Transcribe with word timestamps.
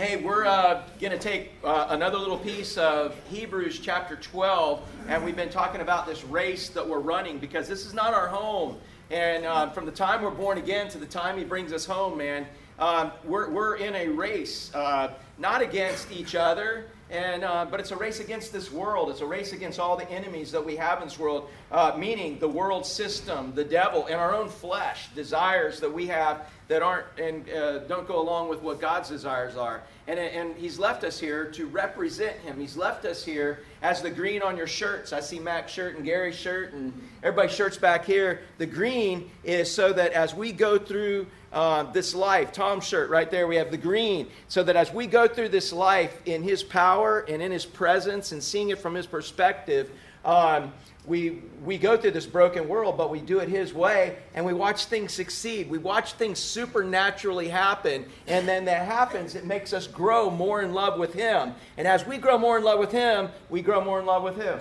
Hey, 0.00 0.16
we're 0.16 0.46
uh, 0.46 0.82
going 0.98 1.12
to 1.12 1.18
take 1.18 1.52
uh, 1.62 1.88
another 1.90 2.16
little 2.16 2.38
piece 2.38 2.78
of 2.78 3.14
Hebrews 3.28 3.80
chapter 3.80 4.16
12, 4.16 4.80
and 5.08 5.22
we've 5.22 5.36
been 5.36 5.50
talking 5.50 5.82
about 5.82 6.06
this 6.06 6.24
race 6.24 6.70
that 6.70 6.88
we're 6.88 7.00
running 7.00 7.38
because 7.38 7.68
this 7.68 7.84
is 7.84 7.92
not 7.92 8.14
our 8.14 8.26
home. 8.26 8.78
And 9.10 9.44
uh, 9.44 9.68
from 9.68 9.84
the 9.84 9.92
time 9.92 10.22
we're 10.22 10.30
born 10.30 10.56
again 10.56 10.88
to 10.88 10.96
the 10.96 11.04
time 11.04 11.36
He 11.36 11.44
brings 11.44 11.70
us 11.70 11.84
home, 11.84 12.16
man, 12.16 12.46
um, 12.78 13.12
we're, 13.24 13.50
we're 13.50 13.76
in 13.76 13.94
a 13.94 14.08
race, 14.08 14.74
uh, 14.74 15.12
not 15.36 15.60
against 15.60 16.10
each 16.10 16.34
other. 16.34 16.86
And, 17.10 17.42
uh, 17.42 17.66
but 17.68 17.80
it's 17.80 17.90
a 17.90 17.96
race 17.96 18.20
against 18.20 18.52
this 18.52 18.70
world. 18.70 19.10
It's 19.10 19.20
a 19.20 19.26
race 19.26 19.52
against 19.52 19.80
all 19.80 19.96
the 19.96 20.08
enemies 20.10 20.52
that 20.52 20.64
we 20.64 20.76
have 20.76 21.02
in 21.02 21.08
this 21.08 21.18
world, 21.18 21.50
uh, 21.72 21.96
meaning 21.98 22.38
the 22.38 22.48
world 22.48 22.86
system, 22.86 23.52
the 23.54 23.64
devil, 23.64 24.06
and 24.06 24.14
our 24.14 24.32
own 24.32 24.48
flesh, 24.48 25.08
desires 25.14 25.80
that 25.80 25.92
we 25.92 26.06
have 26.06 26.46
that 26.68 26.82
aren't 26.82 27.04
and 27.18 27.50
uh, 27.50 27.80
don't 27.80 28.06
go 28.06 28.20
along 28.20 28.48
with 28.48 28.62
what 28.62 28.80
God's 28.80 29.08
desires 29.08 29.56
are. 29.56 29.82
And, 30.06 30.20
and 30.20 30.54
He's 30.54 30.78
left 30.78 31.02
us 31.02 31.18
here 31.18 31.46
to 31.50 31.66
represent 31.66 32.36
Him. 32.38 32.60
He's 32.60 32.76
left 32.76 33.04
us 33.04 33.24
here 33.24 33.64
as 33.82 34.02
the 34.02 34.10
green 34.10 34.40
on 34.40 34.56
your 34.56 34.68
shirts. 34.68 35.12
I 35.12 35.18
see 35.18 35.40
Mac's 35.40 35.72
shirt 35.72 35.96
and 35.96 36.04
Gary's 36.04 36.36
shirt 36.36 36.72
and 36.72 36.92
everybody's 37.24 37.56
shirts 37.56 37.76
back 37.76 38.04
here. 38.04 38.42
The 38.58 38.66
green 38.66 39.28
is 39.42 39.68
so 39.68 39.92
that 39.94 40.12
as 40.12 40.32
we 40.32 40.52
go 40.52 40.78
through 40.78 41.26
uh, 41.52 41.84
this 41.92 42.14
life, 42.14 42.52
Tom's 42.52 42.86
shirt 42.86 43.10
right 43.10 43.30
there, 43.30 43.46
we 43.46 43.56
have 43.56 43.70
the 43.70 43.76
green, 43.76 44.28
so 44.48 44.62
that 44.62 44.76
as 44.76 44.92
we 44.92 45.06
go 45.06 45.26
through 45.26 45.48
this 45.48 45.72
life 45.72 46.20
in 46.24 46.42
His 46.42 46.62
power 46.62 47.24
and 47.28 47.42
in 47.42 47.50
His 47.50 47.66
presence 47.66 48.32
and 48.32 48.42
seeing 48.42 48.70
it 48.70 48.78
from 48.78 48.94
His 48.94 49.06
perspective, 49.06 49.90
um, 50.24 50.72
we, 51.06 51.40
we 51.64 51.78
go 51.78 51.96
through 51.96 52.10
this 52.12 52.26
broken 52.26 52.68
world, 52.68 52.96
but 52.96 53.10
we 53.10 53.20
do 53.20 53.40
it 53.40 53.48
His 53.48 53.72
way, 53.72 54.16
and 54.34 54.44
we 54.44 54.52
watch 54.52 54.84
things 54.84 55.12
succeed. 55.12 55.68
We 55.68 55.78
watch 55.78 56.12
things 56.12 56.38
supernaturally 56.38 57.48
happen, 57.48 58.04
and 58.28 58.46
then 58.46 58.66
that 58.66 58.86
happens, 58.86 59.34
it 59.34 59.44
makes 59.44 59.72
us 59.72 59.86
grow 59.88 60.30
more 60.30 60.62
in 60.62 60.72
love 60.72 60.98
with 60.98 61.14
Him. 61.14 61.54
And 61.76 61.88
as 61.88 62.06
we 62.06 62.18
grow 62.18 62.38
more 62.38 62.58
in 62.58 62.64
love 62.64 62.78
with 62.78 62.92
Him, 62.92 63.28
we 63.48 63.60
grow 63.60 63.82
more 63.82 63.98
in 63.98 64.06
love 64.06 64.22
with 64.22 64.36
Him, 64.36 64.60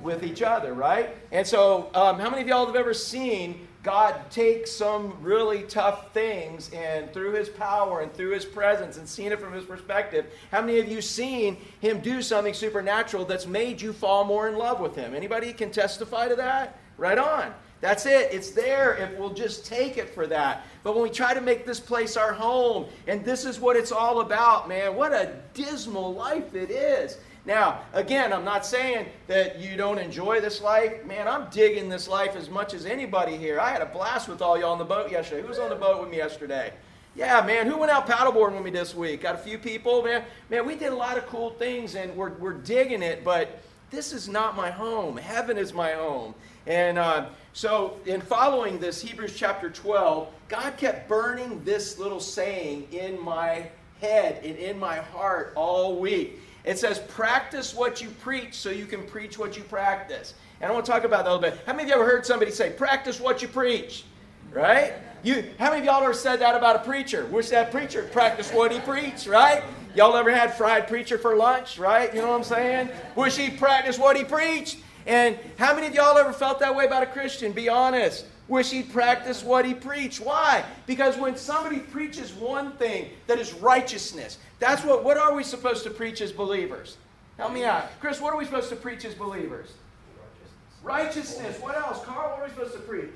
with 0.00 0.22
each 0.22 0.40
other, 0.40 0.72
right? 0.72 1.14
And 1.30 1.46
so, 1.46 1.90
um, 1.94 2.18
how 2.18 2.30
many 2.30 2.40
of 2.42 2.48
y'all 2.48 2.64
have 2.64 2.76
ever 2.76 2.94
seen 2.94 3.65
God 3.86 4.32
takes 4.32 4.72
some 4.72 5.16
really 5.22 5.62
tough 5.62 6.12
things 6.12 6.72
and 6.74 7.12
through 7.12 7.34
his 7.34 7.48
power 7.48 8.00
and 8.00 8.12
through 8.12 8.30
his 8.30 8.44
presence 8.44 8.96
and 8.96 9.08
seeing 9.08 9.30
it 9.30 9.38
from 9.38 9.52
his 9.52 9.64
perspective, 9.64 10.26
how 10.50 10.60
many 10.60 10.80
of 10.80 10.88
you 10.88 11.00
seen 11.00 11.56
him 11.78 12.00
do 12.00 12.20
something 12.20 12.52
supernatural 12.52 13.24
that's 13.24 13.46
made 13.46 13.80
you 13.80 13.92
fall 13.92 14.24
more 14.24 14.48
in 14.48 14.56
love 14.58 14.80
with 14.80 14.96
him? 14.96 15.14
Anybody 15.14 15.52
can 15.52 15.70
testify 15.70 16.26
to 16.26 16.34
that? 16.34 16.80
Right 16.98 17.16
on. 17.16 17.54
That's 17.80 18.06
it. 18.06 18.32
It's 18.32 18.50
there 18.50 18.96
if 18.96 19.16
we'll 19.16 19.32
just 19.32 19.64
take 19.64 19.98
it 19.98 20.12
for 20.12 20.26
that. 20.26 20.66
But 20.82 20.94
when 20.94 21.04
we 21.04 21.10
try 21.10 21.32
to 21.32 21.40
make 21.40 21.64
this 21.64 21.78
place 21.78 22.16
our 22.16 22.32
home, 22.32 22.86
and 23.06 23.24
this 23.24 23.44
is 23.44 23.60
what 23.60 23.76
it's 23.76 23.92
all 23.92 24.18
about, 24.18 24.68
man, 24.68 24.96
what 24.96 25.12
a 25.12 25.36
dismal 25.54 26.12
life 26.12 26.56
it 26.56 26.72
is. 26.72 27.18
Now, 27.46 27.82
again, 27.92 28.32
I'm 28.32 28.44
not 28.44 28.66
saying 28.66 29.06
that 29.28 29.60
you 29.60 29.76
don't 29.76 29.98
enjoy 29.98 30.40
this 30.40 30.60
life. 30.60 31.04
Man, 31.06 31.28
I'm 31.28 31.48
digging 31.50 31.88
this 31.88 32.08
life 32.08 32.34
as 32.34 32.50
much 32.50 32.74
as 32.74 32.86
anybody 32.86 33.36
here. 33.36 33.60
I 33.60 33.70
had 33.70 33.82
a 33.82 33.86
blast 33.86 34.28
with 34.28 34.42
all 34.42 34.58
y'all 34.58 34.72
on 34.72 34.78
the 34.78 34.84
boat 34.84 35.12
yesterday. 35.12 35.42
Who 35.42 35.48
was 35.48 35.60
on 35.60 35.70
the 35.70 35.76
boat 35.76 36.00
with 36.00 36.10
me 36.10 36.16
yesterday? 36.16 36.72
Yeah, 37.14 37.40
man. 37.46 37.68
Who 37.68 37.78
went 37.78 37.92
out 37.92 38.08
paddleboarding 38.08 38.54
with 38.54 38.64
me 38.64 38.72
this 38.72 38.96
week? 38.96 39.22
Got 39.22 39.36
a 39.36 39.38
few 39.38 39.58
people, 39.58 40.02
man. 40.02 40.24
Man, 40.50 40.66
we 40.66 40.74
did 40.74 40.92
a 40.92 40.96
lot 40.96 41.16
of 41.16 41.26
cool 41.28 41.50
things 41.50 41.94
and 41.94 42.14
we're, 42.16 42.32
we're 42.32 42.52
digging 42.52 43.00
it, 43.00 43.22
but 43.22 43.62
this 43.90 44.12
is 44.12 44.28
not 44.28 44.56
my 44.56 44.68
home. 44.68 45.16
Heaven 45.16 45.56
is 45.56 45.72
my 45.72 45.92
home. 45.92 46.34
And 46.66 46.98
uh, 46.98 47.26
so, 47.52 48.00
in 48.06 48.20
following 48.20 48.80
this, 48.80 49.00
Hebrews 49.00 49.36
chapter 49.36 49.70
12, 49.70 50.28
God 50.48 50.76
kept 50.76 51.08
burning 51.08 51.62
this 51.62 51.96
little 51.96 52.18
saying 52.18 52.88
in 52.90 53.22
my 53.22 53.68
head 54.00 54.44
and 54.44 54.56
in 54.56 54.76
my 54.78 54.96
heart 54.96 55.52
all 55.54 56.00
week. 56.00 56.40
It 56.66 56.78
says, 56.78 56.98
practice 56.98 57.74
what 57.74 58.02
you 58.02 58.08
preach 58.08 58.54
so 58.54 58.70
you 58.70 58.86
can 58.86 59.04
preach 59.06 59.38
what 59.38 59.56
you 59.56 59.62
practice. 59.62 60.34
And 60.60 60.68
I 60.70 60.74
want 60.74 60.84
to 60.84 60.92
talk 60.92 61.04
about 61.04 61.24
that 61.24 61.30
a 61.30 61.34
little 61.34 61.50
bit. 61.50 61.60
How 61.64 61.72
many 61.72 61.84
of 61.84 61.88
you 61.88 61.94
ever 61.94 62.04
heard 62.04 62.26
somebody 62.26 62.50
say, 62.50 62.70
practice 62.70 63.20
what 63.20 63.40
you 63.40 63.46
preach? 63.46 64.04
Right? 64.52 64.94
You, 65.22 65.44
how 65.58 65.70
many 65.70 65.80
of 65.80 65.84
y'all 65.84 66.02
ever 66.02 66.12
said 66.12 66.40
that 66.40 66.56
about 66.56 66.76
a 66.76 66.78
preacher? 66.80 67.26
Wish 67.26 67.50
that 67.50 67.70
preacher 67.70 68.08
practice 68.12 68.52
what 68.52 68.72
he 68.72 68.80
preached, 68.80 69.26
right? 69.26 69.62
Y'all 69.94 70.16
ever 70.16 70.34
had 70.34 70.54
fried 70.54 70.88
preacher 70.88 71.18
for 71.18 71.36
lunch, 71.36 71.78
right? 71.78 72.12
You 72.12 72.20
know 72.20 72.28
what 72.28 72.36
I'm 72.36 72.44
saying? 72.44 72.90
Wish 73.14 73.36
he 73.36 73.50
practiced 73.50 73.98
what 73.98 74.16
he 74.16 74.24
preached. 74.24 74.78
And 75.06 75.38
how 75.58 75.74
many 75.74 75.86
of 75.86 75.94
y'all 75.94 76.18
ever 76.18 76.32
felt 76.32 76.58
that 76.60 76.74
way 76.74 76.84
about 76.84 77.02
a 77.02 77.06
Christian? 77.06 77.52
Be 77.52 77.68
honest. 77.68 78.26
Wish 78.48 78.70
he'd 78.70 78.92
practice 78.92 79.42
what 79.42 79.64
he 79.64 79.74
preached. 79.74 80.20
Why? 80.20 80.64
Because 80.86 81.16
when 81.16 81.36
somebody 81.36 81.78
preaches 81.78 82.32
one 82.32 82.72
thing 82.72 83.10
that 83.26 83.38
is 83.38 83.52
righteousness, 83.54 84.38
that's 84.58 84.84
what, 84.84 85.04
what 85.04 85.16
are 85.16 85.34
we 85.34 85.44
supposed 85.44 85.84
to 85.84 85.90
preach 85.90 86.20
as 86.20 86.32
believers? 86.32 86.96
Help 87.36 87.52
me 87.52 87.64
out. 87.64 87.88
Chris, 88.00 88.20
what 88.20 88.32
are 88.32 88.36
we 88.36 88.44
supposed 88.44 88.70
to 88.70 88.76
preach 88.76 89.04
as 89.04 89.14
believers? 89.14 89.74
Righteousness. 90.82 91.36
righteousness. 91.42 91.60
What 91.60 91.76
else? 91.76 92.04
Carl, 92.04 92.30
what 92.30 92.40
are 92.40 92.44
we 92.44 92.50
supposed 92.50 92.72
to 92.72 92.80
preach? 92.80 93.10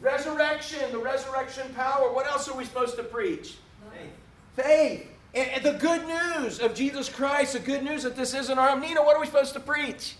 Resurrection. 0.00 0.34
resurrection. 0.34 0.92
The 0.92 0.98
resurrection 0.98 1.74
power. 1.74 2.12
What 2.12 2.26
else 2.26 2.48
are 2.48 2.56
we 2.56 2.64
supposed 2.64 2.96
to 2.96 3.04
preach? 3.04 3.56
Faith. 3.92 4.64
Faith. 4.64 5.06
And, 5.34 5.50
and 5.50 5.62
the 5.62 5.78
good 5.78 6.06
news 6.06 6.58
of 6.58 6.74
Jesus 6.74 7.08
Christ, 7.08 7.52
the 7.52 7.60
good 7.60 7.84
news 7.84 8.02
that 8.02 8.16
this 8.16 8.34
isn't 8.34 8.58
our 8.58 8.78
Nina, 8.78 9.02
what 9.02 9.16
are 9.16 9.20
we 9.20 9.26
supposed 9.26 9.54
to 9.54 9.60
preach? 9.60 10.14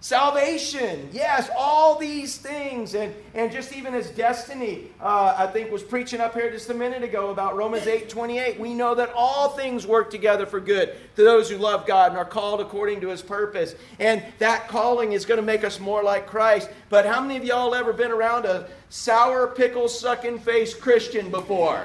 Salvation, 0.00 1.08
yes, 1.12 1.50
all 1.56 1.98
these 1.98 2.36
things. 2.36 2.94
And, 2.94 3.12
and 3.34 3.50
just 3.50 3.74
even 3.74 3.94
as 3.94 4.10
Destiny, 4.10 4.92
uh, 5.00 5.34
I 5.36 5.48
think, 5.48 5.72
was 5.72 5.82
preaching 5.82 6.20
up 6.20 6.34
here 6.34 6.52
just 6.52 6.70
a 6.70 6.74
minute 6.74 7.02
ago 7.02 7.30
about 7.30 7.56
Romans 7.56 7.88
8 7.88 8.08
28, 8.08 8.60
we 8.60 8.74
know 8.74 8.94
that 8.94 9.12
all 9.12 9.50
things 9.50 9.88
work 9.88 10.08
together 10.08 10.46
for 10.46 10.60
good 10.60 10.94
to 11.16 11.24
those 11.24 11.50
who 11.50 11.56
love 11.58 11.84
God 11.84 12.12
and 12.12 12.18
are 12.18 12.24
called 12.24 12.60
according 12.60 13.00
to 13.00 13.08
his 13.08 13.22
purpose. 13.22 13.74
And 13.98 14.22
that 14.38 14.68
calling 14.68 15.12
is 15.12 15.26
going 15.26 15.40
to 15.40 15.46
make 15.46 15.64
us 15.64 15.80
more 15.80 16.04
like 16.04 16.28
Christ. 16.28 16.70
But 16.90 17.04
how 17.04 17.20
many 17.20 17.36
of 17.36 17.44
y'all 17.44 17.74
ever 17.74 17.92
been 17.92 18.12
around 18.12 18.44
a 18.44 18.68
sour, 18.90 19.48
pickle 19.48 19.88
sucking 19.88 20.38
face 20.38 20.74
Christian 20.74 21.28
before? 21.28 21.84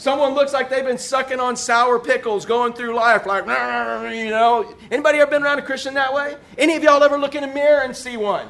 Someone 0.00 0.32
looks 0.32 0.54
like 0.54 0.70
they've 0.70 0.82
been 0.82 0.96
sucking 0.96 1.40
on 1.40 1.56
sour 1.56 1.98
pickles 1.98 2.46
going 2.46 2.72
through 2.72 2.94
life, 2.94 3.26
like, 3.26 3.44
you 3.44 4.30
know. 4.30 4.74
Anybody 4.90 5.18
ever 5.18 5.30
been 5.30 5.42
around 5.42 5.58
a 5.58 5.62
Christian 5.62 5.92
that 5.92 6.14
way? 6.14 6.38
Any 6.56 6.74
of 6.74 6.82
y'all 6.82 7.02
ever 7.02 7.18
look 7.18 7.34
in 7.34 7.44
a 7.44 7.52
mirror 7.52 7.82
and 7.82 7.94
see 7.94 8.16
one? 8.16 8.48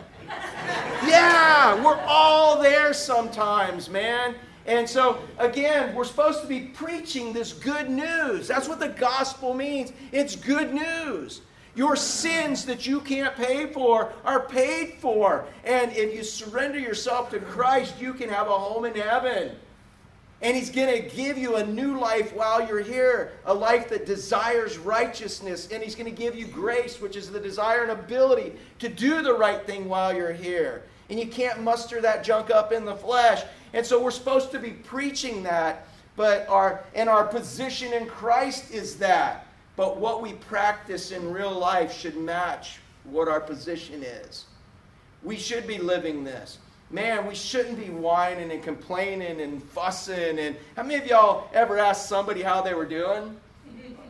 yeah, 1.04 1.84
we're 1.84 1.98
all 2.06 2.62
there 2.62 2.94
sometimes, 2.94 3.90
man. 3.90 4.36
And 4.64 4.88
so, 4.88 5.18
again, 5.38 5.92
we're 5.92 6.04
supposed 6.04 6.40
to 6.40 6.46
be 6.46 6.66
preaching 6.68 7.32
this 7.32 7.52
good 7.52 7.90
news. 7.90 8.46
That's 8.46 8.68
what 8.68 8.78
the 8.78 8.90
gospel 8.90 9.52
means. 9.52 9.92
It's 10.12 10.36
good 10.36 10.72
news. 10.72 11.40
Your 11.74 11.96
sins 11.96 12.64
that 12.66 12.86
you 12.86 13.00
can't 13.00 13.34
pay 13.34 13.66
for 13.72 14.12
are 14.24 14.46
paid 14.46 14.98
for. 15.00 15.46
And 15.64 15.90
if 15.96 16.14
you 16.14 16.22
surrender 16.22 16.78
yourself 16.78 17.28
to 17.30 17.40
Christ, 17.40 18.00
you 18.00 18.14
can 18.14 18.28
have 18.28 18.46
a 18.46 18.56
home 18.56 18.84
in 18.84 18.94
heaven. 18.94 19.56
And 20.42 20.56
He's 20.56 20.70
going 20.70 21.02
to 21.02 21.08
give 21.14 21.36
you 21.36 21.56
a 21.56 21.66
new 21.66 21.98
life 21.98 22.34
while 22.34 22.66
you're 22.66 22.80
here, 22.80 23.32
a 23.44 23.52
life 23.52 23.88
that 23.90 24.06
desires 24.06 24.78
righteousness. 24.78 25.68
And 25.70 25.82
He's 25.82 25.94
going 25.94 26.12
to 26.12 26.16
give 26.16 26.34
you 26.34 26.46
grace, 26.46 27.00
which 27.00 27.16
is 27.16 27.30
the 27.30 27.40
desire 27.40 27.82
and 27.82 27.90
ability 27.90 28.54
to 28.78 28.88
do 28.88 29.22
the 29.22 29.34
right 29.34 29.66
thing 29.66 29.88
while 29.88 30.14
you're 30.14 30.32
here. 30.32 30.82
And 31.10 31.18
you 31.18 31.26
can't 31.26 31.62
muster 31.62 32.00
that 32.00 32.24
junk 32.24 32.50
up 32.50 32.72
in 32.72 32.84
the 32.84 32.94
flesh. 32.94 33.42
And 33.72 33.84
so 33.84 34.02
we're 34.02 34.10
supposed 34.10 34.50
to 34.52 34.58
be 34.58 34.70
preaching 34.70 35.42
that, 35.42 35.86
but 36.16 36.48
our 36.48 36.84
and 36.94 37.08
our 37.08 37.24
position 37.24 37.92
in 37.92 38.06
Christ 38.06 38.70
is 38.70 38.96
that. 38.96 39.46
But 39.76 39.98
what 39.98 40.22
we 40.22 40.34
practice 40.34 41.10
in 41.10 41.32
real 41.32 41.52
life 41.52 41.92
should 41.92 42.16
match 42.16 42.78
what 43.04 43.28
our 43.28 43.40
position 43.40 44.02
is. 44.02 44.44
We 45.22 45.36
should 45.36 45.66
be 45.66 45.78
living 45.78 46.24
this 46.24 46.58
man, 46.90 47.26
we 47.26 47.34
shouldn't 47.34 47.78
be 47.78 47.90
whining 47.90 48.50
and 48.50 48.62
complaining 48.62 49.40
and 49.40 49.62
fussing. 49.62 50.38
And 50.38 50.56
how 50.76 50.82
many 50.82 50.96
of 50.96 51.06
y'all 51.06 51.48
ever 51.54 51.78
asked 51.78 52.08
somebody 52.08 52.42
how 52.42 52.60
they 52.60 52.74
were 52.74 52.84
doing? 52.84 53.36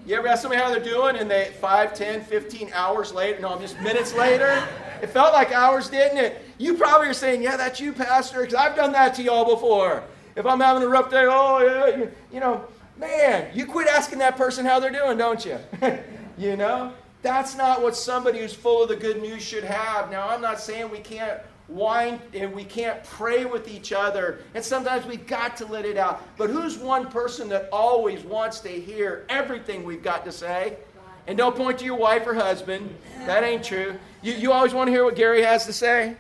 You 0.07 0.17
ever 0.17 0.29
ask 0.29 0.43
somebody 0.43 0.61
how 0.61 0.71
they're 0.71 0.83
doing 0.83 1.17
and 1.17 1.31
they 1.31 1.53
5, 1.61 1.95
10, 1.95 2.25
15 2.25 2.71
hours 2.73 3.13
later, 3.13 3.41
no, 3.41 3.51
I'm 3.51 3.61
just 3.61 3.79
minutes 3.81 4.15
later? 4.15 4.67
It 5.03 5.11
felt 5.11 5.35
like 5.35 5.53
hours, 5.53 5.89
didn't 5.91 6.19
it? 6.19 6.43
You 6.59 6.75
probably 6.75 7.09
are 7.09 7.15
saying, 7.15 7.43
yeah, 7.43 7.57
that's 7.57 7.81
you, 7.81 7.93
Pastor, 7.93 8.41
because 8.41 8.55
I've 8.55 8.77
done 8.77 8.93
that 8.93 9.15
to 9.17 9.23
y'all 9.23 9.45
before. 9.55 10.03
If 10.37 10.47
I'm 10.47 10.61
having 10.61 10.83
a 10.83 10.89
rough 10.89 11.11
day, 11.11 11.27
oh, 11.29 11.59
yeah, 11.59 11.97
you, 11.97 12.11
you 12.33 12.41
know, 12.41 12.65
man, 12.97 13.51
you 13.55 13.67
quit 13.67 13.89
asking 13.89 14.21
that 14.21 14.37
person 14.37 14.65
how 14.65 14.81
they're 14.81 14.91
doing, 14.91 15.19
don't 15.19 15.45
you? 15.45 15.59
you 16.39 16.57
know? 16.57 16.93
That's 17.23 17.55
not 17.55 17.83
what 17.83 17.95
somebody 17.95 18.39
who's 18.39 18.55
full 18.55 18.83
of 18.83 18.89
the 18.89 18.97
good 18.97 19.21
news 19.21 19.43
should 19.43 19.65
have. 19.65 20.11
Now, 20.11 20.29
I'm 20.29 20.41
not 20.41 20.59
saying 20.59 20.91
we 20.91 21.01
can't 21.01 21.41
whine 21.71 22.21
and 22.35 22.53
we 22.53 22.65
can't 22.65 23.03
pray 23.05 23.45
with 23.45 23.69
each 23.69 23.93
other. 23.93 24.41
And 24.55 24.65
sometimes 24.65 25.07
we've 25.07 25.27
got 25.27 25.57
to 25.59 25.67
let 25.67 25.85
it 25.85 25.97
out. 25.97 26.23
But 26.37 26.51
who's 26.51 26.77
one 26.77 27.09
person 27.09 27.49
that 27.51 27.69
always 27.73 28.23
wants 28.23 28.61
to 28.61 28.69
hear 28.69 29.25
everything 29.29 29.85
we've 29.85 30.03
got 30.03 30.25
to 30.25 30.33
say? 30.33 30.77
And 31.27 31.39
don't 31.39 31.55
point 31.55 31.79
to 31.79 31.85
your 31.85 31.97
wife 31.97 32.27
or 32.27 32.35
husband. 32.35 32.95
That 33.27 33.45
ain't 33.45 33.63
true. 33.63 33.97
You, 34.23 34.33
you 34.33 34.53
always 34.53 34.75
want 34.75 34.89
to 34.89 34.93
hear 34.93 35.05
what 35.05 35.17
Gary 35.17 35.43
has 35.43 35.67
to 35.67 35.73
say? 35.73 36.17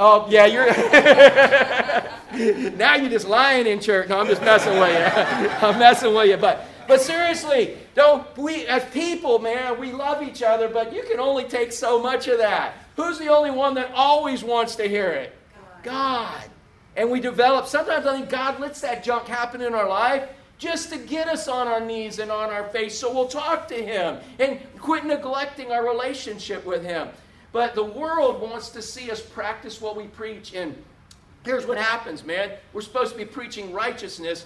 Oh, 0.00 0.28
yeah, 0.30 0.46
you're. 0.46 0.66
now 2.76 2.94
you're 2.94 3.10
just 3.10 3.26
lying 3.26 3.66
in 3.66 3.80
church. 3.80 4.08
No, 4.08 4.20
I'm 4.20 4.28
just 4.28 4.42
messing 4.42 4.78
with 4.78 4.90
you. 4.90 5.50
I'm 5.68 5.78
messing 5.78 6.14
with 6.14 6.28
you. 6.28 6.36
But, 6.36 6.64
but 6.86 7.00
seriously, 7.00 7.76
don't 7.94 8.24
we 8.38 8.64
as 8.66 8.84
people, 8.86 9.40
man, 9.40 9.80
we 9.80 9.90
love 9.90 10.22
each 10.22 10.42
other, 10.42 10.68
but 10.68 10.94
you 10.94 11.02
can 11.02 11.18
only 11.18 11.44
take 11.44 11.72
so 11.72 12.00
much 12.00 12.28
of 12.28 12.38
that. 12.38 12.74
Who's 12.98 13.16
the 13.16 13.28
only 13.28 13.52
one 13.52 13.74
that 13.74 13.92
always 13.94 14.42
wants 14.42 14.74
to 14.74 14.88
hear 14.88 15.10
it? 15.10 15.32
God. 15.84 16.42
And 16.96 17.12
we 17.12 17.20
develop, 17.20 17.68
sometimes 17.68 18.06
I 18.06 18.16
think 18.16 18.28
God 18.28 18.58
lets 18.58 18.80
that 18.80 19.04
junk 19.04 19.28
happen 19.28 19.60
in 19.60 19.72
our 19.72 19.88
life 19.88 20.28
just 20.58 20.90
to 20.90 20.98
get 20.98 21.28
us 21.28 21.46
on 21.46 21.68
our 21.68 21.78
knees 21.78 22.18
and 22.18 22.28
on 22.32 22.50
our 22.50 22.64
face 22.70 22.98
so 22.98 23.14
we'll 23.14 23.28
talk 23.28 23.68
to 23.68 23.76
Him 23.76 24.18
and 24.40 24.58
quit 24.80 25.06
neglecting 25.06 25.70
our 25.70 25.86
relationship 25.86 26.66
with 26.66 26.82
Him. 26.82 27.06
But 27.52 27.76
the 27.76 27.84
world 27.84 28.42
wants 28.42 28.70
to 28.70 28.82
see 28.82 29.12
us 29.12 29.20
practice 29.20 29.80
what 29.80 29.96
we 29.96 30.08
preach. 30.08 30.52
And 30.54 30.74
here's 31.44 31.66
what 31.66 31.78
happens, 31.78 32.24
man. 32.24 32.50
We're 32.72 32.80
supposed 32.80 33.12
to 33.12 33.16
be 33.18 33.24
preaching 33.24 33.72
righteousness. 33.72 34.44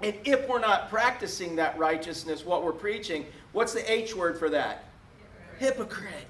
And 0.00 0.14
if 0.24 0.48
we're 0.48 0.60
not 0.60 0.90
practicing 0.90 1.56
that 1.56 1.76
righteousness, 1.76 2.44
what 2.44 2.62
we're 2.62 2.70
preaching, 2.70 3.26
what's 3.50 3.72
the 3.72 3.92
H 3.92 4.14
word 4.14 4.38
for 4.38 4.48
that? 4.50 4.84
Hypocrite. 5.58 6.12
Hypocrite. 6.12 6.28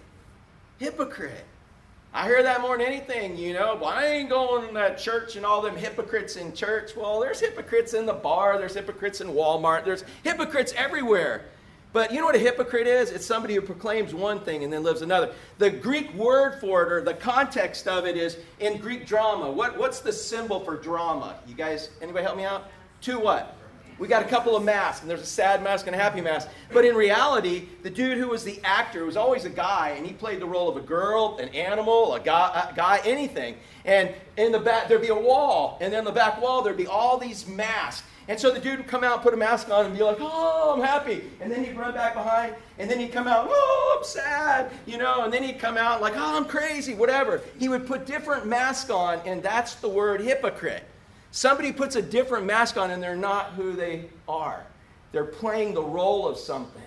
I 2.12 2.26
hear 2.26 2.44
that 2.44 2.60
more 2.60 2.78
than 2.78 2.86
anything, 2.86 3.36
you 3.36 3.54
know. 3.54 3.76
Well, 3.80 3.90
I 3.90 4.06
ain't 4.06 4.28
going 4.28 4.72
to 4.74 4.96
church 4.96 5.34
and 5.34 5.44
all 5.44 5.60
them 5.60 5.76
hypocrites 5.76 6.36
in 6.36 6.54
church. 6.54 6.94
Well, 6.96 7.18
there's 7.18 7.40
hypocrites 7.40 7.92
in 7.92 8.06
the 8.06 8.12
bar, 8.12 8.56
there's 8.56 8.74
hypocrites 8.74 9.20
in 9.20 9.28
Walmart, 9.28 9.84
there's 9.84 10.04
hypocrites 10.22 10.72
everywhere. 10.76 11.46
But 11.92 12.12
you 12.12 12.18
know 12.18 12.26
what 12.26 12.34
a 12.34 12.40
hypocrite 12.40 12.88
is? 12.88 13.10
It's 13.10 13.24
somebody 13.24 13.54
who 13.54 13.60
proclaims 13.60 14.14
one 14.14 14.40
thing 14.40 14.64
and 14.64 14.72
then 14.72 14.82
lives 14.82 15.02
another. 15.02 15.32
The 15.58 15.70
Greek 15.70 16.12
word 16.14 16.60
for 16.60 16.82
it, 16.82 16.92
or 16.92 17.00
the 17.02 17.14
context 17.14 17.86
of 17.86 18.04
it, 18.04 18.16
is 18.16 18.36
in 18.58 18.78
Greek 18.78 19.06
drama. 19.06 19.50
What, 19.50 19.78
what's 19.78 20.00
the 20.00 20.12
symbol 20.12 20.60
for 20.60 20.76
drama? 20.76 21.36
You 21.46 21.54
guys, 21.54 21.90
anybody 22.02 22.24
help 22.24 22.36
me 22.36 22.44
out? 22.44 22.68
Two 23.00 23.20
what? 23.20 23.56
We 23.98 24.08
got 24.08 24.22
a 24.22 24.28
couple 24.28 24.56
of 24.56 24.64
masks, 24.64 25.02
and 25.02 25.10
there's 25.10 25.22
a 25.22 25.26
sad 25.26 25.62
mask 25.62 25.86
and 25.86 25.94
a 25.94 25.98
happy 25.98 26.20
mask. 26.20 26.48
But 26.72 26.84
in 26.84 26.96
reality, 26.96 27.68
the 27.82 27.90
dude 27.90 28.18
who 28.18 28.28
was 28.28 28.42
the 28.42 28.60
actor 28.64 29.04
was 29.04 29.16
always 29.16 29.44
a 29.44 29.50
guy, 29.50 29.90
and 29.96 30.04
he 30.04 30.12
played 30.12 30.40
the 30.40 30.46
role 30.46 30.68
of 30.68 30.76
a 30.76 30.80
girl, 30.80 31.38
an 31.38 31.48
animal, 31.50 32.14
a 32.14 32.20
guy, 32.20 32.68
a 32.70 32.74
guy 32.74 33.00
anything. 33.04 33.56
And 33.84 34.10
in 34.36 34.50
the 34.50 34.58
back, 34.58 34.88
there'd 34.88 35.00
be 35.00 35.08
a 35.08 35.14
wall, 35.14 35.78
and 35.80 35.92
then 35.92 36.04
the 36.04 36.12
back 36.12 36.42
wall, 36.42 36.62
there'd 36.62 36.76
be 36.76 36.86
all 36.86 37.18
these 37.18 37.46
masks. 37.46 38.06
And 38.26 38.40
so 38.40 38.50
the 38.50 38.58
dude 38.58 38.78
would 38.78 38.86
come 38.86 39.04
out, 39.04 39.22
put 39.22 39.34
a 39.34 39.36
mask 39.36 39.68
on, 39.68 39.84
and 39.84 39.94
be 39.94 40.02
like, 40.02 40.16
"Oh, 40.18 40.72
I'm 40.74 40.80
happy," 40.80 41.30
and 41.40 41.52
then 41.52 41.62
he'd 41.62 41.76
run 41.76 41.92
back 41.92 42.14
behind, 42.14 42.54
and 42.78 42.90
then 42.90 42.98
he'd 42.98 43.12
come 43.12 43.28
out, 43.28 43.46
"Oh, 43.50 43.96
I'm 43.98 44.04
sad," 44.04 44.70
you 44.86 44.96
know, 44.96 45.24
and 45.24 45.32
then 45.32 45.42
he'd 45.42 45.58
come 45.58 45.76
out 45.76 46.00
like, 46.00 46.14
"Oh, 46.16 46.36
I'm 46.38 46.46
crazy," 46.46 46.94
whatever. 46.94 47.42
He 47.58 47.68
would 47.68 47.86
put 47.86 48.06
different 48.06 48.46
masks 48.46 48.88
on, 48.88 49.20
and 49.26 49.42
that's 49.42 49.74
the 49.74 49.90
word 49.90 50.22
hypocrite. 50.22 50.84
Somebody 51.34 51.72
puts 51.72 51.96
a 51.96 52.00
different 52.00 52.46
mask 52.46 52.76
on 52.76 52.92
and 52.92 53.02
they're 53.02 53.16
not 53.16 53.54
who 53.54 53.72
they 53.72 54.04
are. 54.28 54.64
They're 55.10 55.24
playing 55.24 55.74
the 55.74 55.82
role 55.82 56.28
of 56.28 56.38
something. 56.38 56.80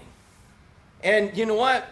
And 1.04 1.36
you 1.36 1.46
know 1.46 1.56
what? 1.56 1.90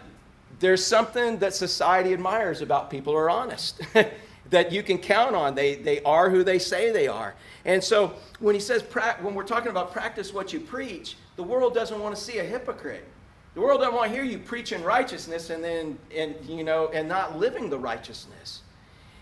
There's 0.58 0.82
something 0.82 1.38
that 1.40 1.52
society 1.52 2.14
admires 2.14 2.62
about 2.62 2.88
people 2.90 3.12
who 3.12 3.18
are 3.18 3.28
honest, 3.28 3.82
that 4.48 4.72
you 4.72 4.82
can 4.82 4.96
count 4.96 5.36
on. 5.36 5.54
They, 5.54 5.74
they 5.74 6.02
are 6.02 6.30
who 6.30 6.42
they 6.42 6.58
say 6.58 6.90
they 6.90 7.08
are. 7.08 7.34
And 7.66 7.84
so 7.84 8.14
when 8.40 8.54
he 8.54 8.60
says, 8.62 8.82
when 9.20 9.34
we're 9.34 9.44
talking 9.44 9.70
about 9.70 9.92
practice 9.92 10.32
what 10.32 10.50
you 10.54 10.60
preach, 10.60 11.16
the 11.36 11.42
world 11.42 11.74
doesn't 11.74 12.00
want 12.00 12.16
to 12.16 12.20
see 12.20 12.38
a 12.38 12.44
hypocrite. 12.44 13.04
The 13.52 13.60
world 13.60 13.82
doesn't 13.82 13.94
want 13.94 14.10
to 14.10 14.14
hear 14.14 14.24
you 14.24 14.38
preaching 14.38 14.82
righteousness 14.82 15.50
and 15.50 15.62
then, 15.62 15.98
and, 16.16 16.34
you 16.48 16.64
know, 16.64 16.88
and 16.94 17.06
not 17.06 17.38
living 17.38 17.68
the 17.68 17.78
righteousness. 17.78 18.62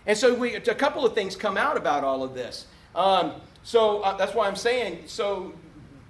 And 0.05 0.17
so 0.17 0.33
we, 0.33 0.55
a 0.55 0.61
couple 0.61 1.05
of 1.05 1.13
things 1.13 1.35
come 1.35 1.57
out 1.57 1.75
about 1.75 2.05
all 2.05 2.23
of 2.23 2.33
this. 2.33 2.67
Um, 2.95 3.33
so 3.63 3.99
uh, 4.01 4.15
that's 4.17 4.33
why 4.33 4.47
I'm 4.47 4.55
saying, 4.55 5.03
so 5.05 5.53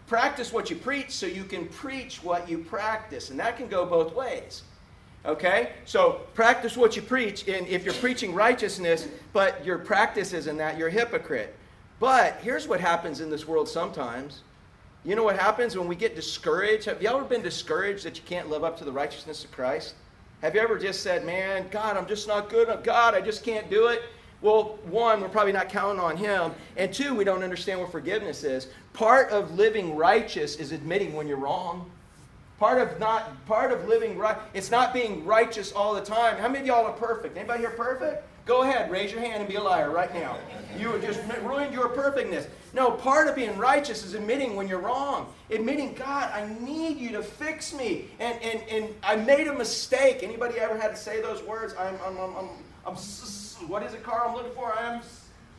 practice 0.07 0.53
what 0.53 0.69
you 0.69 0.75
preach 0.75 1.11
so 1.11 1.25
you 1.25 1.43
can 1.43 1.67
preach 1.67 2.23
what 2.23 2.47
you 2.47 2.59
practice. 2.59 3.31
And 3.31 3.39
that 3.39 3.57
can 3.57 3.67
go 3.67 3.85
both 3.85 4.13
ways. 4.13 4.63
Okay? 5.25 5.71
So 5.85 6.21
practice 6.33 6.77
what 6.77 6.95
you 6.95 7.01
preach. 7.01 7.47
And 7.47 7.67
if 7.67 7.83
you're 7.83 7.93
preaching 7.95 8.33
righteousness, 8.33 9.07
but 9.33 9.65
your 9.65 9.79
practice 9.79 10.33
isn't 10.33 10.57
that, 10.57 10.77
you're 10.77 10.89
a 10.89 10.91
hypocrite. 10.91 11.55
But 11.99 12.39
here's 12.41 12.67
what 12.67 12.79
happens 12.79 13.21
in 13.21 13.29
this 13.29 13.47
world 13.47 13.67
sometimes. 13.67 14.43
You 15.03 15.15
know 15.15 15.23
what 15.23 15.37
happens 15.37 15.77
when 15.77 15.87
we 15.87 15.95
get 15.95 16.15
discouraged? 16.15 16.85
Have 16.85 17.01
you 17.01 17.09
ever 17.09 17.23
been 17.23 17.41
discouraged 17.41 18.05
that 18.05 18.17
you 18.17 18.23
can't 18.25 18.49
live 18.49 18.63
up 18.63 18.77
to 18.79 18.83
the 18.83 18.91
righteousness 18.91 19.43
of 19.43 19.51
Christ? 19.51 19.95
Have 20.41 20.55
you 20.55 20.61
ever 20.61 20.77
just 20.77 21.01
said, 21.01 21.25
man, 21.25 21.67
God, 21.71 21.95
I'm 21.95 22.07
just 22.07 22.27
not 22.27 22.49
good. 22.49 22.67
God, 22.83 23.15
I 23.15 23.21
just 23.21 23.43
can't 23.43 23.69
do 23.69 23.87
it? 23.87 24.03
Well, 24.41 24.77
one, 24.83 25.21
we're 25.21 25.29
probably 25.29 25.53
not 25.53 25.69
counting 25.69 25.99
on 25.99 26.17
him. 26.17 26.51
And 26.77 26.93
two, 26.93 27.15
we 27.15 27.23
don't 27.23 27.43
understand 27.43 27.79
what 27.79 27.91
forgiveness 27.91 28.43
is. 28.43 28.67
Part 28.93 29.31
of 29.31 29.55
living 29.55 29.95
righteous 29.95 30.57
is 30.57 30.71
admitting 30.71 31.13
when 31.13 31.27
you're 31.27 31.37
wrong. 31.37 31.89
Part 32.59 32.79
of 32.79 32.99
not 32.99 33.45
part 33.47 33.73
of 33.73 33.87
living 33.87 34.17
right, 34.17 34.37
it's 34.53 34.71
not 34.71 34.93
being 34.93 35.25
righteous 35.25 35.73
all 35.73 35.93
the 35.93 36.01
time. 36.01 36.37
How 36.37 36.47
many 36.47 36.61
of 36.61 36.67
y'all 36.67 36.85
are 36.85 36.93
perfect? 36.93 37.35
Anybody 37.37 37.61
here 37.61 37.71
perfect? 37.71 38.23
Go 38.45 38.61
ahead, 38.61 38.91
raise 38.91 39.11
your 39.11 39.21
hand 39.21 39.41
and 39.41 39.47
be 39.49 39.55
a 39.55 39.61
liar 39.61 39.89
right 39.89 40.13
now. 40.13 40.37
You 40.77 40.99
just 40.99 41.19
ruined 41.41 41.73
your 41.73 41.89
perfectness. 41.89 42.47
No, 42.73 42.91
part 42.91 43.27
of 43.27 43.35
being 43.35 43.57
righteous 43.57 44.05
is 44.05 44.13
admitting 44.13 44.55
when 44.55 44.67
you're 44.67 44.79
wrong. 44.79 45.33
Admitting, 45.49 45.95
God, 45.95 46.31
I 46.31 46.47
need 46.63 46.97
you 46.97 47.11
to 47.13 47.23
fix 47.23 47.73
me. 47.73 48.05
And, 48.19 48.39
and, 48.43 48.61
and 48.69 48.95
I 49.01 49.15
made 49.15 49.47
a 49.47 49.53
mistake. 49.53 50.21
Anybody 50.21 50.59
ever 50.59 50.77
had 50.77 50.89
to 50.89 50.95
say 50.95 51.21
those 51.21 51.41
words? 51.43 51.73
I'm, 51.79 51.95
I'm, 52.05 52.17
I'm, 52.17 52.35
I'm, 52.35 52.49
I'm 52.85 52.95
what 53.67 53.83
is 53.83 53.93
it, 53.93 54.03
Carl? 54.03 54.29
I'm 54.29 54.35
looking 54.35 54.51
for. 54.51 54.77
I'm. 54.77 55.01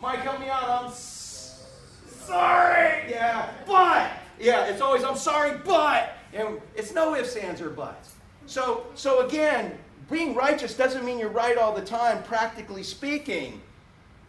Mike, 0.01 0.21
help 0.21 0.41
me 0.41 0.49
out. 0.49 0.69
I'm 0.69 0.93
sorry. 0.93 3.11
Yeah, 3.11 3.51
but 3.67 4.13
yeah, 4.39 4.67
it's 4.67 4.81
always 4.81 5.03
I'm 5.03 5.17
sorry, 5.17 5.59
but 5.65 6.17
and 6.33 6.61
it's 6.75 6.93
no 6.93 7.15
ifs, 7.15 7.37
ands, 7.37 7.61
or 7.61 7.71
buts. 7.71 8.15
So, 8.47 8.87
so 8.95 9.27
again, 9.27 9.77
being 10.11 10.35
righteous 10.35 10.75
doesn't 10.75 11.05
mean 11.05 11.19
you're 11.19 11.29
right 11.29 11.59
all 11.59 11.75
the 11.75 11.85
time, 11.85 12.23
practically 12.23 12.83
speaking. 12.83 13.61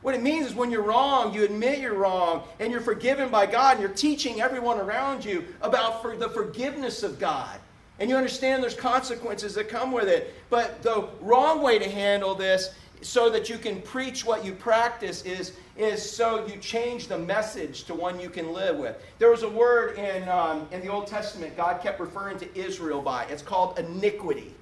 What 0.02 0.16
it 0.16 0.22
means 0.22 0.48
is 0.48 0.56
when 0.56 0.72
you're 0.72 0.84
wrong, 0.84 1.34
you 1.34 1.44
admit 1.44 1.80
you're 1.80 1.96
wrong, 1.96 2.44
and 2.60 2.72
you're 2.72 2.82
forgiven 2.82 3.30
by 3.30 3.46
God, 3.46 3.74
and 3.74 3.82
you're 3.82 3.90
teaching 3.90 4.42
everyone 4.42 4.80
around 4.80 5.26
you 5.26 5.44
about 5.62 6.02
for 6.02 6.16
the 6.16 6.30
forgiveness 6.30 7.04
of 7.04 7.20
God. 7.20 7.60
And 8.00 8.10
you 8.10 8.16
understand 8.16 8.62
there's 8.62 8.76
consequences 8.76 9.56
that 9.56 9.70
come 9.70 9.92
with 9.92 10.08
it. 10.08 10.34
But 10.50 10.84
the 10.84 11.10
wrong 11.20 11.62
way 11.62 11.80
to 11.80 11.90
handle 11.90 12.36
this 12.36 12.76
so 13.02 13.30
that 13.30 13.50
you 13.50 13.58
can 13.58 13.82
preach 13.82 14.26
what 14.26 14.44
you 14.44 14.54
practice 14.54 15.24
is, 15.24 15.54
is 15.78 16.08
so 16.10 16.46
you 16.48 16.58
change 16.58 17.08
the 17.08 17.18
message 17.18 17.84
to 17.86 17.94
one 17.94 18.20
you 18.20 18.30
can 18.30 18.54
live 18.54 18.78
with. 18.78 19.02
There 19.20 19.30
was 19.30 19.44
a 19.44 19.50
word 19.50 19.98
in, 19.98 20.28
um, 20.30 20.68
in 20.72 20.82
the 20.82 20.88
Old 20.88 21.08
Testament 21.08 21.56
God 21.56 21.82
kept 21.82 22.00
referring 22.00 22.38
to 22.40 22.58
Israel 22.58 23.02
by. 23.02 23.26
It's 23.26 23.44
called 23.44 23.78
iniquity. 23.78 24.54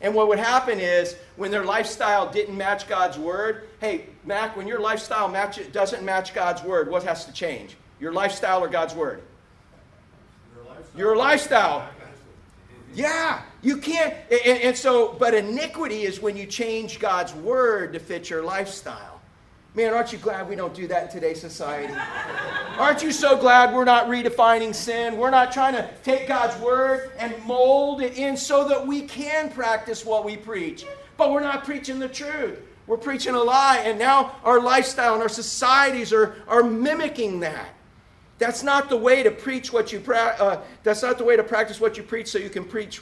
And 0.00 0.14
what 0.14 0.28
would 0.28 0.38
happen 0.38 0.80
is 0.80 1.16
when 1.36 1.50
their 1.50 1.64
lifestyle 1.64 2.30
didn't 2.30 2.56
match 2.56 2.88
God's 2.88 3.18
word, 3.18 3.68
hey, 3.80 4.06
Mac, 4.24 4.56
when 4.56 4.66
your 4.66 4.80
lifestyle 4.80 5.28
match, 5.28 5.60
doesn't 5.72 6.04
match 6.04 6.34
God's 6.34 6.62
word, 6.62 6.90
what 6.90 7.04
has 7.04 7.24
to 7.26 7.32
change? 7.32 7.76
Your 8.00 8.12
lifestyle 8.12 8.62
or 8.62 8.68
God's 8.68 8.94
word? 8.94 9.22
Your 10.54 10.64
lifestyle. 10.64 10.98
Your 10.98 11.16
lifestyle. 11.16 11.88
Yeah, 12.94 13.42
you 13.62 13.76
can't. 13.76 14.14
And, 14.30 14.60
and, 14.62 14.76
so, 14.76 15.14
but 15.18 15.34
iniquity 15.34 16.02
is 16.02 16.20
when 16.20 16.36
you 16.36 16.46
change 16.46 16.98
God's 16.98 17.32
word 17.34 17.92
to 17.92 18.00
fit 18.00 18.28
your 18.28 18.42
lifestyle. 18.42 19.20
Man, 19.74 19.94
aren't 19.94 20.12
you 20.12 20.18
glad 20.18 20.48
we 20.50 20.56
don't 20.56 20.74
do 20.74 20.86
that 20.88 21.04
in 21.04 21.08
today's 21.08 21.40
society? 21.40 21.94
aren't 22.78 23.02
you 23.02 23.10
so 23.10 23.38
glad 23.38 23.72
we're 23.72 23.84
not 23.84 24.08
redefining 24.08 24.74
sin? 24.74 25.16
We're 25.16 25.30
not 25.30 25.50
trying 25.50 25.72
to 25.74 25.88
take 26.02 26.28
God's 26.28 26.60
word 26.62 27.12
and 27.18 27.34
mold 27.46 28.02
it 28.02 28.18
in 28.18 28.36
so 28.36 28.68
that 28.68 28.86
we 28.86 29.02
can 29.02 29.50
practice 29.50 30.04
what 30.04 30.24
we 30.24 30.36
preach. 30.36 30.84
But 31.16 31.30
we're 31.30 31.40
not 31.40 31.64
preaching 31.64 31.98
the 31.98 32.08
truth. 32.08 32.58
We're 32.86 32.98
preaching 32.98 33.34
a 33.34 33.42
lie, 33.42 33.78
and 33.84 33.98
now 33.98 34.36
our 34.44 34.60
lifestyle 34.60 35.14
and 35.14 35.22
our 35.22 35.28
societies 35.28 36.12
are, 36.12 36.34
are 36.48 36.62
mimicking 36.62 37.40
that. 37.40 37.68
That's 38.38 38.62
not 38.62 38.88
the 38.88 38.96
way 38.96 39.22
to 39.22 39.30
preach 39.30 39.72
what 39.72 39.92
you 39.92 40.00
pra- 40.00 40.36
uh, 40.38 40.60
that's 40.82 41.02
not 41.02 41.16
the 41.16 41.24
way 41.24 41.36
to 41.36 41.44
practice 41.44 41.80
what 41.80 41.96
you 41.96 42.02
preach 42.02 42.26
so 42.26 42.38
you 42.38 42.50
can 42.50 42.64
preach 42.64 43.00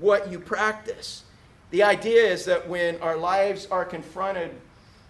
what 0.00 0.30
you 0.30 0.38
practice. 0.38 1.24
The 1.70 1.82
idea 1.82 2.22
is 2.22 2.44
that 2.46 2.68
when 2.68 3.00
our 3.00 3.16
lives 3.16 3.66
are 3.70 3.84
confronted 3.84 4.50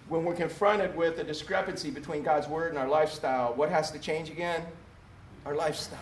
when 0.09 0.25
we're 0.25 0.35
confronted 0.35 0.95
with 0.95 1.19
a 1.19 1.25
discrepancy 1.25 1.91
between 1.91 2.23
God's 2.23 2.47
word 2.47 2.69
and 2.69 2.79
our 2.79 2.89
lifestyle, 2.89 3.55
what 3.55 3.71
has 3.71 3.91
to 3.93 3.99
change 3.99 4.29
again? 4.29 4.63
Our 5.47 5.55
lifestyle. 5.55 5.99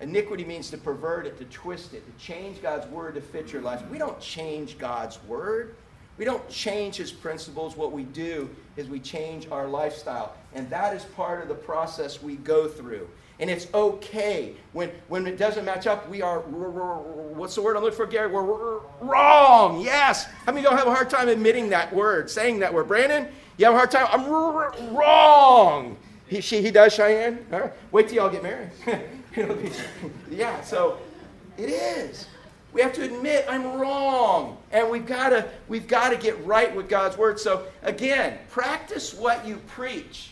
Iniquity 0.00 0.44
means 0.44 0.70
to 0.70 0.78
pervert 0.78 1.26
it, 1.26 1.36
to 1.38 1.44
twist 1.44 1.92
it, 1.92 2.06
to 2.06 2.24
change 2.24 2.62
God's 2.62 2.86
word 2.86 3.16
to 3.16 3.20
fit 3.20 3.52
your 3.52 3.60
life. 3.60 3.82
We 3.90 3.98
don't 3.98 4.18
change 4.18 4.78
God's 4.78 5.22
word. 5.24 5.74
We 6.16 6.24
don't 6.24 6.48
change 6.48 6.96
his 6.96 7.12
principles. 7.12 7.76
What 7.76 7.92
we 7.92 8.04
do 8.04 8.48
is 8.76 8.88
we 8.88 8.98
change 8.98 9.46
our 9.50 9.68
lifestyle. 9.68 10.34
And 10.54 10.68
that 10.70 10.96
is 10.96 11.04
part 11.04 11.42
of 11.42 11.48
the 11.48 11.54
process 11.54 12.22
we 12.22 12.36
go 12.36 12.66
through. 12.66 13.08
And 13.40 13.48
it's 13.48 13.66
okay. 13.72 14.54
When, 14.72 14.90
when 15.08 15.26
it 15.26 15.38
doesn't 15.38 15.64
match 15.64 15.86
up, 15.86 16.08
we 16.08 16.20
are, 16.20 16.40
what's 16.40 17.54
the 17.54 17.62
word 17.62 17.76
I'm 17.76 17.82
looking 17.82 17.96
for, 17.96 18.06
Gary? 18.06 18.28
We're 18.30 18.80
wrong. 19.00 19.80
Yes. 19.80 20.26
How 20.44 20.52
many 20.52 20.66
of 20.66 20.70
y'all 20.70 20.78
have 20.78 20.86
a 20.86 20.94
hard 20.94 21.08
time 21.08 21.28
admitting 21.28 21.70
that 21.70 21.92
word, 21.92 22.30
saying 22.30 22.60
that 22.60 22.72
word? 22.72 22.86
Brandon, 22.86 23.28
you 23.56 23.64
have 23.64 23.74
a 23.74 23.78
hard 23.78 23.90
time? 23.90 24.06
I'm 24.10 24.94
wrong. 24.94 25.96
He, 26.26 26.40
she, 26.40 26.62
he 26.62 26.70
does, 26.70 26.94
Cheyenne? 26.94 27.44
Wait 27.90 28.08
till 28.08 28.16
y'all 28.16 28.30
get 28.30 28.42
married. 28.42 28.70
yeah, 30.30 30.60
so 30.60 30.98
it 31.56 31.70
is. 31.70 32.26
We 32.72 32.82
have 32.82 32.92
to 32.94 33.02
admit 33.02 33.46
I'm 33.48 33.80
wrong. 33.80 34.58
And 34.70 34.90
we've 34.90 35.06
got 35.06 35.30
to 35.30 35.48
we've 35.68 35.88
got 35.88 36.10
to 36.10 36.16
get 36.16 36.44
right 36.44 36.74
with 36.74 36.88
God's 36.88 37.16
word. 37.16 37.40
So 37.40 37.66
again, 37.82 38.38
practice 38.48 39.12
what 39.12 39.44
you 39.44 39.56
preach. 39.66 40.30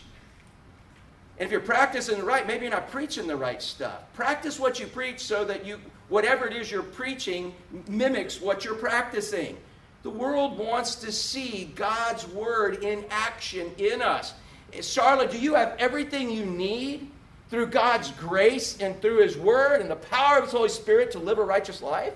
And 1.39 1.45
if 1.45 1.51
you're 1.51 1.61
practicing 1.61 2.19
the 2.19 2.25
right, 2.25 2.45
maybe 2.45 2.65
you're 2.65 2.73
not 2.73 2.91
preaching 2.91 3.25
the 3.25 3.35
right 3.35 3.61
stuff. 3.61 4.01
Practice 4.13 4.59
what 4.59 4.79
you 4.79 4.87
preach 4.87 5.21
so 5.21 5.45
that 5.45 5.65
you 5.65 5.79
whatever 6.09 6.45
it 6.45 6.53
is 6.53 6.69
you're 6.69 6.83
preaching 6.83 7.53
mimics 7.87 8.41
what 8.41 8.65
you're 8.65 8.75
practicing. 8.75 9.55
The 10.03 10.09
world 10.09 10.57
wants 10.57 10.95
to 10.95 11.11
see 11.11 11.71
God's 11.75 12.27
word 12.27 12.83
in 12.83 13.05
action 13.09 13.71
in 13.77 14.01
us. 14.01 14.33
Charlotte, 14.81 15.31
do 15.31 15.39
you 15.39 15.55
have 15.55 15.75
everything 15.79 16.29
you 16.29 16.45
need 16.45 17.09
through 17.49 17.67
God's 17.67 18.11
grace 18.11 18.77
and 18.79 19.01
through 19.01 19.21
His 19.23 19.37
Word 19.37 19.81
and 19.81 19.89
the 19.89 19.95
power 19.95 20.37
of 20.37 20.45
His 20.45 20.53
Holy 20.53 20.69
Spirit 20.69 21.11
to 21.11 21.19
live 21.19 21.39
a 21.39 21.43
righteous 21.43 21.81
life? 21.81 22.13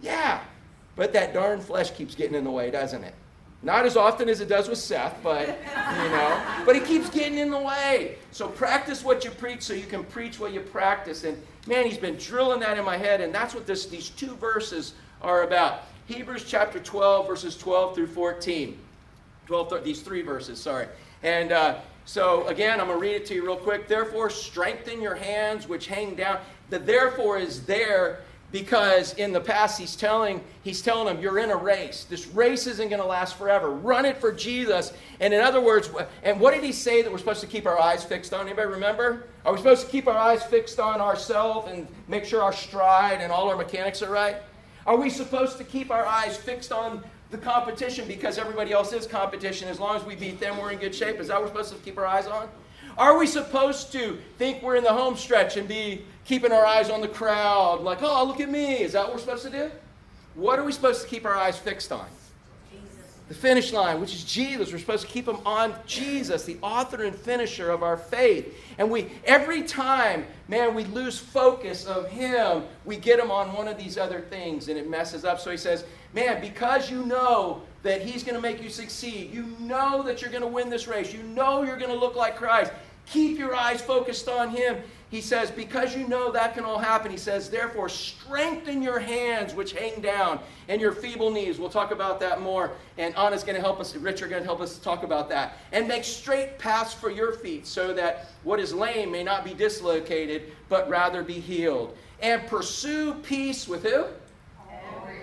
Yeah, 0.00 0.40
but 0.96 1.12
that 1.12 1.34
darn 1.34 1.60
flesh 1.60 1.90
keeps 1.90 2.14
getting 2.14 2.34
in 2.34 2.44
the 2.44 2.50
way, 2.50 2.70
doesn't 2.70 3.04
it? 3.04 3.14
Not 3.64 3.86
as 3.86 3.96
often 3.96 4.28
as 4.28 4.42
it 4.42 4.48
does 4.48 4.68
with 4.68 4.76
Seth, 4.76 5.16
but 5.22 5.48
you 5.48 6.08
know, 6.10 6.42
but 6.66 6.76
it 6.76 6.84
keeps 6.84 7.08
getting 7.08 7.38
in 7.38 7.50
the 7.50 7.58
way. 7.58 8.16
So 8.30 8.46
practice 8.46 9.02
what 9.02 9.24
you 9.24 9.30
preach 9.30 9.62
so 9.62 9.72
you 9.72 9.86
can 9.86 10.04
preach 10.04 10.38
what 10.38 10.52
you 10.52 10.60
practice. 10.60 11.24
And 11.24 11.42
man, 11.66 11.86
he's 11.86 11.96
been 11.96 12.16
drilling 12.16 12.60
that 12.60 12.76
in 12.76 12.84
my 12.84 12.98
head, 12.98 13.22
and 13.22 13.34
that's 13.34 13.54
what 13.54 13.66
this, 13.66 13.86
these 13.86 14.10
two 14.10 14.34
verses 14.36 14.92
are 15.22 15.44
about. 15.44 15.84
Hebrews 16.06 16.44
chapter 16.46 16.78
12, 16.78 17.26
verses 17.26 17.56
12 17.56 17.94
through 17.94 18.08
14. 18.08 18.78
12, 19.46 19.82
these 19.82 20.02
three 20.02 20.20
verses, 20.20 20.60
sorry. 20.60 20.86
And 21.22 21.50
uh, 21.50 21.78
so 22.04 22.46
again, 22.48 22.80
I'm 22.80 22.88
going 22.88 22.98
to 22.98 23.02
read 23.02 23.14
it 23.14 23.26
to 23.26 23.34
you 23.34 23.46
real 23.46 23.56
quick. 23.56 23.88
Therefore, 23.88 24.28
strengthen 24.28 25.00
your 25.00 25.14
hands 25.14 25.66
which 25.66 25.86
hang 25.86 26.14
down. 26.14 26.38
The 26.68 26.78
therefore 26.78 27.38
is 27.38 27.64
there 27.64 28.20
because 28.52 29.14
in 29.14 29.32
the 29.32 29.40
past 29.40 29.80
he's 29.80 29.96
telling 29.96 30.40
he's 30.62 30.80
telling 30.80 31.06
them 31.06 31.22
you're 31.22 31.38
in 31.38 31.50
a 31.50 31.56
race. 31.56 32.04
This 32.04 32.26
race 32.28 32.66
isn't 32.66 32.88
going 32.88 33.00
to 33.00 33.06
last 33.06 33.36
forever. 33.36 33.70
Run 33.70 34.04
it 34.04 34.18
for 34.18 34.32
jesus. 34.32 34.92
And 35.20 35.34
in 35.34 35.40
other 35.40 35.60
words 35.60 35.90
and 36.22 36.40
what 36.40 36.54
did 36.54 36.62
he 36.62 36.72
say 36.72 37.02
that 37.02 37.10
we're 37.10 37.18
supposed 37.18 37.40
to 37.40 37.46
keep 37.46 37.66
our 37.66 37.80
eyes 37.80 38.04
fixed 38.04 38.32
on? 38.32 38.46
Anybody 38.46 38.68
remember? 38.68 39.24
Are 39.44 39.52
we 39.52 39.58
supposed 39.58 39.86
to 39.86 39.90
keep 39.90 40.06
our 40.06 40.16
eyes 40.16 40.42
fixed 40.44 40.78
on 40.78 41.00
ourselves 41.00 41.70
and 41.70 41.86
make 42.08 42.24
sure 42.24 42.42
our 42.42 42.52
stride 42.52 43.20
and 43.20 43.32
all 43.32 43.48
our 43.48 43.56
mechanics 43.56 44.02
are 44.02 44.10
right? 44.10 44.36
Are 44.86 44.96
we 44.96 45.10
supposed 45.10 45.58
to 45.58 45.64
keep 45.64 45.90
our 45.90 46.06
eyes 46.06 46.36
fixed 46.36 46.70
on 46.70 47.02
the 47.30 47.38
competition 47.38 48.06
because 48.06 48.38
everybody 48.38 48.72
else 48.72 48.92
is 48.92 49.06
competition? 49.06 49.68
As 49.68 49.80
long 49.80 49.96
as 49.96 50.04
we 50.04 50.14
beat 50.14 50.38
them 50.38 50.58
we're 50.58 50.70
in 50.70 50.78
good 50.78 50.94
shape. 50.94 51.18
Is 51.18 51.28
that 51.28 51.34
what 51.34 51.54
we're 51.54 51.64
supposed 51.64 51.72
to 51.72 51.78
keep 51.84 51.98
our 51.98 52.06
eyes 52.06 52.26
on 52.26 52.48
are 52.96 53.18
we 53.18 53.26
supposed 53.26 53.92
to 53.92 54.18
think 54.38 54.62
we're 54.62 54.76
in 54.76 54.84
the 54.84 54.92
home 54.92 55.16
stretch 55.16 55.56
and 55.56 55.68
be 55.68 56.04
keeping 56.24 56.52
our 56.52 56.64
eyes 56.64 56.90
on 56.90 57.00
the 57.00 57.08
crowd, 57.08 57.82
like, 57.82 57.98
oh, 58.02 58.24
look 58.24 58.40
at 58.40 58.50
me? 58.50 58.82
Is 58.82 58.92
that 58.92 59.04
what 59.04 59.14
we're 59.14 59.20
supposed 59.20 59.44
to 59.44 59.50
do? 59.50 59.70
What 60.34 60.58
are 60.58 60.64
we 60.64 60.72
supposed 60.72 61.02
to 61.02 61.08
keep 61.08 61.24
our 61.24 61.34
eyes 61.34 61.58
fixed 61.58 61.92
on? 61.92 62.06
The 63.28 63.34
finish 63.34 63.72
line, 63.72 64.02
which 64.02 64.14
is 64.14 64.22
Jesus. 64.22 64.70
We're 64.70 64.78
supposed 64.78 65.06
to 65.06 65.10
keep 65.10 65.24
them 65.24 65.38
on 65.46 65.74
Jesus, 65.86 66.44
the 66.44 66.58
author 66.60 67.04
and 67.04 67.16
finisher 67.16 67.70
of 67.70 67.82
our 67.82 67.96
faith. 67.96 68.54
And 68.76 68.90
we 68.90 69.10
every 69.24 69.62
time, 69.62 70.26
man, 70.46 70.74
we 70.74 70.84
lose 70.84 71.18
focus 71.18 71.86
of 71.86 72.10
him, 72.10 72.64
we 72.84 72.98
get 72.98 73.18
him 73.18 73.30
on 73.30 73.54
one 73.54 73.66
of 73.66 73.78
these 73.78 73.96
other 73.96 74.20
things 74.20 74.68
and 74.68 74.78
it 74.78 74.90
messes 74.90 75.24
up. 75.24 75.40
So 75.40 75.50
he 75.50 75.56
says, 75.56 75.86
Man, 76.14 76.40
because 76.40 76.90
you 76.90 77.04
know 77.04 77.62
that 77.82 78.02
he's 78.02 78.22
going 78.22 78.36
to 78.36 78.40
make 78.40 78.62
you 78.62 78.70
succeed, 78.70 79.34
you 79.34 79.46
know 79.58 80.02
that 80.02 80.22
you're 80.22 80.30
going 80.30 80.42
to 80.42 80.48
win 80.48 80.70
this 80.70 80.86
race, 80.86 81.12
you 81.12 81.22
know 81.22 81.64
you're 81.64 81.76
going 81.76 81.90
to 81.90 81.98
look 81.98 82.14
like 82.14 82.36
Christ, 82.36 82.72
keep 83.06 83.38
your 83.38 83.54
eyes 83.54 83.80
focused 83.80 84.28
on 84.28 84.50
him. 84.50 84.78
He 85.10 85.20
says, 85.20 85.50
because 85.50 85.94
you 85.96 86.08
know 86.08 86.32
that 86.32 86.54
can 86.54 86.64
all 86.64 86.78
happen, 86.78 87.08
he 87.08 87.16
says, 87.16 87.48
therefore, 87.48 87.88
strengthen 87.88 88.82
your 88.82 88.98
hands 88.98 89.54
which 89.54 89.72
hang 89.72 90.00
down 90.00 90.40
and 90.68 90.80
your 90.80 90.90
feeble 90.90 91.30
knees. 91.30 91.60
We'll 91.60 91.70
talk 91.70 91.92
about 91.92 92.18
that 92.18 92.40
more. 92.40 92.72
And 92.98 93.14
Anna's 93.16 93.44
going 93.44 93.54
to 93.54 93.60
help 93.60 93.78
us, 93.78 93.94
Rich 93.94 94.22
are 94.22 94.28
going 94.28 94.42
to 94.42 94.46
help 94.46 94.60
us 94.60 94.78
talk 94.78 95.04
about 95.04 95.28
that. 95.28 95.58
And 95.70 95.86
make 95.86 96.02
straight 96.02 96.58
paths 96.58 96.92
for 96.92 97.10
your 97.10 97.32
feet 97.32 97.64
so 97.64 97.94
that 97.94 98.26
what 98.42 98.58
is 98.58 98.72
lame 98.72 99.12
may 99.12 99.22
not 99.22 99.44
be 99.44 99.54
dislocated, 99.54 100.50
but 100.68 100.88
rather 100.88 101.22
be 101.22 101.34
healed. 101.34 101.96
And 102.20 102.44
pursue 102.48 103.14
peace 103.14 103.68
with 103.68 103.84
who? 103.84 104.06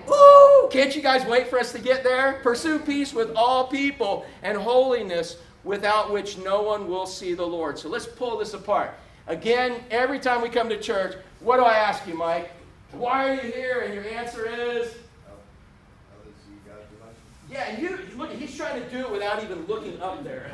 Woo! 0.07 0.69
Can't 0.69 0.95
you 0.95 1.01
guys 1.01 1.25
wait 1.25 1.47
for 1.47 1.59
us 1.59 1.71
to 1.73 1.79
get 1.79 2.03
there? 2.03 2.39
Pursue 2.43 2.79
peace 2.79 3.13
with 3.13 3.35
all 3.35 3.67
people 3.67 4.25
and 4.41 4.57
holiness 4.57 5.37
without 5.63 6.11
which 6.11 6.37
no 6.37 6.61
one 6.61 6.87
will 6.87 7.05
see 7.05 7.33
the 7.33 7.45
Lord. 7.45 7.77
So 7.77 7.89
let's 7.89 8.05
pull 8.05 8.37
this 8.37 8.53
apart. 8.53 8.93
Again, 9.27 9.83
every 9.91 10.19
time 10.19 10.41
we 10.41 10.49
come 10.49 10.69
to 10.69 10.79
church, 10.79 11.15
what 11.39 11.57
do 11.57 11.63
I 11.63 11.73
ask 11.73 12.07
you, 12.07 12.15
Mike? 12.15 12.51
Why 12.91 13.29
are 13.29 13.35
you 13.35 13.51
here? 13.51 13.81
And 13.81 13.93
your 13.93 14.07
answer 14.07 14.47
is? 14.47 14.93
Yeah, 17.51 17.69
and 17.69 17.83
you 17.83 17.99
look, 18.15 18.31
he's 18.31 18.55
trying 18.55 18.81
to 18.81 18.89
do 18.89 18.99
it 18.99 19.11
without 19.11 19.43
even 19.43 19.65
looking 19.65 20.01
up 20.01 20.23
there. 20.23 20.49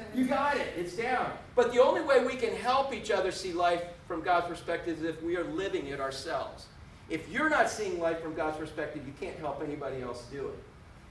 you 0.14 0.24
got 0.24 0.56
it. 0.56 0.72
It's 0.76 0.96
down. 0.96 1.32
But 1.56 1.72
the 1.72 1.82
only 1.82 2.00
way 2.00 2.24
we 2.24 2.36
can 2.36 2.54
help 2.54 2.94
each 2.94 3.10
other 3.10 3.32
see 3.32 3.52
life 3.52 3.82
from 4.06 4.22
God's 4.22 4.46
perspective 4.46 4.98
is 4.98 5.04
if 5.04 5.20
we 5.22 5.36
are 5.36 5.44
living 5.44 5.88
it 5.88 6.00
ourselves. 6.00 6.66
If 7.10 7.28
you're 7.28 7.50
not 7.50 7.68
seeing 7.68 7.98
life 7.98 8.22
from 8.22 8.34
God's 8.34 8.56
perspective, 8.56 9.04
you 9.04 9.14
can't 9.20 9.36
help 9.38 9.62
anybody 9.64 10.00
else 10.00 10.26
do 10.30 10.46
it. 10.48 10.58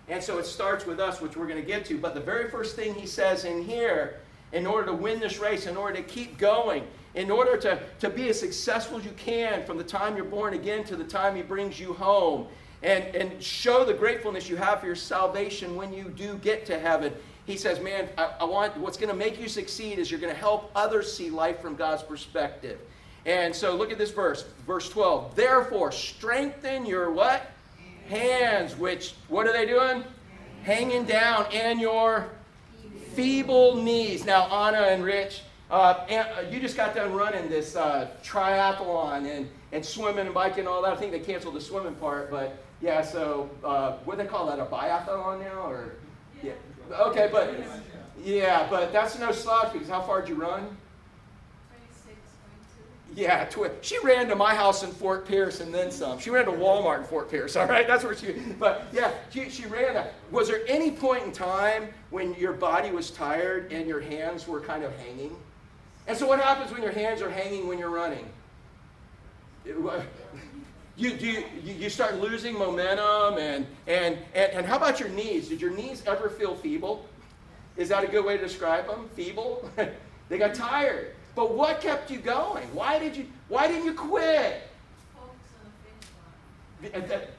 And 0.07 0.23
so 0.23 0.37
it 0.37 0.45
starts 0.45 0.85
with 0.85 0.99
us, 0.99 1.19
which 1.19 1.35
we're 1.35 1.47
going 1.47 1.59
to 1.59 1.65
get 1.65 1.85
to. 1.85 1.97
But 1.97 2.13
the 2.13 2.21
very 2.21 2.49
first 2.49 2.75
thing 2.75 2.95
he 2.95 3.05
says 3.05 3.43
in 3.43 3.63
here, 3.63 4.19
in 4.53 4.65
order 4.65 4.85
to 4.87 4.93
win 4.93 5.19
this 5.19 5.39
race, 5.39 5.65
in 5.65 5.75
order 5.75 5.95
to 5.95 6.03
keep 6.03 6.37
going, 6.37 6.85
in 7.15 7.29
order 7.29 7.57
to, 7.57 7.79
to 7.99 8.09
be 8.09 8.29
as 8.29 8.39
successful 8.39 8.99
as 8.99 9.05
you 9.05 9.11
can 9.17 9.65
from 9.65 9.77
the 9.77 9.83
time 9.83 10.15
you're 10.15 10.25
born 10.25 10.53
again 10.53 10.83
to 10.85 10.95
the 10.95 11.03
time 11.03 11.35
he 11.35 11.41
brings 11.41 11.79
you 11.79 11.93
home, 11.93 12.47
and, 12.83 13.03
and 13.15 13.41
show 13.43 13.83
the 13.83 13.93
gratefulness 13.93 14.47
you 14.47 14.55
have 14.55 14.79
for 14.79 14.85
your 14.85 14.95
salvation 14.95 15.75
when 15.75 15.91
you 15.91 16.05
do 16.15 16.37
get 16.37 16.65
to 16.67 16.79
heaven. 16.79 17.11
He 17.45 17.57
says, 17.57 17.79
Man, 17.79 18.07
I, 18.17 18.33
I 18.41 18.43
want 18.43 18.77
what's 18.77 18.97
going 18.97 19.09
to 19.09 19.15
make 19.15 19.39
you 19.41 19.47
succeed 19.47 19.99
is 19.99 20.11
you're 20.11 20.19
going 20.19 20.33
to 20.33 20.39
help 20.39 20.71
others 20.75 21.11
see 21.11 21.29
life 21.29 21.59
from 21.59 21.75
God's 21.75 22.03
perspective. 22.03 22.79
And 23.25 23.53
so 23.53 23.75
look 23.75 23.91
at 23.91 23.97
this 23.97 24.11
verse, 24.11 24.45
verse 24.65 24.87
12. 24.89 25.35
Therefore, 25.35 25.91
strengthen 25.91 26.85
your 26.85 27.11
what? 27.11 27.51
Hands, 28.09 28.75
which, 28.77 29.13
what 29.27 29.47
are 29.47 29.53
they 29.53 29.65
doing? 29.65 30.03
Hanging 30.63 31.05
down, 31.05 31.45
and 31.51 31.79
your 31.79 32.29
feeble 33.13 33.75
knees. 33.75 34.25
Now, 34.25 34.43
Anna 34.45 34.87
and 34.87 35.03
Rich, 35.03 35.41
uh, 35.69 36.05
and, 36.07 36.27
uh, 36.29 36.49
you 36.49 36.59
just 36.59 36.77
got 36.77 36.95
done 36.95 37.13
running 37.13 37.49
this 37.49 37.75
uh, 37.75 38.09
triathlon 38.23 39.29
and, 39.29 39.49
and 39.71 39.85
swimming 39.85 40.25
and 40.25 40.33
biking 40.33 40.59
and 40.59 40.67
all 40.67 40.81
that. 40.81 40.93
I 40.93 40.95
think 40.95 41.11
they 41.11 41.19
canceled 41.19 41.55
the 41.55 41.61
swimming 41.61 41.95
part, 41.95 42.31
but 42.31 42.63
yeah, 42.81 43.01
so 43.01 43.49
uh, 43.63 43.97
what 44.05 44.17
do 44.17 44.23
they 44.23 44.29
call 44.29 44.47
that? 44.47 44.59
A 44.59 44.65
biathlon 44.65 45.41
now? 45.41 45.69
or 45.69 45.95
yeah. 46.41 46.53
Okay, 46.91 47.27
but 47.31 47.53
yeah, 48.23 48.67
but 48.69 48.93
that's 48.93 49.19
no 49.19 49.31
slouch 49.31 49.73
because 49.73 49.89
how 49.89 50.01
far 50.01 50.21
did 50.21 50.29
you 50.29 50.35
run? 50.35 50.77
Yeah, 53.17 53.45
twi- 53.45 53.71
she 53.81 53.97
ran 54.03 54.27
to 54.27 54.35
my 54.35 54.53
house 54.53 54.83
in 54.83 54.91
Fort 54.91 55.27
Pierce 55.27 55.59
and 55.59 55.73
then 55.73 55.89
some. 55.89 56.19
She 56.19 56.29
ran 56.29 56.45
to 56.45 56.51
Walmart 56.51 56.99
in 56.99 57.03
Fort 57.05 57.31
Pierce, 57.31 57.55
all 57.55 57.65
right? 57.65 57.87
That's 57.87 58.03
where 58.03 58.15
she, 58.15 58.33
but 58.59 58.85
yeah, 58.93 59.11
she, 59.31 59.49
she 59.49 59.65
ran. 59.65 60.05
Was 60.29 60.47
there 60.47 60.61
any 60.67 60.91
point 60.91 61.23
in 61.23 61.31
time 61.31 61.87
when 62.11 62.35
your 62.35 62.53
body 62.53 62.91
was 62.91 63.09
tired 63.09 63.71
and 63.71 63.87
your 63.87 63.99
hands 63.99 64.47
were 64.47 64.61
kind 64.61 64.83
of 64.83 64.95
hanging? 64.97 65.35
And 66.05 66.15
so 66.15 66.27
what 66.27 66.39
happens 66.39 66.71
when 66.71 66.83
your 66.83 66.91
hands 66.91 67.23
are 67.23 67.29
hanging 67.31 67.67
when 67.67 67.79
you're 67.79 67.89
running? 67.89 68.29
You, 69.65 71.09
you, 71.13 71.43
you 71.63 71.89
start 71.89 72.21
losing 72.21 72.53
momentum 72.53 73.39
and, 73.39 73.65
and, 73.87 74.15
and, 74.35 74.51
and 74.51 74.63
how 74.63 74.77
about 74.77 74.99
your 74.99 75.09
knees? 75.09 75.49
Did 75.49 75.59
your 75.59 75.71
knees 75.71 76.03
ever 76.05 76.29
feel 76.29 76.53
feeble? 76.53 77.03
Is 77.77 77.89
that 77.89 78.03
a 78.03 78.07
good 78.07 78.23
way 78.23 78.37
to 78.37 78.43
describe 78.43 78.85
them? 78.85 79.09
Feeble? 79.15 79.67
they 80.29 80.37
got 80.37 80.53
tired. 80.53 81.15
But 81.37 81.53
what 81.53 81.81
kept 81.81 82.09
you 82.09 82.17
going? 82.17 82.63
Why 82.73 82.97
did 82.97 83.15
you 83.15 83.27
why 83.47 83.67
didn't 83.67 83.85
you 83.85 83.93
quit? 83.93 84.63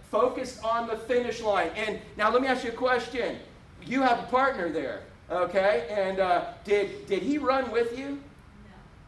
Focus 0.08 0.60
on 0.62 0.86
the 0.86 0.96
finish 0.96 1.40
line. 1.42 1.70
And 1.74 1.98
now 2.16 2.30
let 2.30 2.40
me 2.40 2.46
ask 2.46 2.62
you 2.62 2.70
a 2.70 2.74
question. 2.74 3.38
You 3.84 4.02
have 4.02 4.20
a 4.20 4.26
partner 4.28 4.68
there, 4.68 5.02
okay? 5.28 5.88
And 5.90 6.20
uh, 6.20 6.44
did 6.62 7.08
did 7.08 7.24
he 7.24 7.38
run 7.38 7.72
with 7.72 7.98
you? 7.98 8.10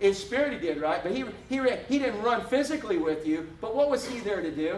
No. 0.01 0.09
In 0.09 0.13
spirit, 0.13 0.55
he 0.55 0.59
did, 0.59 0.81
right? 0.81 1.01
But 1.05 1.13
he 1.13 1.25
he 1.49 1.61
he 1.89 2.01
didn't 2.01 2.21
run 2.23 2.45
physically 2.47 2.99
with 2.99 3.25
you. 3.25 3.49
But 3.61 3.77
what 3.77 3.91
was 3.91 4.05
he 4.09 4.19
there 4.19 4.43
to 4.43 4.51
do? 4.51 4.77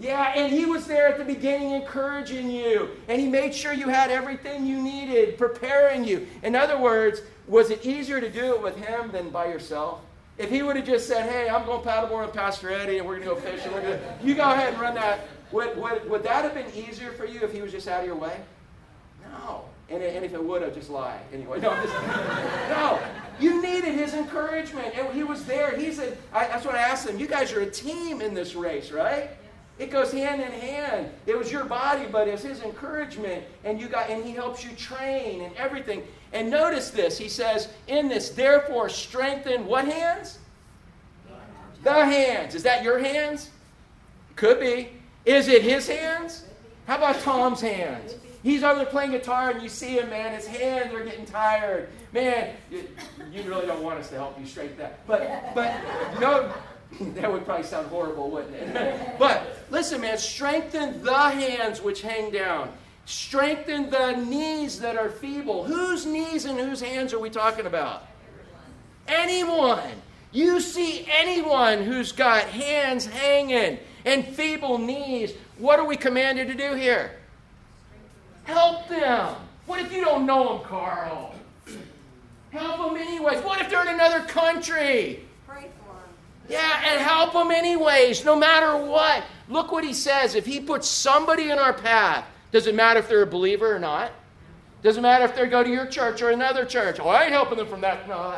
Yeah, 0.00 0.32
and 0.36 0.52
he 0.52 0.64
was 0.64 0.86
there 0.86 1.08
at 1.08 1.18
the 1.18 1.24
beginning 1.24 1.72
encouraging 1.72 2.50
you. 2.50 2.90
And 3.08 3.20
he 3.20 3.26
made 3.26 3.52
sure 3.52 3.72
you 3.72 3.88
had 3.88 4.10
everything 4.12 4.64
you 4.64 4.80
needed, 4.80 5.36
preparing 5.36 6.04
you. 6.04 6.28
In 6.42 6.54
other 6.54 6.78
words, 6.78 7.20
Was 7.48 7.70
it 7.70 7.84
easier 7.84 8.20
to 8.20 8.28
do 8.28 8.54
it 8.54 8.62
with 8.62 8.76
him 8.76 9.10
than 9.10 9.30
by 9.30 9.46
yourself? 9.46 10.02
If 10.36 10.50
he 10.50 10.62
would 10.62 10.76
have 10.76 10.86
just 10.86 11.08
said, 11.08 11.28
hey, 11.28 11.48
I'm 11.48 11.64
going 11.64 11.82
paddleboard 11.82 12.26
with 12.26 12.34
Pastor 12.34 12.70
Eddie 12.70 12.98
and 12.98 13.06
we're 13.06 13.18
going 13.18 13.28
to 13.28 13.34
go 13.34 13.40
fishing, 13.40 13.72
we're 13.72 13.80
gonna, 13.80 14.00
you 14.22 14.34
go 14.34 14.52
ahead 14.52 14.74
and 14.74 14.80
run 14.80 14.94
that, 14.94 15.26
would, 15.50 15.76
would, 15.78 16.08
would 16.08 16.22
that 16.22 16.44
have 16.44 16.54
been 16.54 16.70
easier 16.74 17.10
for 17.12 17.24
you 17.24 17.40
if 17.40 17.52
he 17.52 17.62
was 17.62 17.72
just 17.72 17.88
out 17.88 18.00
of 18.00 18.06
your 18.06 18.14
way? 18.14 18.38
No. 19.32 19.64
And, 19.88 20.02
and 20.02 20.24
if 20.24 20.34
it 20.34 20.44
would 20.44 20.60
have, 20.60 20.74
just 20.74 20.90
lie. 20.90 21.18
Anyway, 21.32 21.58
no, 21.58 21.74
just, 21.74 21.94
no. 22.68 23.00
You 23.40 23.62
needed 23.62 23.94
his 23.94 24.12
encouragement. 24.12 24.94
And 24.94 25.08
he 25.14 25.24
was 25.24 25.44
there. 25.46 25.74
He 25.76 25.90
said, 25.90 26.18
I, 26.32 26.46
that's 26.48 26.66
what 26.66 26.74
I 26.74 26.82
asked 26.82 27.08
him. 27.08 27.18
You 27.18 27.26
guys 27.26 27.52
are 27.52 27.60
a 27.62 27.70
team 27.70 28.20
in 28.20 28.34
this 28.34 28.54
race, 28.54 28.92
right? 28.92 29.30
It 29.78 29.90
goes 29.90 30.10
hand 30.10 30.42
in 30.42 30.50
hand. 30.50 31.08
It 31.26 31.38
was 31.38 31.52
your 31.52 31.64
body, 31.64 32.06
but 32.10 32.26
it's 32.26 32.42
his 32.42 32.62
encouragement, 32.62 33.44
and 33.64 33.80
you 33.80 33.88
got, 33.88 34.10
and 34.10 34.24
he 34.24 34.32
helps 34.32 34.64
you 34.64 34.72
train 34.72 35.42
and 35.42 35.54
everything. 35.56 36.02
And 36.32 36.50
notice 36.50 36.90
this. 36.90 37.16
He 37.16 37.28
says, 37.28 37.68
in 37.86 38.08
this, 38.08 38.30
therefore, 38.30 38.88
strengthen 38.88 39.66
what 39.66 39.84
hands? 39.84 40.38
The 41.84 41.92
hands. 41.92 42.56
Is 42.56 42.64
that 42.64 42.82
your 42.82 42.98
hands? 42.98 43.50
Could 44.34 44.58
be. 44.58 44.90
Is 45.24 45.46
it 45.48 45.62
his 45.62 45.86
hands? 45.86 46.44
How 46.86 46.96
about 46.96 47.20
Tom's 47.20 47.60
hands? 47.60 48.16
He's 48.42 48.62
over 48.62 48.76
there 48.76 48.86
playing 48.86 49.12
guitar, 49.12 49.50
and 49.50 49.62
you 49.62 49.68
see 49.68 49.98
him, 49.98 50.10
man. 50.10 50.34
His 50.34 50.46
hands 50.46 50.92
are 50.94 51.04
getting 51.04 51.24
tired. 51.24 51.88
Man, 52.12 52.54
you, 52.70 52.88
you 53.32 53.42
really 53.42 53.66
don't 53.66 53.82
want 53.82 53.98
us 53.98 54.08
to 54.10 54.16
help 54.16 54.38
you 54.40 54.46
straighten 54.46 54.78
that. 54.78 55.06
But, 55.06 55.54
but 55.54 55.74
no, 56.20 56.52
that 57.00 57.30
would 57.30 57.44
probably 57.44 57.64
sound 57.64 57.88
horrible, 57.88 58.30
wouldn't 58.30 58.54
it? 58.54 59.14
but 59.18 59.64
listen, 59.70 60.00
man, 60.00 60.18
strengthen 60.18 61.02
the 61.02 61.14
hands 61.14 61.82
which 61.82 62.02
hang 62.02 62.30
down. 62.30 62.72
Strengthen 63.04 63.88
the 63.90 64.12
knees 64.12 64.80
that 64.80 64.96
are 64.96 65.08
feeble. 65.08 65.64
Whose 65.64 66.04
knees 66.04 66.44
and 66.44 66.58
whose 66.58 66.80
hands 66.80 67.14
are 67.14 67.18
we 67.18 67.30
talking 67.30 67.66
about? 67.66 68.06
Anyone. 69.06 70.02
You 70.30 70.60
see 70.60 71.06
anyone 71.08 71.82
who's 71.82 72.12
got 72.12 72.44
hands 72.44 73.06
hanging 73.06 73.78
and 74.04 74.26
feeble 74.26 74.78
knees, 74.78 75.32
what 75.56 75.78
are 75.78 75.86
we 75.86 75.96
commanded 75.96 76.48
to 76.48 76.54
do 76.54 76.74
here? 76.74 77.12
Help 78.44 78.88
them. 78.88 79.34
What 79.66 79.80
if 79.80 79.92
you 79.92 80.02
don't 80.02 80.26
know 80.26 80.58
them, 80.58 80.66
Carl? 80.66 81.34
Help 82.50 82.92
them 82.92 82.96
anyways. 82.96 83.42
What 83.42 83.60
if 83.60 83.70
they're 83.70 83.82
in 83.82 83.88
another 83.88 84.24
country? 84.24 85.24
Yeah, 86.48 86.82
and 86.86 87.00
help 87.00 87.32
them 87.34 87.50
anyways, 87.50 88.24
no 88.24 88.34
matter 88.34 88.76
what. 88.76 89.24
Look 89.48 89.70
what 89.70 89.84
he 89.84 89.92
says. 89.92 90.34
If 90.34 90.46
he 90.46 90.60
puts 90.60 90.88
somebody 90.88 91.50
in 91.50 91.58
our 91.58 91.72
path, 91.72 92.24
does 92.52 92.66
it 92.66 92.74
matter 92.74 93.00
if 93.00 93.08
they're 93.08 93.22
a 93.22 93.26
believer 93.26 93.74
or 93.74 93.78
not? 93.78 94.12
Doesn't 94.82 95.02
matter 95.02 95.24
if 95.24 95.34
they 95.34 95.46
go 95.46 95.62
to 95.62 95.68
your 95.68 95.86
church 95.86 96.22
or 96.22 96.30
another 96.30 96.64
church. 96.64 97.00
Oh, 97.00 97.08
I 97.08 97.24
ain't 97.24 97.32
helping 97.32 97.58
them 97.58 97.66
from 97.66 97.80
that. 97.80 98.08
No, 98.08 98.34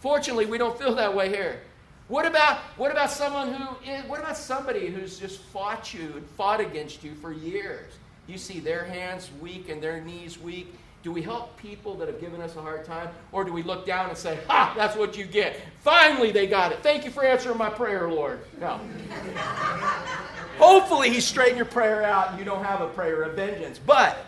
fortunately, 0.00 0.46
we 0.46 0.58
don't 0.58 0.78
feel 0.78 0.94
that 0.94 1.14
way 1.14 1.28
here. 1.28 1.60
What 2.08 2.24
about 2.24 2.58
what 2.78 2.90
about 2.90 3.10
someone 3.10 3.52
who 3.52 3.90
is, 3.90 4.02
what 4.04 4.18
about 4.18 4.36
somebody 4.36 4.86
who's 4.88 5.18
just 5.18 5.40
fought 5.40 5.92
you 5.92 6.14
and 6.16 6.26
fought 6.30 6.60
against 6.60 7.04
you 7.04 7.14
for 7.14 7.32
years? 7.32 7.92
you 8.28 8.38
see 8.38 8.60
their 8.60 8.84
hands 8.84 9.30
weak 9.40 9.68
and 9.70 9.82
their 9.82 10.00
knees 10.00 10.38
weak? 10.38 10.72
Do 11.02 11.12
we 11.12 11.22
help 11.22 11.56
people 11.56 11.94
that 11.94 12.08
have 12.08 12.20
given 12.20 12.40
us 12.40 12.56
a 12.56 12.60
hard 12.60 12.84
time? 12.84 13.08
Or 13.30 13.44
do 13.44 13.52
we 13.52 13.62
look 13.62 13.86
down 13.86 14.08
and 14.08 14.18
say, 14.18 14.38
Ha, 14.48 14.74
that's 14.76 14.96
what 14.96 15.16
you 15.16 15.24
get. 15.24 15.60
Finally, 15.80 16.32
they 16.32 16.46
got 16.46 16.72
it. 16.72 16.82
Thank 16.82 17.04
you 17.04 17.10
for 17.10 17.24
answering 17.24 17.56
my 17.56 17.70
prayer, 17.70 18.08
Lord. 18.10 18.40
No. 18.60 18.80
Hopefully, 20.58 21.10
He 21.10 21.20
straightened 21.20 21.56
your 21.56 21.66
prayer 21.66 22.02
out 22.02 22.30
and 22.30 22.38
you 22.38 22.44
don't 22.44 22.64
have 22.64 22.80
a 22.80 22.88
prayer 22.88 23.22
of 23.22 23.34
vengeance. 23.36 23.78
But 23.78 24.18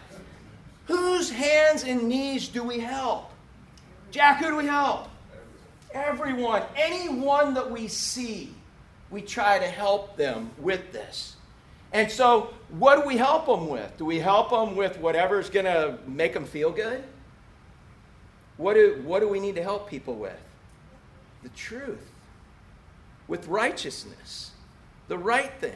whose 0.87 1.29
hands 1.31 1.83
and 1.83 2.09
knees 2.09 2.49
do 2.49 2.63
we 2.63 2.79
help? 2.79 3.31
Jack, 4.13 4.39
who 4.39 4.51
do 4.51 4.57
we 4.57 4.67
help? 4.67 5.09
Everyone. 5.93 6.63
Anyone 6.77 7.55
that 7.55 7.69
we 7.69 7.89
see, 7.89 8.55
we 9.11 9.23
try 9.23 9.59
to 9.59 9.67
help 9.67 10.17
them 10.17 10.51
with 10.59 10.93
this. 10.93 11.35
And 11.93 12.11
so, 12.11 12.55
what 12.69 13.01
do 13.01 13.09
we 13.09 13.17
help 13.17 13.47
them 13.47 13.69
with? 13.69 13.97
Do 13.97 14.05
we 14.05 14.21
help 14.21 14.51
them 14.51 14.77
with 14.77 14.99
whatever's 14.99 15.51
going 15.51 15.67
to 15.67 15.99
make 16.07 16.35
them 16.35 16.45
feel 16.45 16.71
good? 16.71 17.03
What 18.57 18.75
do, 18.75 19.01
what 19.05 19.21
do 19.21 19.29
we 19.29 19.41
need 19.41 19.57
to 19.57 19.63
help 19.63 19.89
people 19.89 20.15
with? 20.15 20.39
The 21.43 21.49
truth, 21.51 22.11
with 23.27 23.49
righteousness, 23.49 24.53
the 25.09 25.19
right 25.19 25.53
thing, 25.61 25.73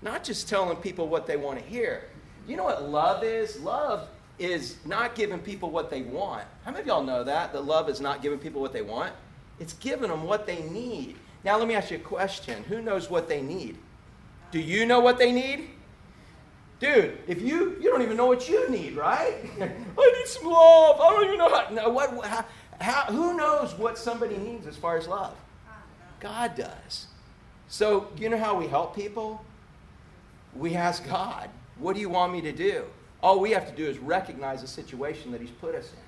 not 0.00 0.24
just 0.24 0.48
telling 0.48 0.76
people 0.76 1.08
what 1.08 1.26
they 1.26 1.36
want 1.36 1.58
to 1.58 1.64
hear. 1.64 2.04
You 2.46 2.56
know 2.56 2.64
what 2.64 2.88
love 2.88 3.24
is? 3.24 3.60
Love 3.60 4.08
is 4.38 4.76
not 4.84 5.14
giving 5.14 5.38
people 5.38 5.70
what 5.70 5.90
they 5.90 6.02
want. 6.02 6.44
How 6.64 6.70
many 6.70 6.82
of 6.82 6.86
y'all 6.86 7.02
know 7.02 7.24
that? 7.24 7.52
That 7.52 7.64
love 7.64 7.88
is 7.88 8.00
not 8.00 8.22
giving 8.22 8.38
people 8.38 8.60
what 8.60 8.72
they 8.72 8.82
want? 8.82 9.12
It's 9.60 9.74
giving 9.74 10.10
them 10.10 10.24
what 10.24 10.46
they 10.46 10.62
need. 10.62 11.16
Now, 11.44 11.58
let 11.58 11.68
me 11.68 11.74
ask 11.74 11.90
you 11.90 11.98
a 11.98 12.00
question 12.00 12.64
Who 12.64 12.80
knows 12.80 13.10
what 13.10 13.28
they 13.28 13.42
need? 13.42 13.76
Do 14.54 14.60
you 14.60 14.86
know 14.86 15.00
what 15.00 15.18
they 15.18 15.32
need? 15.32 15.68
Dude, 16.78 17.18
if 17.26 17.42
you 17.42 17.76
you 17.80 17.90
don't 17.90 18.02
even 18.02 18.16
know 18.16 18.26
what 18.26 18.48
you 18.48 18.70
need, 18.70 18.94
right? 18.94 19.34
I 19.60 19.66
need 19.66 20.26
some 20.26 20.44
love. 20.44 21.00
I 21.00 21.10
don't 21.10 21.24
even 21.24 21.38
know 21.38 21.48
how. 21.48 21.68
No, 21.70 21.88
what? 21.88 22.24
How, 22.24 22.44
how, 22.80 23.02
who 23.12 23.36
knows 23.36 23.74
what 23.74 23.98
somebody 23.98 24.36
needs 24.36 24.68
as 24.68 24.76
far 24.76 24.96
as 24.96 25.08
love? 25.08 25.34
God 26.20 26.54
does. 26.54 27.08
So 27.66 28.06
you 28.16 28.28
know 28.28 28.38
how 28.38 28.56
we 28.56 28.68
help 28.68 28.94
people? 28.94 29.44
We 30.54 30.76
ask 30.76 31.04
God, 31.04 31.50
"What 31.80 31.96
do 31.96 32.00
you 32.00 32.08
want 32.08 32.32
me 32.32 32.40
to 32.42 32.52
do?" 32.52 32.84
All 33.24 33.40
we 33.40 33.50
have 33.50 33.68
to 33.68 33.74
do 33.74 33.84
is 33.84 33.98
recognize 33.98 34.60
the 34.60 34.68
situation 34.68 35.32
that 35.32 35.40
He's 35.40 35.50
put 35.50 35.74
us 35.74 35.90
in 35.90 36.04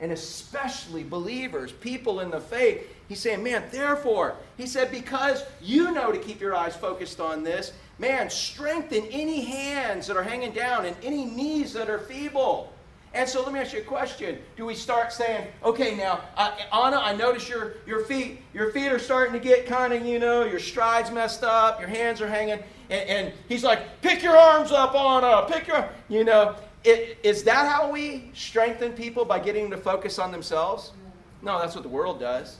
and 0.00 0.12
especially 0.12 1.04
believers, 1.04 1.72
people 1.72 2.20
in 2.20 2.30
the 2.30 2.40
faith. 2.40 2.86
He's 3.10 3.18
saying, 3.18 3.42
man, 3.42 3.64
therefore, 3.72 4.36
he 4.56 4.68
said, 4.68 4.92
because 4.92 5.42
you 5.60 5.90
know 5.90 6.12
to 6.12 6.18
keep 6.18 6.40
your 6.40 6.54
eyes 6.54 6.76
focused 6.76 7.18
on 7.18 7.42
this, 7.42 7.72
man, 7.98 8.30
strengthen 8.30 9.04
any 9.06 9.40
hands 9.40 10.06
that 10.06 10.16
are 10.16 10.22
hanging 10.22 10.52
down 10.52 10.86
and 10.86 10.94
any 11.02 11.24
knees 11.24 11.72
that 11.72 11.90
are 11.90 11.98
feeble. 11.98 12.72
And 13.12 13.28
so 13.28 13.42
let 13.42 13.52
me 13.52 13.58
ask 13.58 13.72
you 13.72 13.80
a 13.80 13.82
question. 13.82 14.38
Do 14.56 14.64
we 14.64 14.76
start 14.76 15.12
saying, 15.12 15.48
okay, 15.64 15.96
now, 15.96 16.20
uh, 16.36 16.56
Anna, 16.72 16.98
I 16.98 17.12
notice 17.16 17.48
your, 17.48 17.78
your 17.84 18.04
feet, 18.04 18.42
your 18.54 18.70
feet 18.70 18.92
are 18.92 19.00
starting 19.00 19.32
to 19.32 19.40
get 19.40 19.66
kind 19.66 19.92
of, 19.92 20.06
you 20.06 20.20
know, 20.20 20.44
your 20.44 20.60
strides 20.60 21.10
messed 21.10 21.42
up, 21.42 21.80
your 21.80 21.88
hands 21.88 22.20
are 22.20 22.28
hanging. 22.28 22.62
And, 22.90 23.10
and 23.10 23.32
he's 23.48 23.64
like, 23.64 24.00
pick 24.02 24.22
your 24.22 24.36
arms 24.36 24.70
up, 24.70 24.94
Anna, 24.94 25.52
pick 25.52 25.66
your, 25.66 25.88
you 26.08 26.22
know. 26.22 26.54
It, 26.84 27.18
is 27.24 27.42
that 27.42 27.68
how 27.68 27.90
we 27.90 28.30
strengthen 28.34 28.92
people 28.92 29.24
by 29.24 29.40
getting 29.40 29.68
them 29.68 29.76
to 29.76 29.84
focus 29.84 30.20
on 30.20 30.30
themselves? 30.30 30.92
No, 31.42 31.58
that's 31.58 31.74
what 31.74 31.82
the 31.82 31.90
world 31.90 32.20
does. 32.20 32.59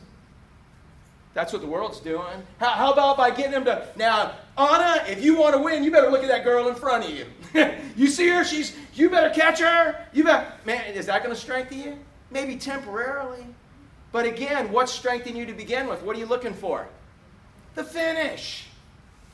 That's 1.32 1.52
what 1.52 1.62
the 1.62 1.68
world's 1.68 2.00
doing. 2.00 2.42
How, 2.58 2.70
how, 2.70 2.92
about 2.92 3.16
by 3.16 3.30
getting 3.30 3.52
them 3.52 3.64
to 3.66 3.86
now, 3.96 4.32
Anna? 4.58 5.04
If 5.06 5.22
you 5.22 5.38
want 5.38 5.54
to 5.54 5.60
win, 5.60 5.84
you 5.84 5.92
better 5.92 6.10
look 6.10 6.22
at 6.22 6.28
that 6.28 6.42
girl 6.42 6.68
in 6.68 6.74
front 6.74 7.04
of 7.04 7.10
you. 7.10 7.26
you 7.96 8.08
see 8.08 8.28
her? 8.28 8.44
She's. 8.44 8.76
You 8.94 9.08
better 9.08 9.30
catch 9.30 9.60
her. 9.60 10.04
You 10.12 10.24
better. 10.24 10.52
Man, 10.64 10.92
is 10.92 11.06
that 11.06 11.22
going 11.22 11.34
to 11.34 11.40
strengthen 11.40 11.78
you? 11.78 11.98
Maybe 12.32 12.56
temporarily, 12.56 13.44
but 14.12 14.24
again, 14.24 14.72
what's 14.72 14.92
strengthening 14.92 15.36
you 15.36 15.46
to 15.46 15.52
begin 15.52 15.88
with? 15.88 16.02
What 16.02 16.16
are 16.16 16.18
you 16.18 16.26
looking 16.26 16.54
for? 16.54 16.86
The 17.74 17.84
finish. 17.84 18.66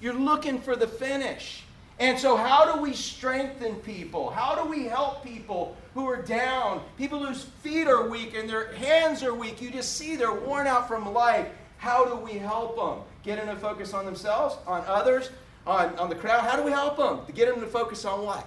You're 0.00 0.14
looking 0.14 0.60
for 0.60 0.76
the 0.76 0.86
finish. 0.86 1.62
And 1.98 2.18
so, 2.18 2.36
how 2.36 2.74
do 2.74 2.82
we 2.82 2.92
strengthen 2.92 3.76
people? 3.76 4.28
How 4.28 4.54
do 4.54 4.68
we 4.68 4.84
help 4.84 5.24
people 5.24 5.76
who 5.94 6.06
are 6.06 6.20
down? 6.20 6.82
People 6.98 7.24
whose 7.24 7.44
feet 7.62 7.86
are 7.86 8.06
weak 8.08 8.34
and 8.36 8.48
their 8.48 8.72
hands 8.74 9.22
are 9.22 9.34
weak. 9.34 9.62
You 9.62 9.70
just 9.70 9.96
see 9.96 10.14
they're 10.14 10.34
worn 10.34 10.66
out 10.66 10.88
from 10.88 11.14
life. 11.14 11.48
How 11.86 12.04
do 12.04 12.16
we 12.16 12.32
help 12.32 12.74
them? 12.74 13.04
Get 13.22 13.36
them 13.36 13.46
to 13.54 13.60
focus 13.60 13.94
on 13.94 14.04
themselves, 14.04 14.56
on 14.66 14.82
others, 14.88 15.30
on, 15.64 15.96
on 16.00 16.08
the 16.08 16.16
crowd? 16.16 16.40
How 16.40 16.56
do 16.56 16.64
we 16.64 16.72
help 16.72 16.96
them? 16.96 17.24
To 17.24 17.32
get 17.32 17.46
them 17.48 17.60
to 17.60 17.66
focus 17.68 18.04
on 18.04 18.24
what? 18.24 18.44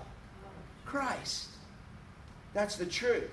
Christ. 0.85 1.47
That's 2.53 2.75
the 2.75 2.85
truth. 2.85 3.31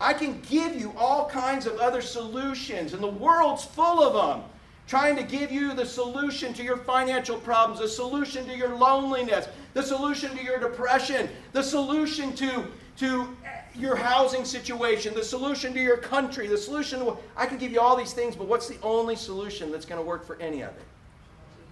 I 0.00 0.14
can 0.14 0.40
give 0.48 0.74
you 0.74 0.92
all 0.98 1.30
kinds 1.30 1.66
of 1.66 1.76
other 1.76 2.02
solutions, 2.02 2.92
and 2.92 3.00
the 3.00 3.06
world's 3.06 3.64
full 3.64 4.02
of 4.02 4.14
them 4.14 4.42
trying 4.88 5.14
to 5.14 5.22
give 5.22 5.52
you 5.52 5.74
the 5.74 5.86
solution 5.86 6.52
to 6.54 6.64
your 6.64 6.78
financial 6.78 7.36
problems, 7.36 7.78
the 7.78 7.86
solution 7.86 8.44
to 8.46 8.56
your 8.56 8.74
loneliness, 8.74 9.46
the 9.74 9.82
solution 9.84 10.36
to 10.36 10.42
your 10.42 10.58
depression, 10.58 11.28
the 11.52 11.62
solution 11.62 12.34
to, 12.34 12.64
to 13.00 13.26
your 13.74 13.96
housing 13.96 14.44
situation, 14.44 15.14
the 15.14 15.24
solution 15.24 15.72
to 15.72 15.80
your 15.80 15.96
country, 15.96 16.46
the 16.46 16.58
solution 16.58 17.00
to, 17.00 17.16
I 17.34 17.46
can 17.46 17.56
give 17.56 17.72
you 17.72 17.80
all 17.80 17.96
these 17.96 18.12
things, 18.12 18.36
but 18.36 18.46
what's 18.46 18.68
the 18.68 18.76
only 18.82 19.16
solution 19.16 19.72
that's 19.72 19.86
going 19.86 20.00
to 20.00 20.06
work 20.06 20.26
for 20.26 20.36
any 20.40 20.60
of 20.60 20.70
it? 20.70 20.84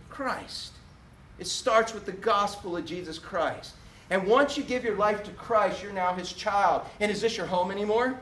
Christ. 0.08 0.72
It 1.38 1.46
starts 1.46 1.92
with 1.92 2.06
the 2.06 2.12
gospel 2.12 2.78
of 2.78 2.86
Jesus 2.86 3.18
Christ. 3.18 3.74
And 4.08 4.26
once 4.26 4.56
you 4.56 4.62
give 4.62 4.84
your 4.84 4.96
life 4.96 5.22
to 5.24 5.30
Christ, 5.32 5.82
you're 5.82 5.92
now 5.92 6.14
his 6.14 6.32
child. 6.32 6.82
And 6.98 7.10
is 7.10 7.20
this 7.20 7.36
your 7.36 7.46
home 7.46 7.70
anymore? 7.70 8.18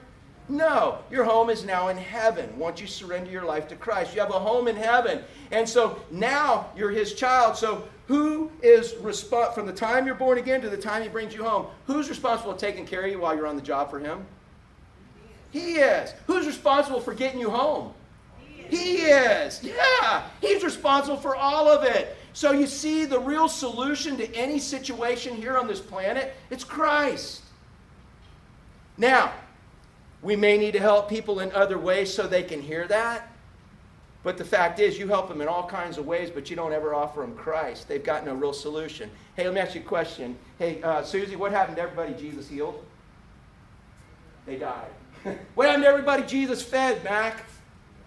No, 0.48 0.98
your 1.10 1.24
home 1.24 1.50
is 1.50 1.64
now 1.64 1.88
in 1.88 1.96
heaven 1.96 2.56
once 2.56 2.80
you 2.80 2.86
surrender 2.86 3.30
your 3.30 3.44
life 3.44 3.66
to 3.68 3.76
Christ. 3.76 4.14
You 4.14 4.20
have 4.20 4.30
a 4.30 4.38
home 4.38 4.68
in 4.68 4.76
heaven. 4.76 5.22
And 5.50 5.68
so 5.68 6.00
now 6.10 6.66
you're 6.76 6.90
his 6.90 7.14
child. 7.14 7.56
So 7.56 7.88
who 8.06 8.50
is 8.62 8.94
responsible 9.00 9.54
from 9.54 9.66
the 9.66 9.72
time 9.72 10.06
you're 10.06 10.14
born 10.14 10.38
again 10.38 10.60
to 10.60 10.68
the 10.68 10.76
time 10.76 11.02
he 11.02 11.08
brings 11.08 11.34
you 11.34 11.42
home? 11.42 11.66
Who's 11.86 12.08
responsible 12.08 12.52
for 12.52 12.58
taking 12.58 12.86
care 12.86 13.04
of 13.04 13.10
you 13.10 13.18
while 13.18 13.34
you're 13.34 13.48
on 13.48 13.56
the 13.56 13.62
job 13.62 13.90
for 13.90 13.98
him? 13.98 14.24
He 15.50 15.76
is. 15.76 16.12
Who's 16.26 16.46
responsible 16.46 17.00
for 17.00 17.14
getting 17.14 17.40
you 17.40 17.50
home? 17.50 17.92
He 18.68 18.98
is. 18.98 19.62
Yeah, 19.62 20.24
he's 20.40 20.62
responsible 20.62 21.16
for 21.16 21.34
all 21.34 21.68
of 21.68 21.84
it. 21.84 22.16
So 22.32 22.52
you 22.52 22.66
see, 22.66 23.04
the 23.04 23.18
real 23.18 23.48
solution 23.48 24.16
to 24.18 24.34
any 24.34 24.58
situation 24.58 25.34
here 25.34 25.56
on 25.56 25.66
this 25.66 25.80
planet, 25.80 26.34
it's 26.50 26.64
Christ. 26.64 27.42
Now, 28.98 29.32
we 30.22 30.36
may 30.36 30.58
need 30.58 30.72
to 30.72 30.80
help 30.80 31.08
people 31.08 31.40
in 31.40 31.52
other 31.52 31.78
ways 31.78 32.12
so 32.12 32.26
they 32.26 32.42
can 32.42 32.60
hear 32.60 32.86
that. 32.88 33.30
But 34.22 34.36
the 34.38 34.44
fact 34.44 34.80
is, 34.80 34.98
you 34.98 35.06
help 35.06 35.28
them 35.28 35.40
in 35.40 35.46
all 35.46 35.68
kinds 35.68 35.98
of 35.98 36.06
ways, 36.06 36.30
but 36.30 36.50
you 36.50 36.56
don't 36.56 36.72
ever 36.72 36.94
offer 36.94 37.20
them 37.20 37.36
Christ. 37.36 37.86
They've 37.86 38.02
got 38.02 38.26
no 38.26 38.34
real 38.34 38.52
solution. 38.52 39.08
Hey, 39.36 39.44
let 39.44 39.54
me 39.54 39.60
ask 39.60 39.74
you 39.76 39.82
a 39.82 39.84
question. 39.84 40.36
Hey, 40.58 40.82
uh, 40.82 41.02
Susie, 41.04 41.36
what 41.36 41.52
happened 41.52 41.76
to 41.76 41.82
everybody 41.82 42.12
Jesus 42.14 42.48
healed? 42.48 42.84
They 44.44 44.56
died. 44.56 44.90
what 45.54 45.66
happened 45.66 45.84
to 45.84 45.88
everybody 45.88 46.24
Jesus 46.24 46.60
fed, 46.60 47.04
Mac? 47.04 47.44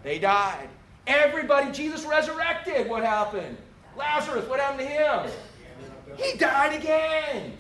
They 0.04 0.19
died. 0.19 0.67
Everybody 1.08 1.72
Jesus 1.72 2.06
resurrected. 2.06 2.89
What 2.89 3.04
happened? 3.04 3.58
Lazarus, 3.98 4.48
what 4.48 4.60
happened 4.60 4.80
to 4.80 4.86
him? 4.86 5.32
He 6.17 6.38
died 6.38 6.78
again. 6.78 7.58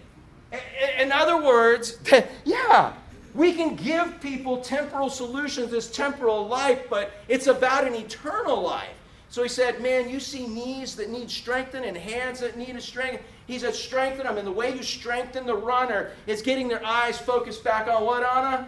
In 0.99 1.11
other 1.11 1.41
words, 1.41 1.97
yeah, 2.45 2.93
we 3.33 3.53
can 3.53 3.75
give 3.75 4.19
people 4.21 4.61
temporal 4.61 5.09
solutions, 5.09 5.71
this 5.71 5.89
temporal 5.91 6.47
life, 6.47 6.83
but 6.89 7.11
it's 7.27 7.47
about 7.47 7.85
an 7.85 7.93
eternal 7.93 8.61
life. 8.61 8.95
So 9.29 9.43
he 9.43 9.49
said, 9.49 9.81
Man, 9.81 10.09
you 10.09 10.19
see 10.19 10.47
knees 10.47 10.95
that 10.95 11.09
need 11.09 11.29
strengthened 11.29 11.85
and 11.85 11.95
hands 11.95 12.39
that 12.39 12.57
need 12.57 12.75
a 12.75 12.81
strength. 12.81 13.23
He 13.45 13.59
said, 13.59 13.75
Strengthen 13.75 14.25
them. 14.25 14.37
And 14.37 14.47
the 14.47 14.51
way 14.51 14.75
you 14.75 14.81
strengthen 14.81 15.45
the 15.45 15.55
runner 15.55 16.11
is 16.25 16.41
getting 16.41 16.67
their 16.67 16.83
eyes 16.83 17.17
focused 17.19 17.63
back 17.63 17.87
on 17.87 18.05
what, 18.05 18.23
Anna? 18.23 18.67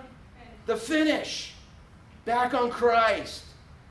The 0.67 0.77
finish. 0.77 1.53
Back 2.25 2.53
on 2.53 2.69
Christ, 2.69 3.43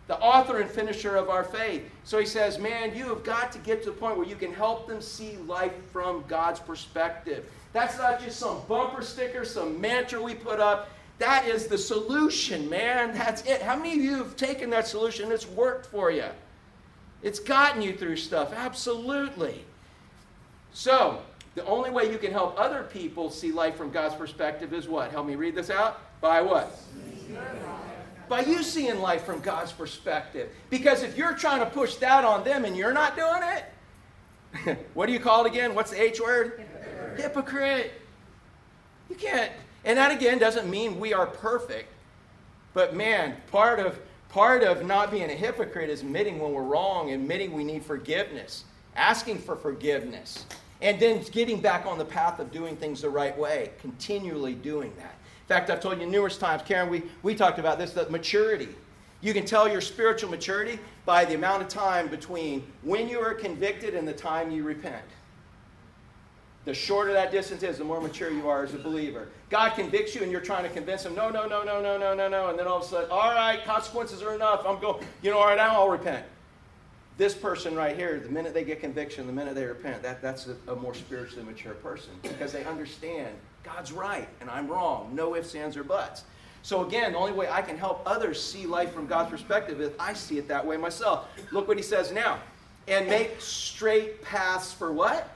the 0.07 0.17
author 0.21 0.61
and 0.61 0.71
finisher 0.71 1.17
of 1.17 1.29
our 1.29 1.43
faith. 1.43 1.83
So 2.05 2.21
he 2.21 2.27
says, 2.27 2.61
Man, 2.61 2.95
you 2.95 3.09
have 3.09 3.25
got 3.25 3.51
to 3.53 3.59
get 3.59 3.83
to 3.83 3.91
the 3.91 3.97
point 3.97 4.17
where 4.17 4.27
you 4.27 4.37
can 4.37 4.53
help 4.53 4.87
them 4.87 5.01
see 5.01 5.37
life 5.39 5.73
from 5.93 6.25
God's 6.29 6.61
perspective. 6.61 7.51
That's 7.73 7.99
not 7.99 8.21
just 8.21 8.39
some 8.39 8.63
bumper 8.69 9.03
sticker, 9.03 9.45
some 9.45 9.81
mantra 9.81 10.21
we 10.21 10.35
put 10.35 10.59
up. 10.61 10.91
That 11.19 11.47
is 11.47 11.67
the 11.67 11.79
solution, 11.79 12.69
man. 12.69 13.15
That's 13.15 13.43
it. 13.43 13.63
How 13.63 13.77
many 13.77 13.93
of 13.93 14.01
you 14.01 14.17
have 14.17 14.37
taken 14.37 14.71
that 14.71 14.87
solution 14.87 15.31
it's 15.31 15.47
worked 15.47 15.87
for 15.87 16.11
you? 16.11 16.25
It's 17.23 17.39
gotten 17.39 17.83
you 17.83 17.95
through 17.95 18.17
stuff. 18.17 18.53
Absolutely. 18.55 19.65
So, 20.73 21.21
the 21.55 21.65
only 21.67 21.91
way 21.91 22.11
you 22.11 22.19
can 22.19 22.33
help 22.33 22.59
other 22.59 22.85
people 22.85 23.29
see 23.29 23.53
life 23.53 23.77
from 23.77 23.91
God's 23.91 24.15
perspective 24.15 24.73
is 24.73 24.89
what? 24.89 25.11
Help 25.11 25.27
me 25.27 25.35
read 25.35 25.55
this 25.55 25.69
out. 25.69 26.01
By 26.21 26.41
what? 26.41 26.77
By 28.29 28.41
you 28.43 28.63
seeing 28.63 29.01
life 29.01 29.25
from 29.25 29.41
God's 29.41 29.73
perspective. 29.73 30.51
Because 30.71 31.03
if 31.03 31.17
you're 31.17 31.35
trying 31.35 31.61
to 31.61 31.67
push 31.67 31.97
that 31.97 32.25
on 32.25 32.45
them 32.45 32.65
and 32.65 32.77
you're 32.77 32.93
not 32.93 33.17
doing 33.17 33.43
it, 33.43 34.87
what 34.95 35.07
do 35.07 35.13
you 35.13 35.21
call 35.21 35.45
it 35.45 35.49
again? 35.49 35.75
What's 35.75 35.91
the 35.91 36.01
H 36.01 36.21
word? 36.21 36.65
Hypocrite. 37.21 37.93
You 39.09 39.17
can't. 39.17 39.53
And 39.85 39.99
that 39.99 40.13
again 40.13 40.39
doesn't 40.39 40.69
mean 40.69 41.01
we 41.01 41.13
are 41.13 41.27
perfect. 41.27 41.89
But 42.75 42.95
man, 42.95 43.37
part 43.51 43.81
of 43.81 43.99
part 44.29 44.63
of 44.63 44.87
not 44.87 45.11
being 45.11 45.31
a 45.31 45.35
hypocrite 45.35 45.91
is 45.91 46.03
admitting 46.03 46.39
when 46.39 46.53
we're 46.53 46.63
wrong, 46.63 47.11
admitting 47.11 47.53
we 47.53 47.65
need 47.65 47.85
forgiveness, 47.85 48.65
asking 48.95 49.39
for 49.39 49.57
forgiveness, 49.57 50.47
and 50.81 51.01
then 51.01 51.23
getting 51.33 51.61
back 51.61 51.85
on 51.85 51.99
the 51.99 52.05
path 52.05 52.39
of 52.39 52.53
doing 52.53 52.77
things 52.77 53.03
the 53.03 53.11
right 53.11 53.37
way, 53.37 53.71
continually 53.81 54.55
doing 54.55 54.93
that. 54.99 55.15
In 55.43 55.47
fact, 55.49 55.69
I've 55.69 55.81
told 55.81 56.01
you 56.01 56.07
numerous 56.07 56.39
times, 56.39 56.63
Karen, 56.65 56.89
we, 56.89 57.03
we 57.25 57.35
talked 57.35 57.59
about 57.59 57.77
this, 57.79 57.93
that 57.95 58.13
maturity. 58.13 58.69
You 59.21 59.35
can 59.35 59.45
tell 59.45 59.69
your 59.69 59.81
spiritual 59.81 60.31
maturity 60.31 60.79
by 61.05 61.25
the 61.25 61.35
amount 61.35 61.63
of 61.63 61.69
time 61.69 62.07
between 62.07 62.65
when 62.83 63.09
you 63.09 63.19
are 63.19 63.35
convicted 63.35 63.95
and 63.95 64.07
the 64.07 64.13
time 64.13 64.53
you 64.53 64.63
repent. 64.63 65.05
The 66.67 66.75
shorter 66.75 67.13
that 67.15 67.33
distance 67.33 67.63
is, 67.63 67.79
the 67.79 67.85
more 67.85 68.01
mature 68.01 68.31
you 68.31 68.49
are 68.49 68.65
as 68.65 68.75
a 68.75 68.79
believer. 68.79 69.29
God 69.49 69.71
convicts 69.71 70.15
you 70.15 70.23
and 70.23 70.31
you're 70.31 70.43
trying 70.43 70.65
to 70.65 70.69
convince 70.69 71.05
him, 71.07 71.15
no, 71.15 71.31
no, 71.31 71.47
no, 71.47 71.65
no, 71.65 71.81
no, 71.81 71.97
no, 71.97 72.15
no, 72.15 72.29
no. 72.29 72.51
And 72.51 72.59
then 72.59 72.67
all 72.67 72.79
of 72.79 72.85
a 72.85 72.87
sudden, 72.87 73.11
all 73.11 73.33
right, 73.33 73.65
consequences 73.65 74.23
are 74.23 74.35
enough. 74.35 74.65
I'm 74.67 74.79
going, 74.79 75.03
you 75.23 75.31
know, 75.31 75.39
all 75.39 75.47
right, 75.47 75.57
now 75.57 75.81
I'll 75.81 75.89
repent. 75.89 76.25
This 77.17 77.35
person 77.35 77.75
right 77.75 77.97
here, 77.97 78.19
the 78.21 78.29
minute 78.29 78.53
they 78.53 78.65
get 78.65 78.81
conviction, 78.81 79.27
the 79.27 79.33
minute 79.33 79.55
they 79.55 79.65
repent, 79.65 80.03
that, 80.03 80.21
that's 80.21 80.49
a, 80.49 80.73
a 80.73 80.77
more 80.77 80.95
spiritually 80.95 81.45
mature 81.45 81.75
person 81.75 82.13
because 82.23 82.53
they 82.53 82.65
understand 82.65 83.35
God's 83.63 83.93
right 83.93 84.29
and 84.41 84.51
I'm 84.51 84.69
wrong. 84.69 85.15
No 85.15 85.37
ifs, 85.37 85.55
ands, 85.55 85.77
or 85.77 85.85
buts. 85.85 86.25
So 86.63 86.87
again, 86.87 87.13
the 87.13 87.19
only 87.19 87.33
way 87.33 87.49
I 87.49 87.63
can 87.63 87.79
help 87.79 88.03
others 88.05 88.43
see 88.43 88.67
life 88.67 88.93
from 88.93 89.07
God's 89.07 89.31
perspective 89.31 89.81
is 89.81 89.93
I 89.99 90.13
see 90.13 90.37
it 90.37 90.47
that 90.49 90.67
way 90.67 90.77
myself. 90.77 91.29
Look 91.53 91.69
what 91.69 91.79
he 91.79 91.83
says 91.83 92.13
now. 92.13 92.39
And 92.87 93.09
make 93.09 93.41
straight 93.41 94.21
paths 94.23 94.73
for 94.73 94.93
what? 94.93 95.31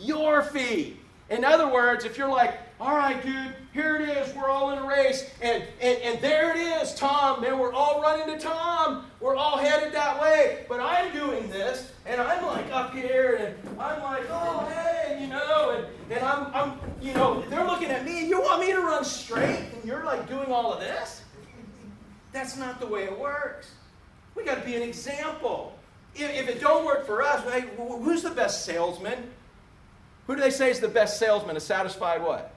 Your 0.00 0.42
feet. 0.42 0.96
In 1.28 1.44
other 1.44 1.72
words, 1.72 2.04
if 2.04 2.18
you're 2.18 2.28
like, 2.28 2.58
all 2.80 2.96
right, 2.96 3.22
dude, 3.22 3.54
here 3.72 3.96
it 3.96 4.08
is, 4.08 4.34
we're 4.34 4.48
all 4.48 4.70
in 4.70 4.78
a 4.78 4.86
race, 4.86 5.30
and, 5.42 5.62
and, 5.80 5.98
and 6.02 6.20
there 6.20 6.50
it 6.50 6.56
is, 6.56 6.94
Tom, 6.94 7.42
man, 7.42 7.58
we're 7.58 7.72
all 7.72 8.00
running 8.00 8.26
to 8.34 8.42
Tom. 8.42 9.04
We're 9.20 9.36
all 9.36 9.58
headed 9.58 9.92
that 9.92 10.20
way. 10.20 10.64
But 10.68 10.80
I'm 10.80 11.12
doing 11.12 11.48
this, 11.50 11.92
and 12.06 12.20
I'm 12.20 12.44
like 12.46 12.72
up 12.72 12.92
here, 12.94 13.36
and 13.36 13.78
I'm 13.78 14.02
like, 14.02 14.24
oh, 14.30 14.66
hey, 14.72 15.18
you 15.20 15.28
know, 15.28 15.70
and, 15.76 15.86
and 16.10 16.24
I'm, 16.24 16.52
I'm, 16.54 16.80
you 17.00 17.12
know, 17.12 17.42
they're 17.42 17.66
looking 17.66 17.90
at 17.90 18.04
me, 18.04 18.26
you 18.26 18.40
want 18.40 18.62
me 18.62 18.72
to 18.72 18.80
run 18.80 19.04
straight, 19.04 19.66
and 19.74 19.84
you're 19.84 20.04
like 20.04 20.26
doing 20.28 20.50
all 20.50 20.72
of 20.72 20.80
this? 20.80 21.22
That's 22.32 22.56
not 22.56 22.80
the 22.80 22.86
way 22.86 23.04
it 23.04 23.16
works. 23.16 23.70
We 24.34 24.44
got 24.44 24.56
to 24.56 24.64
be 24.64 24.74
an 24.74 24.82
example. 24.82 25.78
If, 26.14 26.30
if 26.30 26.48
it 26.48 26.60
don't 26.60 26.84
work 26.84 27.06
for 27.06 27.22
us, 27.22 27.44
hey, 27.52 27.66
who's 27.76 28.22
the 28.22 28.30
best 28.30 28.64
salesman? 28.64 29.30
Who 30.30 30.36
do 30.36 30.42
they 30.42 30.50
say 30.50 30.70
is 30.70 30.78
the 30.78 30.86
best 30.86 31.18
salesman? 31.18 31.56
A 31.56 31.60
satisfied 31.60 32.22
what? 32.22 32.54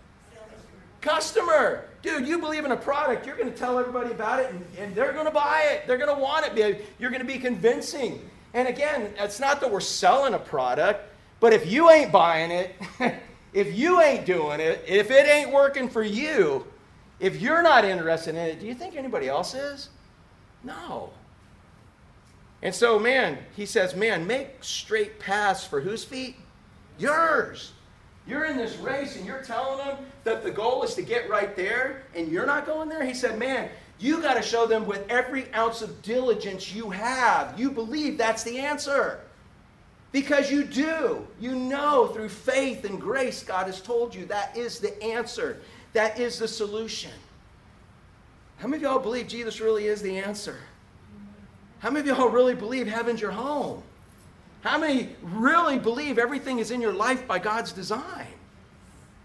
Customer. 1.01 1.85
Dude, 2.03 2.27
you 2.27 2.37
believe 2.37 2.65
in 2.65 2.71
a 2.71 2.77
product, 2.77 3.25
you're 3.25 3.35
going 3.35 3.51
to 3.51 3.57
tell 3.57 3.79
everybody 3.79 4.11
about 4.11 4.39
it, 4.41 4.51
and, 4.51 4.63
and 4.77 4.93
they're 4.93 5.11
going 5.11 5.25
to 5.25 5.31
buy 5.31 5.63
it. 5.71 5.87
They're 5.87 5.97
going 5.97 6.15
to 6.15 6.21
want 6.21 6.45
it. 6.55 6.85
You're 6.99 7.09
going 7.09 7.25
to 7.25 7.27
be 7.27 7.39
convincing. 7.39 8.29
And 8.53 8.67
again, 8.67 9.11
it's 9.17 9.39
not 9.39 9.59
that 9.59 9.71
we're 9.71 9.79
selling 9.79 10.35
a 10.35 10.39
product, 10.39 11.11
but 11.39 11.51
if 11.51 11.65
you 11.65 11.89
ain't 11.89 12.11
buying 12.11 12.51
it, 12.51 12.75
if 13.53 13.75
you 13.75 14.01
ain't 14.01 14.27
doing 14.27 14.59
it, 14.59 14.85
if 14.87 15.09
it 15.09 15.27
ain't 15.27 15.51
working 15.51 15.89
for 15.89 16.03
you, 16.03 16.67
if 17.19 17.41
you're 17.41 17.63
not 17.63 17.85
interested 17.85 18.35
in 18.35 18.41
it, 18.41 18.59
do 18.59 18.67
you 18.67 18.75
think 18.75 18.95
anybody 18.95 19.27
else 19.27 19.55
is? 19.55 19.89
No. 20.63 21.09
And 22.61 22.75
so, 22.75 22.99
man, 22.99 23.39
he 23.55 23.65
says, 23.65 23.95
man, 23.95 24.27
make 24.27 24.63
straight 24.63 25.19
paths 25.19 25.65
for 25.65 25.81
whose 25.81 26.03
feet? 26.03 26.35
Yours. 26.97 27.71
You're 28.25 28.45
in 28.45 28.57
this 28.57 28.77
race 28.77 29.17
and 29.17 29.25
you're 29.25 29.41
telling 29.41 29.85
them 29.85 29.97
that 30.23 30.43
the 30.43 30.51
goal 30.51 30.83
is 30.83 30.95
to 30.95 31.01
get 31.01 31.29
right 31.29 31.55
there 31.55 32.03
and 32.15 32.29
you're 32.29 32.45
not 32.45 32.65
going 32.65 32.87
there? 32.87 33.03
He 33.03 33.13
said, 33.13 33.37
Man, 33.37 33.69
you 33.99 34.21
got 34.21 34.35
to 34.35 34.41
show 34.41 34.65
them 34.65 34.85
with 34.85 35.05
every 35.09 35.53
ounce 35.53 35.81
of 35.81 36.01
diligence 36.01 36.73
you 36.73 36.89
have. 36.89 37.59
You 37.59 37.71
believe 37.71 38.17
that's 38.17 38.43
the 38.43 38.59
answer. 38.59 39.19
Because 40.11 40.51
you 40.51 40.63
do. 40.63 41.27
You 41.39 41.55
know 41.55 42.07
through 42.07 42.29
faith 42.29 42.85
and 42.85 43.01
grace, 43.01 43.43
God 43.43 43.65
has 43.65 43.81
told 43.81 44.13
you 44.13 44.25
that 44.27 44.55
is 44.55 44.79
the 44.79 45.01
answer, 45.03 45.59
that 45.93 46.19
is 46.19 46.39
the 46.39 46.47
solution. 46.47 47.11
How 48.57 48.67
many 48.67 48.83
of 48.83 48.91
y'all 48.91 48.99
believe 48.99 49.27
Jesus 49.27 49.59
really 49.59 49.87
is 49.87 50.01
the 50.01 50.17
answer? 50.17 50.57
How 51.79 51.89
many 51.89 52.09
of 52.09 52.17
y'all 52.17 52.29
really 52.29 52.55
believe 52.55 52.87
heaven's 52.87 53.19
your 53.19 53.31
home? 53.31 53.83
How 54.63 54.77
many 54.77 55.09
really 55.21 55.77
believe 55.77 56.17
everything 56.17 56.59
is 56.59 56.71
in 56.71 56.79
your 56.79 56.93
life 56.93 57.27
by 57.27 57.37
God's 57.37 57.73
design? 57.73 58.27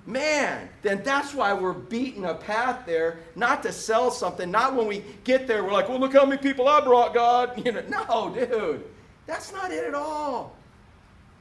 Man, 0.05 0.68
then 0.83 1.03
that's 1.05 1.33
why 1.33 1.53
we're 1.53 1.74
beating 1.74 2.24
a 2.24 2.35
path 2.35 2.85
there, 2.87 3.20
not 3.37 3.62
to 3.62 3.70
sell 3.70 4.11
something, 4.11 4.51
not 4.51 4.74
when 4.74 4.88
we 4.88 5.05
get 5.22 5.46
there, 5.46 5.62
we're 5.62 5.72
like, 5.72 5.88
well, 5.88 6.01
look 6.01 6.14
how 6.14 6.24
many 6.24 6.42
people 6.42 6.66
I 6.66 6.81
brought, 6.81 7.14
God. 7.14 7.62
You 7.64 7.72
know, 7.72 7.83
no, 7.88 8.35
dude, 8.35 8.85
that's 9.27 9.53
not 9.53 9.70
it 9.70 9.85
at 9.85 9.94
all. 9.94 10.57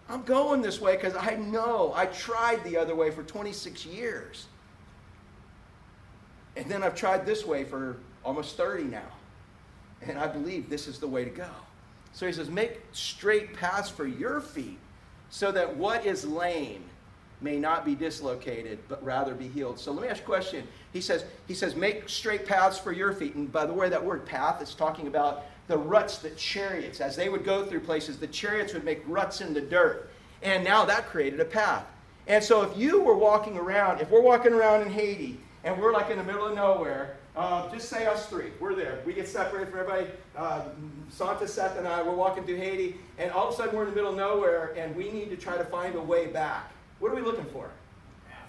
I'm 0.10 0.22
going 0.24 0.62
this 0.62 0.80
way 0.80 0.96
because 0.96 1.16
I 1.16 1.36
know 1.36 1.92
I 1.96 2.06
tried 2.06 2.64
the 2.64 2.78
other 2.78 2.94
way 2.94 3.10
for 3.10 3.24
26 3.24 3.86
years. 3.88 4.46
And 6.56 6.70
then 6.70 6.84
I've 6.84 6.96
tried 6.96 7.26
this 7.26 7.46
way 7.46 7.64
for 7.64 7.98
almost 8.24 8.58
30 8.58 8.84
now. 8.84 9.02
And 10.02 10.20
I 10.20 10.28
believe 10.28 10.70
this 10.70 10.88
is 10.88 11.00
the 11.00 11.08
way 11.08 11.24
to 11.24 11.32
go. 11.32 11.50
So 12.17 12.25
he 12.25 12.34
says, 12.34 12.49
Make 12.49 12.82
straight 12.93 13.53
paths 13.53 13.91
for 13.91 14.08
your 14.08 14.41
feet, 14.41 14.80
so 15.30 15.51
that 15.51 15.77
what 15.77 16.03
is 16.03 16.25
lame 16.25 16.84
may 17.41 17.58
not 17.58 17.86
be 17.86 17.93
dislocated, 17.93 18.80
but 18.89 19.03
rather 19.06 19.36
be 19.36 19.47
healed. 19.47 19.80
So 19.80 19.91
let 19.91 20.01
me 20.01 20.08
ask 20.08 20.21
you 20.21 20.23
a 20.23 20.25
question. 20.25 20.67
He 20.93 20.99
says, 20.99 21.25
he 21.47 21.53
says, 21.53 21.75
Make 21.75 22.10
straight 22.10 22.47
paths 22.47 22.80
for 22.80 22.91
your 22.91 23.13
feet. 23.13 23.36
And 23.36 23.51
by 23.51 23.67
the 23.67 23.73
way, 23.73 23.88
that 23.89 24.03
word 24.03 24.25
path 24.25 24.63
is 24.63 24.73
talking 24.73 25.06
about 25.06 25.45
the 25.67 25.77
ruts 25.77 26.17
that 26.19 26.38
chariots, 26.38 27.01
as 27.01 27.15
they 27.15 27.30
would 27.30 27.43
go 27.43 27.67
through 27.67 27.82
places, 27.82 28.17
the 28.17 28.25
chariots 28.25 28.73
would 28.73 28.84
make 28.84 29.03
ruts 29.06 29.41
in 29.41 29.53
the 29.53 29.62
dirt. 29.62 30.10
And 30.41 30.63
now 30.63 30.86
that 30.86 31.06
created 31.06 31.39
a 31.39 31.45
path. 31.45 31.86
And 32.25 32.43
so 32.43 32.63
if 32.63 32.75
you 32.75 32.99
were 32.99 33.15
walking 33.15 33.58
around, 33.58 34.01
if 34.01 34.10
we're 34.10 34.23
walking 34.23 34.53
around 34.53 34.82
in 34.82 34.89
Haiti 34.89 35.39
and 35.63 35.80
we're 35.80 35.93
like 35.93 36.10
in 36.10 36.17
the 36.17 36.23
middle 36.23 36.47
of 36.47 36.56
nowhere, 36.56 37.17
Uh, 37.38 37.71
just 37.71 37.88
say 37.88 38.08
us 38.08 38.26
three. 38.26 38.47
We're 38.60 38.73
there. 38.73 39.00
We 39.06 39.13
get 39.13 39.28
separated 39.28 39.69
from 39.69 39.82
everybody. 39.82 40.08
Uh, 40.36 40.63
Santa, 41.10 41.47
Seth, 41.47 41.78
and 41.78 41.88
I, 41.88 42.02
we're 42.02 42.15
walking 42.15 42.43
through 42.43 42.58
Haiti, 42.58 42.95
and 43.19 43.32
all 43.32 43.50
of 43.50 43.54
a 43.54 43.58
sudden 43.58 43.76
we're 43.76 43.84
in 43.84 43.91
the 43.91 43.95
middle 43.95 44.10
of 44.10 44.17
nowhere, 44.17 44.73
and 44.76 44.95
we 44.95 45.12
need 45.12 45.30
to 45.30 45.38
try 45.38 45.56
to 45.56 45.63
find 45.65 45.93
a 45.93 46.02
way 46.02 46.26
back. 46.26 46.71
What 46.97 47.12
are 47.12 47.15
we 47.15 47.21
looking 47.21 47.45
for? 47.45 47.69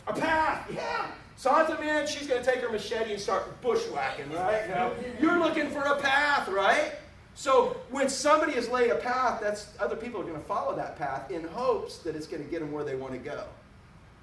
A 0.06 0.14
path. 0.14 0.70
Yeah. 0.72 1.10
Santa, 1.36 1.78
man, 1.78 2.06
she's 2.06 2.26
going 2.26 2.42
to 2.42 2.50
take 2.50 2.62
her 2.62 2.70
machete 2.70 3.12
and 3.12 3.20
start 3.20 3.60
bushwhacking, 3.60 4.32
right? 4.32 4.66
Now, 4.70 4.92
you're 5.20 5.38
looking 5.38 5.68
for 5.70 5.82
a 5.82 6.00
path, 6.00 6.48
right? 6.48 6.92
So 7.34 7.76
when 7.90 8.08
somebody 8.08 8.52
has 8.52 8.70
laid 8.70 8.90
a 8.90 8.96
path, 8.96 9.38
that's 9.42 9.68
other 9.78 9.96
people 9.96 10.18
are 10.22 10.24
going 10.24 10.34
to 10.34 10.46
follow 10.46 10.74
that 10.76 10.96
path 10.96 11.30
in 11.30 11.44
hopes 11.44 11.98
that 11.98 12.16
it's 12.16 12.26
going 12.26 12.42
to 12.42 12.50
get 12.50 12.60
them 12.60 12.72
where 12.72 12.84
they 12.84 12.96
want 12.96 13.12
to 13.12 13.18
go. 13.18 13.44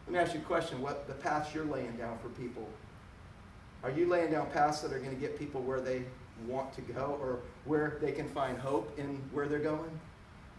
Let 0.08 0.14
me 0.14 0.20
ask 0.20 0.34
you 0.34 0.40
a 0.40 0.44
question: 0.44 0.82
What 0.82 1.08
the 1.08 1.14
paths 1.14 1.54
you're 1.54 1.66
laying 1.66 1.96
down 1.98 2.18
for 2.18 2.30
people 2.30 2.68
are 3.86 3.92
you 3.92 4.08
laying 4.08 4.32
down 4.32 4.48
paths 4.48 4.82
that 4.82 4.92
are 4.92 4.98
going 4.98 5.12
to 5.12 5.16
get 5.16 5.38
people 5.38 5.62
where 5.62 5.80
they 5.80 6.02
want 6.48 6.74
to 6.74 6.82
go 6.82 7.20
or 7.22 7.42
where 7.66 8.00
they 8.02 8.12
can 8.12 8.28
find 8.28 8.58
hope 8.58 8.92
in 8.98 9.22
where 9.32 9.48
they're 9.48 9.60
going? 9.60 9.92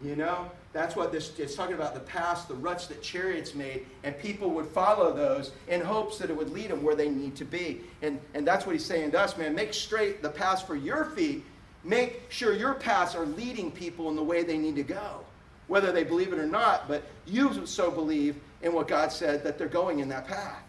You 0.01 0.15
know, 0.15 0.49
that's 0.71 0.95
what 0.95 1.11
this 1.11 1.37
it's 1.37 1.53
talking 1.53 1.75
about 1.75 1.93
the 1.93 1.99
past, 1.99 2.47
the 2.47 2.53
ruts 2.53 2.87
that 2.87 3.01
chariots 3.01 3.53
made, 3.53 3.85
and 4.03 4.17
people 4.17 4.51
would 4.51 4.67
follow 4.67 5.11
those 5.11 5.51
in 5.67 5.81
hopes 5.81 6.17
that 6.19 6.29
it 6.29 6.37
would 6.37 6.51
lead 6.51 6.69
them 6.69 6.81
where 6.83 6.95
they 6.95 7.09
need 7.09 7.35
to 7.35 7.43
be. 7.43 7.81
And, 8.01 8.21
and 8.33 8.47
that's 8.47 8.65
what 8.65 8.71
he's 8.71 8.85
saying 8.85 9.11
to 9.11 9.19
us, 9.19 9.37
man. 9.37 9.53
Make 9.53 9.73
straight 9.73 10.21
the 10.21 10.29
paths 10.29 10.61
for 10.61 10.77
your 10.77 11.03
feet. 11.03 11.43
Make 11.83 12.21
sure 12.29 12.53
your 12.53 12.75
paths 12.75 13.13
are 13.13 13.25
leading 13.25 13.71
people 13.71 14.09
in 14.09 14.15
the 14.15 14.23
way 14.23 14.43
they 14.43 14.57
need 14.57 14.75
to 14.77 14.83
go, 14.83 15.25
whether 15.67 15.91
they 15.91 16.05
believe 16.05 16.31
it 16.31 16.39
or 16.39 16.45
not. 16.45 16.87
But 16.87 17.03
you 17.25 17.65
so 17.65 17.91
believe 17.91 18.37
in 18.61 18.71
what 18.71 18.87
God 18.87 19.11
said 19.11 19.43
that 19.43 19.57
they're 19.57 19.67
going 19.67 19.99
in 19.99 20.07
that 20.09 20.27
path 20.27 20.63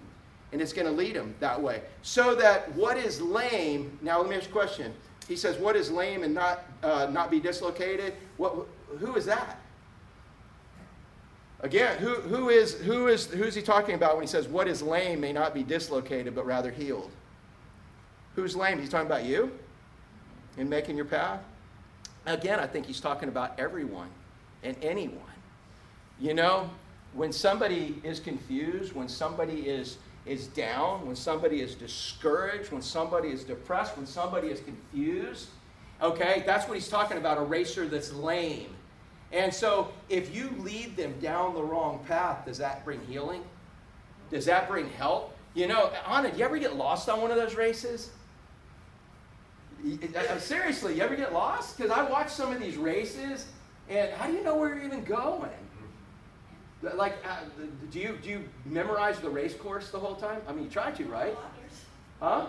and 0.52 0.60
it's 0.62 0.72
going 0.72 0.86
to 0.86 0.92
lead 0.92 1.14
them 1.14 1.34
that 1.40 1.60
way. 1.60 1.82
So 2.02 2.34
that 2.36 2.72
what 2.74 2.96
is 2.96 3.20
lame, 3.20 3.98
now 4.02 4.20
let 4.20 4.30
me 4.30 4.36
ask 4.36 4.48
a 4.48 4.52
question. 4.52 4.92
He 5.26 5.36
says, 5.36 5.58
What 5.58 5.76
is 5.76 5.90
lame 5.90 6.22
and 6.22 6.34
not, 6.34 6.64
uh, 6.82 7.08
not 7.12 7.30
be 7.30 7.38
dislocated? 7.38 8.14
What, 8.38 8.66
who 8.98 9.14
is 9.16 9.26
that? 9.26 9.58
Again, 11.60 11.98
who, 11.98 12.14
who 12.14 12.50
is 12.50 12.74
who 12.74 13.08
is 13.08 13.26
who's 13.26 13.54
he 13.54 13.62
talking 13.62 13.96
about 13.96 14.14
when 14.14 14.22
he 14.22 14.28
says 14.28 14.46
what 14.46 14.68
is 14.68 14.80
lame 14.80 15.20
may 15.20 15.32
not 15.32 15.54
be 15.54 15.64
dislocated 15.64 16.34
but 16.34 16.46
rather 16.46 16.70
healed? 16.70 17.10
Who's 18.36 18.54
lame? 18.54 18.78
He's 18.78 18.88
talking 18.88 19.08
about 19.08 19.24
you 19.24 19.50
in 20.56 20.68
making 20.68 20.96
your 20.96 21.04
path. 21.04 21.40
Again, 22.26 22.60
I 22.60 22.66
think 22.66 22.86
he's 22.86 23.00
talking 23.00 23.28
about 23.28 23.58
everyone 23.58 24.08
and 24.62 24.76
anyone. 24.82 25.18
You 26.20 26.34
know, 26.34 26.70
when 27.12 27.32
somebody 27.32 28.00
is 28.04 28.20
confused, 28.20 28.92
when 28.92 29.08
somebody 29.08 29.68
is 29.68 29.98
is 30.28 30.46
down, 30.48 31.06
when 31.06 31.16
somebody 31.16 31.60
is 31.60 31.74
discouraged, 31.74 32.70
when 32.70 32.82
somebody 32.82 33.28
is 33.28 33.44
depressed, 33.44 33.96
when 33.96 34.06
somebody 34.06 34.48
is 34.48 34.60
confused. 34.60 35.48
Okay, 36.00 36.42
that's 36.46 36.68
what 36.68 36.74
he's 36.74 36.88
talking 36.88 37.16
about 37.16 37.38
a 37.38 37.42
racer 37.42 37.88
that's 37.88 38.12
lame. 38.12 38.74
And 39.32 39.52
so 39.52 39.88
if 40.08 40.34
you 40.34 40.50
lead 40.58 40.96
them 40.96 41.14
down 41.20 41.54
the 41.54 41.62
wrong 41.62 42.04
path, 42.06 42.46
does 42.46 42.58
that 42.58 42.84
bring 42.84 43.00
healing? 43.06 43.42
Does 44.30 44.44
that 44.46 44.68
bring 44.68 44.88
help? 44.90 45.36
You 45.54 45.66
know, 45.66 45.90
Anna, 46.06 46.30
do 46.30 46.38
you 46.38 46.44
ever 46.44 46.58
get 46.58 46.76
lost 46.76 47.08
on 47.08 47.20
one 47.20 47.30
of 47.30 47.36
those 47.36 47.54
races? 47.54 48.10
Uh, 49.84 50.38
seriously, 50.38 50.96
you 50.96 51.02
ever 51.02 51.16
get 51.16 51.32
lost? 51.32 51.76
Because 51.76 51.90
I 51.90 52.02
watch 52.02 52.28
some 52.30 52.52
of 52.52 52.60
these 52.60 52.76
races, 52.76 53.46
and 53.88 54.12
how 54.14 54.26
do 54.26 54.32
you 54.34 54.42
know 54.42 54.56
where 54.56 54.74
you're 54.74 54.84
even 54.84 55.04
going? 55.04 55.50
Like, 56.82 57.16
uh, 57.24 57.40
do 57.90 57.98
you 57.98 58.18
do 58.22 58.30
you 58.30 58.44
memorize 58.64 59.18
the 59.18 59.30
race 59.30 59.54
course 59.54 59.90
the 59.90 59.98
whole 59.98 60.14
time? 60.14 60.40
I 60.46 60.52
mean, 60.52 60.64
you 60.64 60.70
try 60.70 60.92
to, 60.92 61.04
right? 61.06 61.36
Huh? 62.20 62.46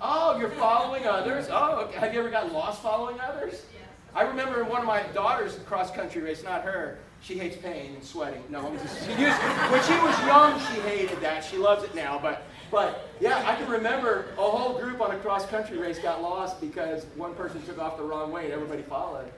Oh, 0.00 0.38
you're 0.38 0.50
following 0.50 1.06
others. 1.06 1.48
Oh, 1.52 1.86
okay. 1.86 1.98
have 1.98 2.14
you 2.14 2.20
ever 2.20 2.30
gotten 2.30 2.52
lost 2.52 2.82
following 2.82 3.18
others? 3.20 3.64
Yes. 3.72 3.88
I 4.14 4.22
remember 4.22 4.64
one 4.64 4.80
of 4.80 4.86
my 4.86 5.02
daughters' 5.14 5.58
cross 5.66 5.90
country 5.90 6.22
race, 6.22 6.42
not 6.42 6.62
her. 6.62 6.98
She 7.20 7.36
hates 7.36 7.56
pain 7.56 7.94
and 7.94 8.04
sweating. 8.04 8.42
No, 8.48 8.62
just, 8.76 9.04
she 9.04 9.10
used, 9.10 9.36
when 9.72 9.82
she 9.82 9.98
was 9.98 10.18
young, 10.24 10.58
she 10.60 10.80
hated 10.82 11.20
that. 11.20 11.44
She 11.44 11.56
loves 11.56 11.82
it 11.82 11.94
now, 11.94 12.18
but 12.18 12.44
but 12.70 13.08
yeah, 13.18 13.42
I 13.46 13.54
can 13.56 13.68
remember 13.68 14.26
a 14.36 14.42
whole 14.42 14.78
group 14.78 15.00
on 15.00 15.10
a 15.10 15.18
cross 15.18 15.46
country 15.46 15.78
race 15.78 15.98
got 15.98 16.22
lost 16.22 16.60
because 16.60 17.06
one 17.16 17.34
person 17.34 17.62
took 17.62 17.78
off 17.78 17.96
the 17.96 18.02
wrong 18.02 18.30
way 18.30 18.44
and 18.44 18.52
everybody 18.52 18.82
followed. 18.82 19.30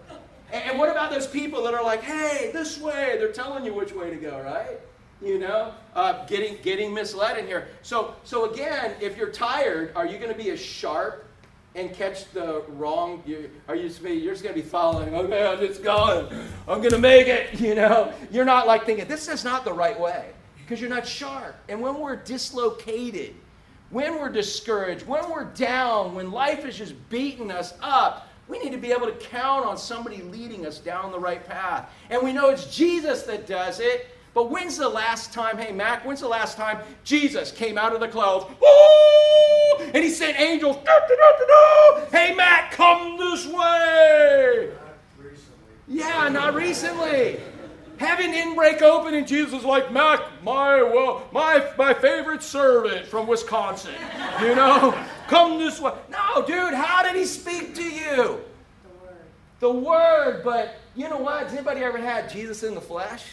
And 0.53 0.79
what 0.79 0.91
about 0.91 1.11
those 1.11 1.27
people 1.27 1.63
that 1.65 1.75
are 1.75 1.83
like, 1.83 2.03
hey, 2.03 2.51
this 2.53 2.79
way? 2.79 3.17
They're 3.19 3.33
telling 3.33 3.65
you 3.65 3.75
which 3.75 3.93
way 3.93 4.11
to 4.11 4.17
go, 4.17 4.41
right? 4.41 4.81
You 5.23 5.39
know, 5.39 5.75
uh, 5.95 6.25
getting 6.27 6.57
getting 6.63 6.95
misled 6.95 7.39
in 7.39 7.47
here. 7.47 7.69
So 7.83 8.15
so 8.25 8.51
again, 8.51 8.95
if 9.01 9.17
you're 9.17 9.31
tired, 9.31 9.93
are 9.95 10.07
you 10.07 10.19
going 10.19 10.33
to 10.33 10.39
be 10.39 10.51
as 10.51 10.61
sharp 10.61 11.27
and 11.75 11.93
catch 11.93 12.31
the 12.33 12.63
wrong? 12.69 13.23
You, 13.27 13.51
are 13.69 13.77
you 13.77 13.91
you're 14.09 14.33
just 14.33 14.43
going 14.43 14.55
to 14.55 14.63
be 14.63 14.67
following? 14.67 15.15
Okay, 15.15 15.47
I'm 15.47 15.59
just 15.59 15.83
going. 15.83 16.27
I'm 16.67 16.79
going 16.79 16.91
to 16.91 16.99
make 16.99 17.27
it. 17.27 17.61
You 17.61 17.75
know, 17.75 18.13
you're 18.31 18.47
not 18.47 18.67
like 18.67 18.87
thinking 18.87 19.07
this 19.07 19.29
is 19.29 19.45
not 19.45 19.65
the 19.65 19.73
right 19.73 19.99
way 19.99 20.31
because 20.57 20.81
you're 20.81 20.91
not 20.91 21.07
sharp. 21.07 21.55
And 21.69 21.81
when 21.83 21.99
we're 21.99 22.17
dislocated, 22.17 23.35
when 23.91 24.19
we're 24.19 24.31
discouraged, 24.31 25.07
when 25.07 25.29
we're 25.31 25.45
down, 25.45 26.15
when 26.15 26.31
life 26.31 26.65
is 26.65 26.79
just 26.79 26.95
beating 27.11 27.51
us 27.51 27.75
up, 27.83 28.29
we 28.51 28.59
need 28.59 28.73
to 28.73 28.79
be 28.79 28.93
able 28.93 29.07
to 29.07 29.13
count 29.13 29.65
on 29.65 29.79
somebody 29.79 30.23
leading 30.23 30.67
us 30.67 30.79
down 30.79 31.13
the 31.13 31.19
right 31.19 31.47
path. 31.47 31.91
And 32.11 32.23
we 32.23 32.33
know 32.33 32.51
it's 32.51 32.75
Jesus 32.75 33.23
that 33.23 33.47
does 33.47 33.81
it. 33.81 34.09
But 34.33 34.51
when's 34.51 34.77
the 34.77 34.89
last 34.89 35.33
time, 35.33 35.59
hey, 35.59 35.73
Mac, 35.73 36.05
when's 36.05 36.21
the 36.21 36.29
last 36.29 36.57
time 36.57 36.79
Jesus 37.03 37.51
came 37.51 37.77
out 37.77 37.95
of 37.95 38.01
the 38.01 38.07
clouds, 38.07 38.47
Woo! 38.61 39.85
and 39.93 40.05
he 40.05 40.11
sent 40.11 40.39
angels, 40.39 40.77
da, 40.85 41.01
da, 41.01 41.97
da, 41.99 42.07
hey, 42.13 42.35
Mac, 42.35 42.71
come 42.71 43.17
this 43.19 43.47
way? 43.47 44.71
Yeah, 45.89 46.29
not 46.29 46.55
recently. 46.55 47.41
Heaven 47.97 48.31
didn't 48.31 48.55
break 48.55 48.81
open, 48.83 49.15
and 49.15 49.27
Jesus 49.27 49.65
like, 49.65 49.93
Mac, 49.93 50.21
my, 50.45 50.81
well, 50.81 51.29
my, 51.33 51.69
my 51.77 51.93
favorite 51.93 52.43
servant 52.43 53.07
from 53.07 53.27
Wisconsin, 53.27 53.95
you 54.41 54.55
know, 54.55 54.97
come 55.31 55.59
this 55.59 55.81
way. 55.81 55.95
No, 56.11 56.45
dude, 56.47 56.75
how 56.75 57.03
did 57.03 57.17
he 57.17 57.25
speak 57.25 57.75
to 57.77 57.83
you? 57.83 58.41
The 58.83 58.91
Word. 59.03 59.17
The 59.61 59.73
Word, 59.73 60.43
but 60.45 60.77
you 60.95 61.09
know 61.09 61.19
what? 61.19 61.45
Has 61.45 61.53
anybody 61.55 61.83
ever 61.83 61.99
had 61.99 62.29
Jesus 62.29 62.63
in 62.63 62.75
the 62.75 62.81
flesh? 62.81 63.25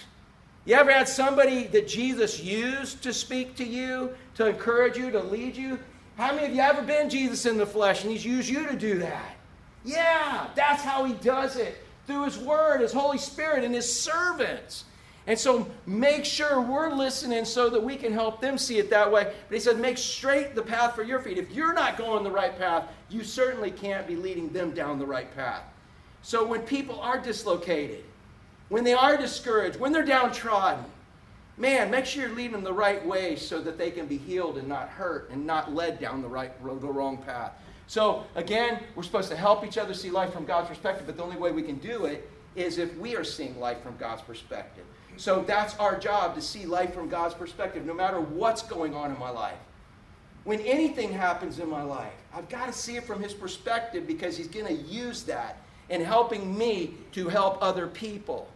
You 0.65 0.75
ever 0.75 0.91
had 0.91 1.07
somebody 1.07 1.63
that 1.67 1.87
Jesus 1.87 2.41
used 2.41 3.01
to 3.03 3.13
speak 3.13 3.55
to 3.55 3.65
you, 3.65 4.15
to 4.35 4.47
encourage 4.47 4.97
you, 4.97 5.11
to 5.11 5.19
lead 5.19 5.55
you? 5.55 5.79
How 6.17 6.33
many 6.33 6.47
of 6.47 6.53
you 6.53 6.61
ever 6.61 6.81
been 6.81 7.09
Jesus 7.09 7.45
in 7.45 7.57
the 7.57 7.65
flesh 7.65 8.03
and 8.03 8.11
he's 8.11 8.25
used 8.25 8.49
you 8.49 8.67
to 8.67 8.75
do 8.75 8.99
that? 8.99 9.35
Yeah, 9.85 10.47
that's 10.55 10.83
how 10.83 11.05
he 11.05 11.13
does 11.13 11.55
it 11.55 11.77
through 12.07 12.23
His 12.23 12.37
Word, 12.39 12.81
His 12.81 12.93
Holy 12.93 13.17
Spirit, 13.17 13.63
and 13.63 13.75
His 13.75 13.91
servants. 13.91 14.85
And 15.27 15.37
so 15.37 15.69
make 15.85 16.23
sure 16.23 16.61
we're 16.61 16.89
listening 16.93 17.43
so 17.43 17.69
that 17.69 17.83
we 17.83 17.97
can 17.97 18.13
help 18.13 18.39
them 18.39 18.57
see 18.57 18.79
it 18.79 18.89
that 18.89 19.11
way. 19.11 19.33
But 19.49 19.53
he 19.53 19.59
said, 19.59 19.77
make 19.77 19.97
straight 19.97 20.55
the 20.55 20.61
path 20.61 20.95
for 20.95 21.03
your 21.03 21.19
feet. 21.19 21.37
If 21.37 21.51
you're 21.51 21.73
not 21.73 21.97
going 21.97 22.23
the 22.23 22.31
right 22.31 22.57
path, 22.57 22.85
you 23.09 23.25
certainly 23.25 23.69
can't 23.69 24.07
be 24.07 24.15
leading 24.15 24.49
them 24.53 24.71
down 24.71 24.97
the 24.97 25.05
right 25.05 25.33
path. 25.35 25.63
So 26.21 26.45
when 26.45 26.61
people 26.61 26.99
are 27.01 27.19
dislocated, 27.19 28.05
when 28.69 28.85
they 28.85 28.93
are 28.93 29.17
discouraged, 29.17 29.77
when 29.77 29.91
they're 29.91 30.05
downtrodden, 30.05 30.85
man, 31.57 31.91
make 31.91 32.05
sure 32.05 32.25
you're 32.25 32.35
leading 32.35 32.53
them 32.53 32.63
the 32.63 32.73
right 32.73 33.05
way 33.05 33.35
so 33.35 33.61
that 33.61 33.77
they 33.77 33.91
can 33.91 34.05
be 34.07 34.17
healed 34.17 34.57
and 34.57 34.67
not 34.67 34.87
hurt 34.87 35.29
and 35.29 35.45
not 35.45 35.73
led 35.73 35.99
down 35.99 36.21
the 36.21 36.27
right 36.27 36.53
the 36.63 36.87
wrong 36.87 37.17
path. 37.17 37.51
So, 37.87 38.25
again, 38.35 38.81
we're 38.95 39.03
supposed 39.03 39.29
to 39.29 39.37
help 39.37 39.65
each 39.65 39.77
other 39.77 39.93
see 39.93 40.09
life 40.09 40.31
from 40.31 40.45
God's 40.45 40.69
perspective, 40.69 41.05
but 41.05 41.17
the 41.17 41.23
only 41.23 41.37
way 41.37 41.51
we 41.51 41.63
can 41.63 41.77
do 41.77 42.05
it 42.05 42.29
is 42.55 42.77
if 42.77 42.95
we 42.97 43.15
are 43.15 43.23
seeing 43.23 43.59
life 43.59 43.81
from 43.81 43.95
God's 43.97 44.21
perspective. 44.21 44.85
So, 45.17 45.41
that's 45.41 45.75
our 45.77 45.99
job 45.99 46.35
to 46.35 46.41
see 46.41 46.65
life 46.65 46.93
from 46.93 47.09
God's 47.09 47.33
perspective, 47.33 47.85
no 47.85 47.93
matter 47.93 48.21
what's 48.21 48.61
going 48.61 48.93
on 48.93 49.11
in 49.11 49.19
my 49.19 49.29
life. 49.29 49.57
When 50.43 50.61
anything 50.61 51.11
happens 51.11 51.59
in 51.59 51.69
my 51.69 51.81
life, 51.81 52.13
I've 52.33 52.47
got 52.47 52.67
to 52.67 52.73
see 52.73 52.95
it 52.95 53.03
from 53.03 53.21
His 53.21 53.33
perspective 53.33 54.07
because 54.07 54.37
He's 54.37 54.47
going 54.47 54.67
to 54.67 54.83
use 54.83 55.23
that 55.23 55.57
in 55.89 56.01
helping 56.03 56.57
me 56.57 56.93
to 57.13 57.27
help 57.27 57.57
other 57.61 57.87
people. 57.87 58.47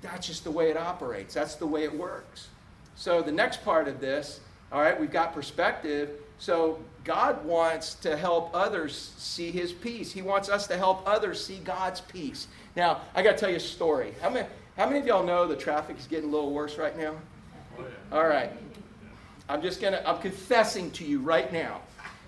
That's 0.00 0.26
just 0.26 0.44
the 0.44 0.50
way 0.50 0.70
it 0.70 0.76
operates, 0.76 1.34
that's 1.34 1.54
the 1.54 1.66
way 1.66 1.84
it 1.84 1.94
works. 1.94 2.48
So, 2.96 3.22
the 3.22 3.32
next 3.32 3.64
part 3.64 3.88
of 3.88 4.00
this, 4.00 4.40
all 4.72 4.80
right, 4.80 4.98
we've 4.98 5.12
got 5.12 5.32
perspective. 5.32 6.10
So 6.38 6.80
God 7.04 7.44
wants 7.44 7.94
to 7.96 8.16
help 8.16 8.50
others 8.52 9.12
see 9.16 9.50
his 9.50 9.72
peace. 9.72 10.12
He 10.12 10.20
wants 10.20 10.48
us 10.48 10.66
to 10.66 10.76
help 10.76 11.06
others 11.06 11.44
see 11.44 11.58
God's 11.58 12.00
peace. 12.00 12.48
Now, 12.74 13.02
I 13.14 13.22
got 13.22 13.32
to 13.32 13.38
tell 13.38 13.50
you 13.50 13.56
a 13.56 13.60
story. 13.60 14.14
How 14.20 14.30
many, 14.30 14.48
how 14.76 14.86
many 14.86 14.98
of 14.98 15.06
y'all 15.06 15.24
know 15.24 15.46
the 15.46 15.56
traffic 15.56 15.98
is 15.98 16.06
getting 16.06 16.28
a 16.28 16.32
little 16.32 16.52
worse 16.52 16.78
right 16.78 16.96
now? 16.98 17.14
All 18.10 18.26
right. 18.26 18.50
I'm 19.48 19.62
just 19.62 19.80
going 19.80 19.92
to, 19.92 20.08
I'm 20.08 20.20
confessing 20.20 20.90
to 20.92 21.04
you 21.04 21.20
right 21.20 21.52
now. 21.52 21.80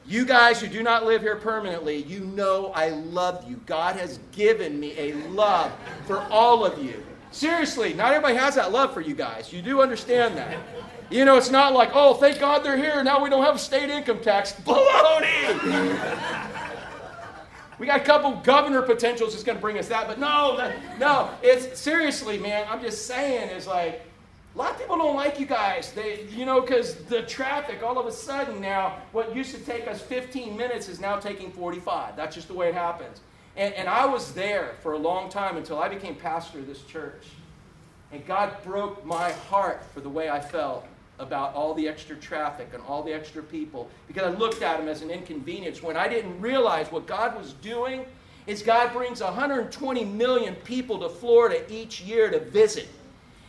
You 0.07 0.25
guys 0.25 0.61
who 0.61 0.69
do 0.69 0.85
not 0.85 1.05
live 1.05 1.23
here 1.23 1.37
permanently, 1.37 1.97
you 2.05 2.21
know 2.21 2.73
I 2.75 2.91
love 2.91 3.49
you. 3.49 3.61
God 3.67 3.97
has 3.97 4.21
given 4.31 4.79
me 4.79 4.95
a 4.97 5.15
love 5.31 5.73
for 6.07 6.21
all 6.31 6.65
of 6.65 6.83
you. 6.83 7.05
Seriously, 7.33 7.93
not 7.93 8.13
everybody 8.13 8.37
has 8.37 8.55
that 8.55 8.71
love 8.71 8.95
for 8.95 9.01
you 9.01 9.15
guys. 9.15 9.53
You 9.53 9.63
do 9.63 9.83
understand 9.83 10.37
that. 10.37 10.57
You 11.11 11.25
know, 11.25 11.37
it's 11.37 11.51
not 11.51 11.73
like, 11.73 11.91
oh, 11.93 12.15
thank 12.15 12.39
God 12.39 12.65
they're 12.65 12.77
here. 12.77 13.03
Now 13.03 13.23
we 13.23 13.31
don't 13.31 13.45
have 13.45 13.59
state 13.61 13.91
income 13.91 14.21
tax. 14.21 14.53
Baloney! 14.65 16.53
We 17.79 17.87
got 17.87 18.01
a 18.01 18.05
couple 18.05 18.33
governor 18.37 18.83
potentials 18.83 19.33
that's 19.33 19.45
going 19.45 19.59
to 19.59 19.62
bring 19.62 19.79
us 19.79 19.89
that, 19.89 20.07
but 20.07 20.19
no, 20.19 20.57
that, 20.57 20.99
no. 20.99 21.31
It's 21.43 21.79
seriously, 21.79 22.39
man. 22.39 22.67
I'm 22.69 22.81
just 22.81 23.07
saying, 23.07 23.51
it's 23.51 23.67
like 23.67 24.03
a 24.55 24.59
lot 24.59 24.73
of 24.73 24.79
people 24.79 24.97
don't 24.97 25.17
like 25.17 25.39
you 25.39 25.45
guys. 25.45 25.93
They, 25.93 26.25
you 26.31 26.47
know, 26.47 26.62
because 26.62 26.95
the 27.05 27.23
traffic. 27.23 27.83
All 27.83 27.99
of 27.99 28.07
a 28.07 28.12
sudden 28.12 28.61
now, 28.61 28.97
what 29.12 29.37
used 29.37 29.55
to 29.55 29.61
take 29.61 29.87
us 29.87 30.01
15 30.01 30.57
minutes 30.57 30.89
is 30.89 31.01
now 31.01 31.19
taking 31.19 31.53
45. 31.53 32.17
That's 32.17 32.35
just 32.35 32.49
the 32.49 32.55
way 32.55 32.69
it 32.69 32.75
happens. 32.75 33.21
And, 33.57 33.75
and 33.75 33.89
I 33.89 34.07
was 34.07 34.33
there 34.33 34.77
for 34.83 34.93
a 34.93 34.99
long 34.99 35.29
time 35.29 35.59
until 35.59 35.79
I 35.79 35.89
became 35.89 36.15
pastor 36.15 36.61
of 36.61 36.67
this 36.67 36.83
church. 36.83 37.27
And 38.12 38.25
God 38.27 38.57
broke 38.62 39.05
my 39.05 39.33
heart 39.33 39.83
for 39.93 40.01
the 40.01 40.09
way 40.09 40.31
I 40.31 40.41
felt 40.41 40.87
about 41.18 41.55
all 41.55 41.74
the 41.74 41.88
extra 41.88 42.16
traffic 42.16 42.68
and 42.74 42.83
all 42.87 43.02
the 43.02 43.12
extra 43.12 43.42
people 43.42 43.88
because 44.07 44.24
I 44.24 44.37
looked 44.37 44.62
at 44.62 44.79
them 44.79 44.88
as 44.88 45.02
an 45.02 45.11
inconvenience 45.11 45.83
when 45.83 45.96
I 45.96 46.09
didn't 46.09 46.40
realize 46.40 46.90
what 46.92 47.07
God 47.07 47.37
was 47.37 47.55
doing 47.55 48.05
is 48.46 48.62
God 48.62 48.92
brings 48.92 49.20
120 49.20 50.05
million 50.05 50.55
people 50.57 50.98
to 51.00 51.09
Florida 51.09 51.64
each 51.72 52.00
year 52.02 52.31
to 52.31 52.40
visit. 52.40 52.88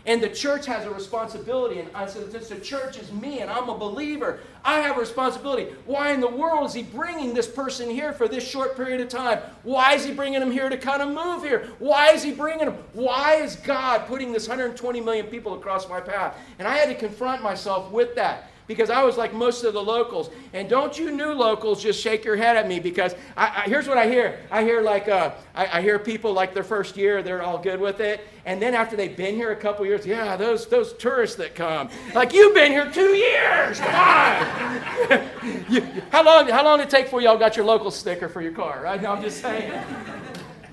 And 0.07 0.23
the 0.23 0.29
church 0.29 0.65
has 0.67 0.85
a 0.85 0.89
responsibility. 0.89 1.79
And 1.79 1.89
I 1.93 2.05
said, 2.05 2.31
since 2.31 2.47
the 2.47 2.59
church 2.59 2.97
is 2.97 3.11
me 3.11 3.41
and 3.41 3.51
I'm 3.51 3.67
a 3.67 3.77
believer, 3.77 4.39
I 4.63 4.79
have 4.79 4.95
a 4.95 4.99
responsibility. 5.01 5.75
Why 5.85 6.11
in 6.13 6.21
the 6.21 6.29
world 6.29 6.65
is 6.65 6.73
he 6.73 6.81
bringing 6.81 7.33
this 7.33 7.45
person 7.45 7.89
here 7.89 8.13
for 8.13 8.29
this 8.29 8.47
short 8.47 8.77
period 8.77 9.01
of 9.01 9.09
time? 9.09 9.39
Why 9.63 9.95
is 9.95 10.05
he 10.05 10.13
bringing 10.13 10.41
him 10.41 10.49
here 10.49 10.69
to 10.69 10.77
kind 10.77 11.01
of 11.01 11.09
move 11.09 11.43
here? 11.43 11.69
Why 11.79 12.11
is 12.11 12.23
he 12.23 12.31
bringing 12.31 12.67
him? 12.67 12.77
Why 12.93 13.35
is 13.35 13.57
God 13.57 14.07
putting 14.07 14.31
this 14.31 14.47
120 14.47 15.01
million 15.01 15.27
people 15.27 15.55
across 15.55 15.89
my 15.89 15.99
path? 15.99 16.37
And 16.57 16.67
I 16.67 16.77
had 16.77 16.87
to 16.87 16.95
confront 16.95 17.43
myself 17.43 17.91
with 17.91 18.15
that 18.15 18.49
because 18.67 18.89
I 18.89 19.01
was 19.03 19.17
like 19.17 19.33
most 19.33 19.63
of 19.63 19.73
the 19.73 19.81
locals. 19.81 20.29
And 20.53 20.69
don't 20.69 20.97
you 20.97 21.11
new 21.11 21.31
locals 21.31 21.81
just 21.81 22.01
shake 22.01 22.25
your 22.25 22.35
head 22.35 22.57
at 22.57 22.67
me 22.67 22.79
because 22.79 23.15
I, 23.35 23.47
I, 23.47 23.61
here's 23.69 23.87
what 23.87 23.97
I 23.97 24.07
hear. 24.07 24.39
I 24.51 24.63
hear 24.63 24.81
like 24.81 25.07
uh, 25.07 25.31
I, 25.55 25.79
I, 25.79 25.81
hear 25.81 25.97
people 25.97 26.33
like 26.33 26.53
their 26.53 26.63
first 26.63 26.97
year, 26.97 27.23
they're 27.23 27.41
all 27.41 27.57
good 27.57 27.79
with 27.79 27.99
it, 28.01 28.27
and 28.45 28.61
then 28.61 28.75
after 28.75 28.95
they've 28.95 29.15
been 29.15 29.35
here 29.35 29.51
a 29.51 29.55
couple 29.55 29.85
years, 29.85 30.05
yeah, 30.05 30.35
those 30.35 30.67
those 30.67 30.93
tourists 30.93 31.37
that 31.37 31.55
come, 31.55 31.89
like 32.13 32.33
you've 32.33 32.53
been 32.53 32.71
here 32.71 32.91
two 32.91 33.15
years. 33.15 33.79
Come 33.79 33.95
on. 33.95 35.29
you, 35.69 35.81
how 36.11 36.23
long 36.23 36.47
how 36.49 36.63
long 36.63 36.79
did 36.79 36.87
it 36.87 36.89
take 36.89 37.07
for 37.07 37.21
y'all 37.21 37.37
got 37.37 37.55
your 37.55 37.65
local 37.65 37.91
sticker 37.91 38.27
for 38.27 38.41
your 38.41 38.53
car? 38.53 38.81
Right? 38.83 39.01
No, 39.01 39.13
I'm 39.13 39.23
just 39.23 39.41
saying. 39.41 39.73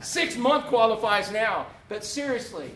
Six 0.01 0.37
month 0.37 0.67
qualifies 0.67 1.33
now, 1.33 1.67
but 1.89 2.05
seriously. 2.05 2.71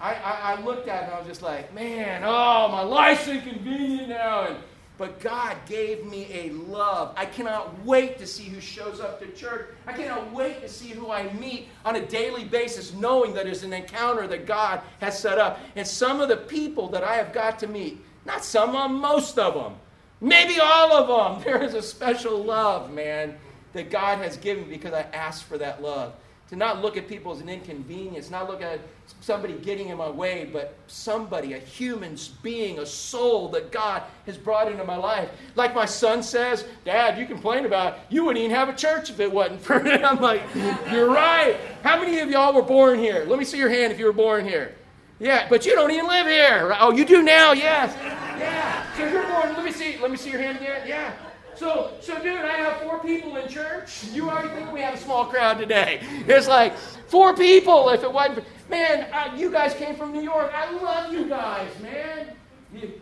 I, 0.00 0.14
I, 0.14 0.54
I, 0.54 0.60
looked 0.62 0.88
at 0.88 1.02
it 1.02 1.06
and 1.06 1.14
I 1.14 1.18
was 1.18 1.26
just 1.26 1.42
like, 1.42 1.74
man, 1.74 2.22
oh, 2.24 2.68
my 2.68 2.82
life's 2.82 3.26
inconvenient 3.26 4.08
now. 4.08 4.46
And, 4.46 4.56
but 4.96 5.20
God 5.20 5.56
gave 5.66 6.04
me 6.04 6.28
a 6.32 6.50
love. 6.50 7.14
I 7.16 7.24
cannot 7.26 7.84
wait 7.84 8.18
to 8.18 8.26
see 8.26 8.44
who 8.44 8.60
shows 8.60 9.00
up 9.00 9.20
to 9.20 9.28
church. 9.28 9.68
I 9.86 9.92
cannot 9.92 10.32
wait 10.32 10.60
to 10.62 10.68
see 10.68 10.88
who 10.88 11.10
I 11.10 11.32
meet 11.34 11.68
on 11.84 11.96
a 11.96 12.04
daily 12.04 12.44
basis, 12.44 12.92
knowing 12.94 13.32
that 13.34 13.46
it's 13.46 13.62
an 13.62 13.72
encounter 13.72 14.26
that 14.26 14.46
God 14.46 14.80
has 15.00 15.18
set 15.18 15.38
up. 15.38 15.60
And 15.76 15.86
some 15.86 16.20
of 16.20 16.28
the 16.28 16.36
people 16.36 16.88
that 16.88 17.04
I 17.04 17.14
have 17.14 17.32
got 17.32 17.58
to 17.60 17.68
meet, 17.68 18.04
not 18.24 18.44
some 18.44 18.70
of 18.70 18.90
them, 18.90 19.00
most 19.00 19.38
of 19.38 19.54
them, 19.54 19.76
maybe 20.20 20.58
all 20.60 20.92
of 20.92 21.36
them, 21.36 21.44
there 21.44 21.62
is 21.62 21.74
a 21.74 21.82
special 21.82 22.42
love, 22.42 22.92
man, 22.92 23.36
that 23.72 23.90
God 23.90 24.18
has 24.18 24.36
given 24.36 24.68
because 24.68 24.92
I 24.92 25.02
asked 25.12 25.44
for 25.44 25.58
that 25.58 25.82
love 25.82 26.14
to 26.48 26.56
not 26.56 26.80
look 26.80 26.96
at 26.96 27.08
people 27.08 27.32
as 27.32 27.40
an 27.40 27.48
inconvenience, 27.48 28.30
not 28.30 28.48
look 28.48 28.62
at 28.62 28.80
somebody 29.20 29.54
getting 29.54 29.88
in 29.88 29.98
my 29.98 30.08
way, 30.08 30.48
but 30.50 30.74
somebody, 30.86 31.52
a 31.52 31.58
human 31.58 32.16
being, 32.42 32.78
a 32.78 32.86
soul 32.86 33.48
that 33.50 33.70
God 33.70 34.02
has 34.24 34.38
brought 34.38 34.70
into 34.70 34.84
my 34.84 34.96
life. 34.96 35.28
Like 35.56 35.74
my 35.74 35.84
son 35.84 36.22
says, 36.22 36.64
Dad, 36.84 37.18
you 37.18 37.26
complain 37.26 37.66
about 37.66 37.98
you 38.08 38.24
wouldn't 38.24 38.42
even 38.42 38.56
have 38.56 38.70
a 38.70 38.74
church 38.74 39.10
if 39.10 39.20
it 39.20 39.30
wasn't 39.30 39.60
for 39.60 39.84
it. 39.86 40.02
I'm 40.04 40.20
like, 40.20 40.42
you're 40.90 41.10
right. 41.10 41.56
How 41.82 42.00
many 42.00 42.18
of 42.20 42.30
y'all 42.30 42.54
were 42.54 42.62
born 42.62 42.98
here? 42.98 43.24
Let 43.26 43.38
me 43.38 43.44
see 43.44 43.58
your 43.58 43.70
hand 43.70 43.92
if 43.92 43.98
you 43.98 44.06
were 44.06 44.12
born 44.12 44.46
here. 44.46 44.74
Yeah, 45.20 45.48
but 45.50 45.66
you 45.66 45.74
don't 45.74 45.90
even 45.90 46.06
live 46.06 46.26
here. 46.26 46.74
Oh, 46.78 46.92
you 46.92 47.04
do 47.04 47.22
now, 47.22 47.52
yes. 47.52 47.94
Yeah. 48.38 48.96
So 48.96 49.06
you're 49.06 49.26
born. 49.26 49.54
Let 49.54 49.64
me 49.64 49.72
see. 49.72 49.98
Let 49.98 50.10
me 50.10 50.16
see 50.16 50.30
your 50.30 50.40
hand 50.40 50.58
again. 50.58 50.86
Yeah. 50.86 51.12
So, 51.58 51.90
so 52.00 52.14
dude, 52.22 52.36
I 52.36 52.52
have 52.52 52.76
four 52.82 53.00
people 53.00 53.36
in 53.36 53.48
church. 53.48 54.04
You 54.12 54.30
already 54.30 54.48
think 54.50 54.72
we 54.72 54.80
have 54.80 54.94
a 54.94 54.98
small 54.98 55.24
crowd 55.24 55.58
today. 55.58 56.00
It's 56.28 56.46
like 56.46 56.76
four 56.76 57.34
people. 57.34 57.88
If 57.88 58.04
it 58.04 58.12
wasn't, 58.12 58.46
man, 58.70 59.08
you 59.36 59.50
guys 59.50 59.74
came 59.74 59.96
from 59.96 60.12
New 60.12 60.22
York. 60.22 60.52
I 60.54 60.70
love 60.70 61.12
you 61.12 61.28
guys, 61.28 61.68
man. 61.82 62.32
You, 62.72 63.00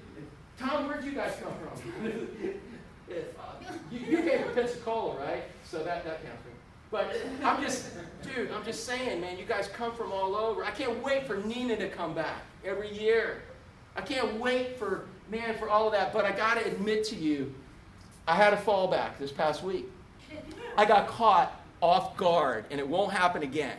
Tom, 0.59 0.89
where'd 0.89 1.05
you 1.05 1.13
guys 1.13 1.35
come 1.43 1.53
from? 1.53 2.07
you, 3.91 3.99
you, 4.09 4.23
came 4.23 4.43
from 4.45 4.55
Pensacola, 4.55 5.19
right? 5.19 5.43
So 5.69 5.85
that 5.85 6.05
that 6.05 6.25
counts. 6.25 6.43
But 6.91 7.15
I'm 7.43 7.61
just, 7.61 7.91
dude, 8.23 8.51
I'm 8.53 8.65
just 8.65 8.87
saying, 8.87 9.21
man, 9.21 9.37
you 9.37 9.45
guys 9.45 9.69
come 9.69 9.93
from 9.93 10.13
all 10.13 10.35
over. 10.35 10.65
I 10.65 10.71
can't 10.71 11.03
wait 11.03 11.27
for 11.27 11.37
Nina 11.37 11.77
to 11.77 11.89
come 11.91 12.15
back 12.15 12.43
every 12.65 12.97
year. 12.97 13.43
I 13.97 14.01
can't 14.01 14.41
wait 14.41 14.79
for 14.79 15.09
man 15.31 15.59
for 15.59 15.69
all 15.69 15.87
of 15.87 15.93
that. 15.93 16.13
But 16.13 16.25
I 16.25 16.33
got 16.33 16.55
to 16.55 16.67
admit 16.67 17.05
to 17.09 17.17
you 17.17 17.53
I 18.27 18.35
had 18.35 18.53
a 18.53 18.57
fallback 18.57 19.19
this 19.19 19.31
past 19.31 19.63
week. 19.63 19.87
I 20.77 20.85
got 20.85 21.07
caught 21.07 21.61
off 21.81 22.17
guard, 22.17 22.65
and 22.71 22.81
it 22.81 22.87
won't 22.87 23.13
happen 23.13 23.43
again. 23.43 23.77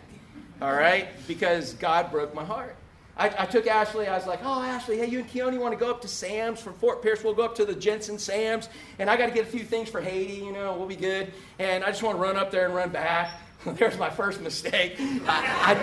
All 0.62 0.74
right? 0.74 1.10
Because 1.28 1.74
God 1.74 2.12
broke 2.12 2.34
my 2.34 2.44
heart. 2.44 2.76
I, 3.18 3.34
I, 3.40 3.46
took 3.46 3.68
Ashley. 3.68 4.08
I 4.08 4.16
was 4.16 4.28
like, 4.28 4.40
"Oh, 4.44 4.62
Ashley, 4.62 4.98
hey, 4.98 5.08
you 5.08 5.20
and 5.20 5.28
Keone 5.28 5.60
want 5.60 5.74
to 5.74 5.80
go 5.80 5.90
up 5.90 6.02
to 6.02 6.08
Sam's 6.08 6.62
from 6.62 6.74
Fort 6.76 7.02
Pierce? 7.02 7.24
We'll 7.24 7.34
go 7.34 7.44
up 7.44 7.56
to 7.56 7.66
the 7.66 7.74
Jensen 7.74 8.20
Sam's, 8.20 8.70
and 9.00 9.10
I 9.10 9.18
got 9.18 9.26
to 9.26 9.32
get 9.32 9.44
a 9.44 9.50
few 9.50 9.64
things 9.64 9.90
for 9.90 10.02
Haiti. 10.02 10.36
You 10.36 10.54
know, 10.54 10.76
we'll 10.78 10.88
be 10.88 10.96
good. 10.96 11.34
And 11.58 11.84
I 11.84 11.88
just 11.88 12.04
want 12.04 12.16
to 12.18 12.22
run 12.22 12.38
up 12.38 12.52
there 12.52 12.66
and 12.66 12.76
run 12.76 12.90
back." 12.90 13.40
There's 13.66 13.98
my 13.98 14.10
first 14.10 14.40
mistake. 14.42 14.96
I, 15.00 15.76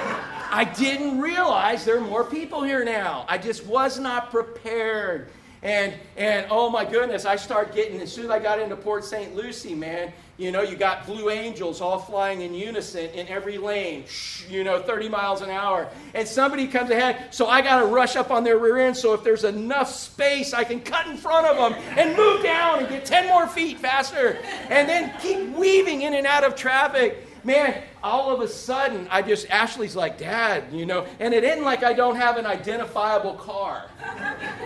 I, 0.53 0.61
I 0.61 0.65
didn't 0.65 1.21
realize 1.21 1.85
there 1.85 1.97
are 1.97 2.01
more 2.01 2.25
people 2.25 2.63
here 2.63 2.85
now. 2.85 3.27
I 3.29 3.37
just 3.37 3.67
was 3.67 3.99
not 3.99 4.31
prepared. 4.31 5.29
And, 5.65 5.95
and 6.19 6.47
oh 6.51 6.69
my 6.69 6.85
goodness, 6.85 7.25
I 7.25 7.37
start 7.37 7.75
getting, 7.75 7.99
as 8.03 8.13
soon 8.13 8.27
as 8.27 8.31
I 8.31 8.39
got 8.39 8.59
into 8.59 8.77
Port 8.77 9.03
St. 9.03 9.35
Lucie, 9.35 9.75
man, 9.75 10.13
you 10.37 10.53
know, 10.53 10.61
you 10.61 10.77
got 10.77 11.07
Blue 11.07 11.31
Angels 11.31 11.81
all 11.81 11.99
flying 11.99 12.43
in 12.43 12.53
unison 12.53 13.09
in 13.11 13.27
every 13.29 13.57
lane, 13.57 14.05
you 14.51 14.63
know, 14.63 14.83
30 14.83 15.09
miles 15.09 15.41
an 15.41 15.49
hour. 15.49 15.89
And 16.13 16.29
somebody 16.29 16.67
comes 16.67 16.91
ahead, 16.91 17.33
so 17.33 17.47
I 17.47 17.63
got 17.63 17.81
to 17.81 17.87
rush 17.87 18.15
up 18.15 18.31
on 18.31 18.45
their 18.45 18.59
rear 18.59 18.79
end 18.79 18.97
so 18.97 19.15
if 19.15 19.25
there's 19.25 19.45
enough 19.45 19.91
space, 19.91 20.53
I 20.53 20.65
can 20.65 20.81
cut 20.81 21.07
in 21.07 21.17
front 21.17 21.47
of 21.47 21.57
them 21.57 21.83
and 21.97 22.15
move 22.15 22.43
down 22.43 22.81
and 22.81 22.89
get 22.89 23.07
10 23.07 23.29
more 23.29 23.47
feet 23.47 23.79
faster. 23.79 24.37
And 24.69 24.87
then 24.87 25.15
keep 25.23 25.57
weaving 25.57 26.03
in 26.03 26.13
and 26.13 26.27
out 26.27 26.45
of 26.45 26.57
traffic 26.57 27.24
man, 27.45 27.83
all 28.03 28.35
of 28.35 28.41
a 28.41 28.49
sudden, 28.49 29.07
I 29.11 29.23
just, 29.23 29.49
Ashley's 29.51 29.95
like, 29.95 30.19
Dad, 30.19 30.65
you 30.73 30.87
know, 30.87 31.07
and 31.21 31.35
it 31.35 31.45
isn't 31.45 31.65
like 31.65 31.83
I 31.83 31.93
don't 31.93 32.17
have 32.17 32.37
an 32.37 32.47
identifiable 32.47 33.35
car. 33.35 33.89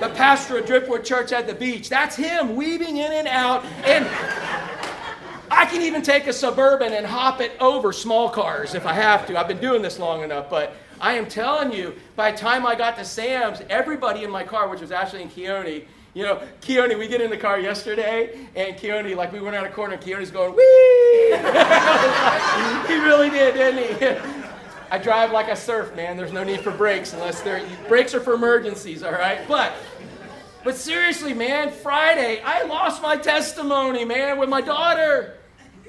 The 0.01 0.09
pastor 0.11 0.59
of 0.59 0.67
Driftwood 0.67 1.05
Church 1.05 1.33
at 1.33 1.47
the 1.47 1.55
beach, 1.55 1.89
that's 1.89 2.17
him 2.17 2.57
weaving 2.57 2.97
in 2.99 3.13
and 3.13 3.29
out. 3.29 3.65
And 3.85 4.07
I 5.51 5.67
can 5.67 5.83
even 5.83 6.03
take 6.03 6.27
a 6.27 6.33
Suburban 6.33 6.93
and 6.93 7.07
hop 7.07 7.41
it 7.41 7.53
over 7.61 7.93
small 7.93 8.29
cars 8.29 8.75
if 8.75 8.87
I 8.87 8.93
have 8.93 9.27
to. 9.27 9.39
I've 9.39 9.49
been 9.49 9.61
doing 9.61 9.83
this 9.83 9.99
long 9.99 10.23
enough, 10.23 10.51
but 10.51 10.75
I 11.01 11.15
am 11.15 11.27
telling 11.27 11.73
you, 11.73 11.95
by 12.17 12.33
the 12.33 12.39
time 12.39 12.67
I 12.67 12.75
got 12.75 12.97
to 12.99 13.05
Sam's, 13.05 13.63
everybody 13.71 14.25
in 14.25 14.31
my 14.31 14.45
car, 14.45 14.69
which 14.69 14.81
was 14.81 14.93
Ashley 14.93 15.23
and 15.23 15.31
Keone, 15.31 15.85
you 16.15 16.23
know, 16.23 16.43
Keone, 16.61 16.99
we 16.99 17.07
get 17.09 17.21
in 17.21 17.31
the 17.31 17.37
car 17.37 17.61
yesterday, 17.61 18.49
and 18.57 18.77
Keone, 18.77 19.15
like 19.15 19.33
we 19.33 19.41
went 19.41 19.55
around 19.55 19.67
a 19.67 19.71
corner, 19.71 19.95
and 19.95 20.03
Keone's 20.03 20.31
going, 20.31 20.55
wee! 20.55 21.37
he 22.89 22.99
really 23.05 23.31
did, 23.31 23.55
didn't 23.55 23.99
he? 23.99 24.39
I 24.91 24.99
drive 24.99 25.33
like 25.33 25.49
I 25.49 25.55
surf, 25.55 25.95
man. 25.95 26.17
There's 26.17 26.33
no 26.33 26.45
need 26.45 26.61
for 26.61 26.71
brakes 26.71 27.13
unless 27.13 27.43
they're 27.43 27.63
brakes 27.89 28.15
are 28.15 28.21
for 28.21 28.33
emergencies, 28.33 29.03
all 29.03 29.13
right? 29.13 29.47
But 29.47 29.75
but 30.65 30.77
seriously, 30.77 31.35
man, 31.35 31.71
Friday, 31.71 32.41
I 32.43 32.63
lost 32.65 33.03
my 33.03 33.17
testimony, 33.17 34.05
man, 34.05 34.39
with 34.39 34.49
my 34.49 34.61
daughter. 34.61 35.37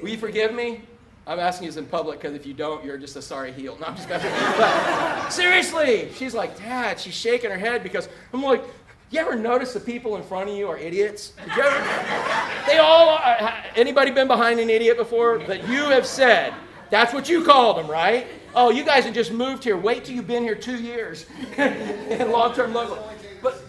Will 0.01 0.09
you 0.09 0.17
forgive 0.17 0.53
me? 0.53 0.81
I'm 1.25 1.39
asking 1.39 1.65
you 1.65 1.71
this 1.71 1.77
in 1.77 1.85
public 1.85 2.19
because 2.19 2.35
if 2.35 2.45
you 2.45 2.53
don't, 2.53 2.83
you're 2.83 2.97
just 2.97 3.15
a 3.15 3.21
sorry 3.21 3.51
heel. 3.51 3.77
No, 3.79 3.87
I'm 3.87 3.95
just 3.95 4.09
kidding. 4.09 4.31
But 4.57 5.29
seriously, 5.29 6.11
she's 6.15 6.33
like, 6.33 6.57
Dad, 6.57 6.99
she's 6.99 7.13
shaking 7.13 7.51
her 7.51 7.57
head 7.57 7.83
because 7.83 8.09
I'm 8.33 8.41
like, 8.41 8.63
you 9.11 9.19
ever 9.19 9.35
notice 9.35 9.73
the 9.73 9.79
people 9.79 10.17
in 10.17 10.23
front 10.23 10.49
of 10.49 10.55
you 10.55 10.67
are 10.67 10.77
idiots? 10.77 11.33
Ever, 11.39 12.63
they 12.67 12.77
all 12.77 13.09
are. 13.09 13.53
Anybody 13.75 14.11
been 14.11 14.27
behind 14.27 14.59
an 14.59 14.69
idiot 14.69 14.97
before? 14.97 15.39
That 15.39 15.67
you 15.67 15.89
have 15.89 16.05
said, 16.05 16.53
that's 16.89 17.13
what 17.13 17.27
you 17.27 17.43
called 17.43 17.77
them, 17.77 17.87
right? 17.87 18.27
Oh, 18.55 18.69
you 18.69 18.83
guys 18.83 19.05
have 19.05 19.13
just 19.13 19.31
moved 19.31 19.63
here. 19.63 19.77
Wait 19.77 20.05
till 20.05 20.15
you've 20.15 20.27
been 20.27 20.43
here 20.43 20.55
two 20.55 20.79
years 20.79 21.25
in 21.57 22.31
long 22.31 22.53
term 22.53 22.73
local. 22.73 23.11
But 23.41 23.63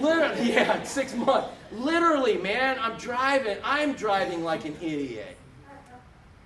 literally, 0.00 0.52
yeah, 0.52 0.82
six 0.82 1.14
months. 1.14 1.48
Literally, 1.72 2.38
man, 2.38 2.76
I'm 2.80 2.96
driving. 2.98 3.58
I'm 3.64 3.92
driving 3.92 4.44
like 4.44 4.64
an 4.64 4.76
idiot. 4.80 5.36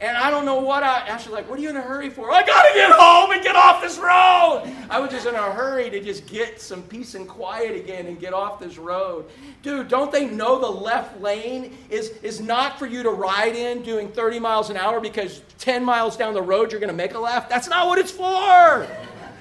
And 0.01 0.17
I 0.17 0.31
don't 0.31 0.45
know 0.45 0.61
what 0.61 0.85
I, 0.85 1.01
Ashley's 1.09 1.33
like, 1.33 1.51
what 1.51 1.59
are 1.59 1.63
you 1.63 1.71
in 1.71 1.77
a 1.77 1.83
hurry 1.83 2.09
for? 2.09 2.31
I 2.31 2.45
gotta 2.45 2.73
get 2.73 2.93
home 2.93 3.33
and 3.33 3.43
get 3.43 3.57
off 3.57 3.83
this 3.83 3.99
road. 3.99 4.73
I 4.89 5.01
was 5.01 5.11
just 5.11 5.27
in 5.27 5.35
a 5.35 5.53
hurry 5.53 5.91
to 5.91 6.01
just 6.01 6.25
get 6.27 6.61
some 6.61 6.85
peace 6.85 7.17
and 7.17 7.29
quiet 7.29 7.75
again 7.75 8.07
and 8.07 8.21
get 8.21 8.33
off 8.33 8.61
this 8.61 8.79
road. 8.79 9.25
Dude, 9.63 9.89
don't 9.89 10.13
they 10.13 10.27
know 10.27 10.61
the 10.61 10.71
left 10.71 11.21
lane 11.21 11.77
is, 11.91 12.11
is 12.23 12.41
not 12.41 12.79
for 12.79 12.87
you 12.87 13.03
to 13.03 13.11
ride 13.11 13.57
in 13.57 13.83
doing 13.83 14.09
30 14.09 14.39
miles 14.39 14.71
an 14.71 14.77
hour 14.77 15.01
because 15.01 15.43
10 15.59 15.85
miles 15.85 16.17
down 16.17 16.33
the 16.33 16.43
road 16.43 16.71
you're 16.71 16.81
gonna 16.81 16.93
make 16.93 17.15
a 17.15 17.19
left? 17.19 17.51
That's 17.51 17.69
not 17.69 17.89
what 17.89 17.99
it's 17.99 18.13
for. 18.13 18.87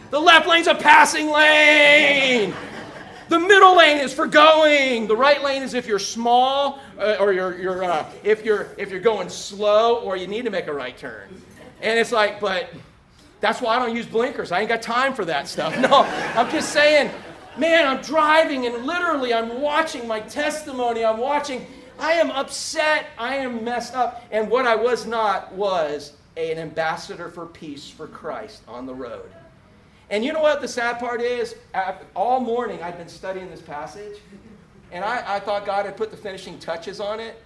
The 0.10 0.20
left 0.20 0.48
lane's 0.48 0.68
a 0.68 0.76
passing 0.76 1.30
lane. 1.30 2.54
The 3.30 3.40
middle 3.40 3.76
lane 3.76 3.98
is 3.98 4.14
for 4.14 4.28
going. 4.28 5.08
The 5.08 5.16
right 5.16 5.44
lane 5.44 5.62
is 5.62 5.74
if 5.74 5.88
you're 5.88 6.00
small 6.00 6.80
uh, 6.98 7.18
or 7.20 7.34
you're, 7.34 7.58
you're 7.60 7.84
uh, 7.84 8.06
if 8.24 8.46
you're 8.46 8.70
if 8.78 8.90
you're 8.90 9.02
going 9.02 9.30
slow 9.30 9.98
or 9.98 10.16
you 10.16 10.28
need 10.28 10.46
to 10.46 10.50
make 10.50 10.68
a 10.68 10.74
right 10.74 10.98
turn. 10.98 11.28
And 11.82 12.00
it's 12.00 12.12
like, 12.12 12.40
but 12.40 12.70
that's 13.40 13.62
why 13.62 13.76
I 13.76 13.80
don't 13.80 13.96
use 13.96 14.06
blinkers. 14.06 14.52
I 14.52 14.62
ain't 14.62 14.70
got 14.70 14.82
time 14.82 15.14
for 15.14 15.26
that 15.26 15.48
stuff. 15.48 15.78
No, 15.82 16.04
I'm 16.36 16.50
just 16.50 16.72
saying, 16.72 17.12
man, 17.58 17.88
I'm 17.88 18.02
driving 18.02 18.66
and 18.66 18.86
literally 18.86 19.34
I'm 19.34 19.62
watching 19.62 20.08
my 20.08 20.22
testimony. 20.22 21.04
I'm 21.04 21.20
watching. 21.20 21.66
I 22.00 22.14
am 22.14 22.32
upset. 22.32 23.08
I 23.18 23.36
am 23.38 23.64
messed 23.64 23.96
up. 23.96 24.24
And 24.32 24.50
what 24.50 24.66
I 24.66 24.76
was 24.76 25.06
not 25.06 25.52
was 25.54 26.14
an 26.38 26.60
ambassador 26.60 27.30
for 27.30 27.46
peace 27.46 27.90
for 27.90 28.08
Christ 28.08 28.62
on 28.68 28.86
the 28.86 28.94
road. 28.94 29.30
And 30.10 30.24
you 30.24 30.32
know 30.32 30.42
what 30.42 30.62
the 30.62 30.68
sad 30.68 31.00
part 31.00 31.22
is? 31.22 31.56
All 32.16 32.40
morning 32.40 32.82
I've 32.82 32.98
been 32.98 33.10
studying 33.10 33.50
this 33.50 33.62
passage, 33.62 34.18
and 34.92 35.04
I, 35.04 35.36
I, 35.36 35.40
thought 35.40 35.66
God 35.66 35.86
had 35.86 35.98
put 35.98 36.12
the 36.12 36.18
finishing 36.18 36.58
touches 36.60 37.02
on 37.02 37.20
it, 37.20 37.42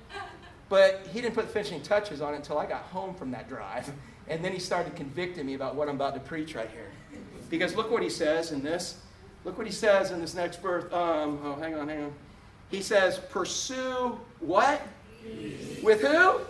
but 0.69 1.07
He 1.11 1.21
didn't 1.21 1.33
put 1.33 1.47
the 1.47 1.53
finishing 1.53 1.81
touches 1.81 2.21
on 2.21 2.33
it 2.33 2.37
until 2.37 2.59
I 2.59 2.67
got 2.67 2.83
home 2.83 3.15
from 3.15 3.31
that 3.31 3.49
drive. 3.49 3.91
And 4.27 4.45
then 4.45 4.51
He 4.51 4.59
started 4.59 4.95
convicting 4.95 5.45
me 5.47 5.55
about 5.55 5.75
what 5.75 5.89
I'm 5.89 5.95
about 5.95 6.13
to 6.13 6.19
preach 6.19 6.53
right 6.53 6.69
here. 6.69 6.91
Because 7.49 7.75
look 7.75 7.89
what 7.89 8.03
He 8.03 8.09
says 8.09 8.51
in 8.51 8.61
this. 8.61 8.99
Look 9.43 9.57
what 9.57 9.65
He 9.65 9.73
says 9.73 10.11
in 10.11 10.21
this 10.21 10.35
next 10.35 10.61
verse. 10.61 10.83
Um, 10.93 11.39
oh, 11.43 11.57
hang 11.59 11.73
on, 11.73 11.87
hang 11.87 12.03
on. 12.03 12.13
He 12.69 12.81
says, 12.81 13.17
Pursue 13.29 14.19
what? 14.39 14.81
Peace. 15.23 15.81
With 15.83 16.01
who? 16.01 16.41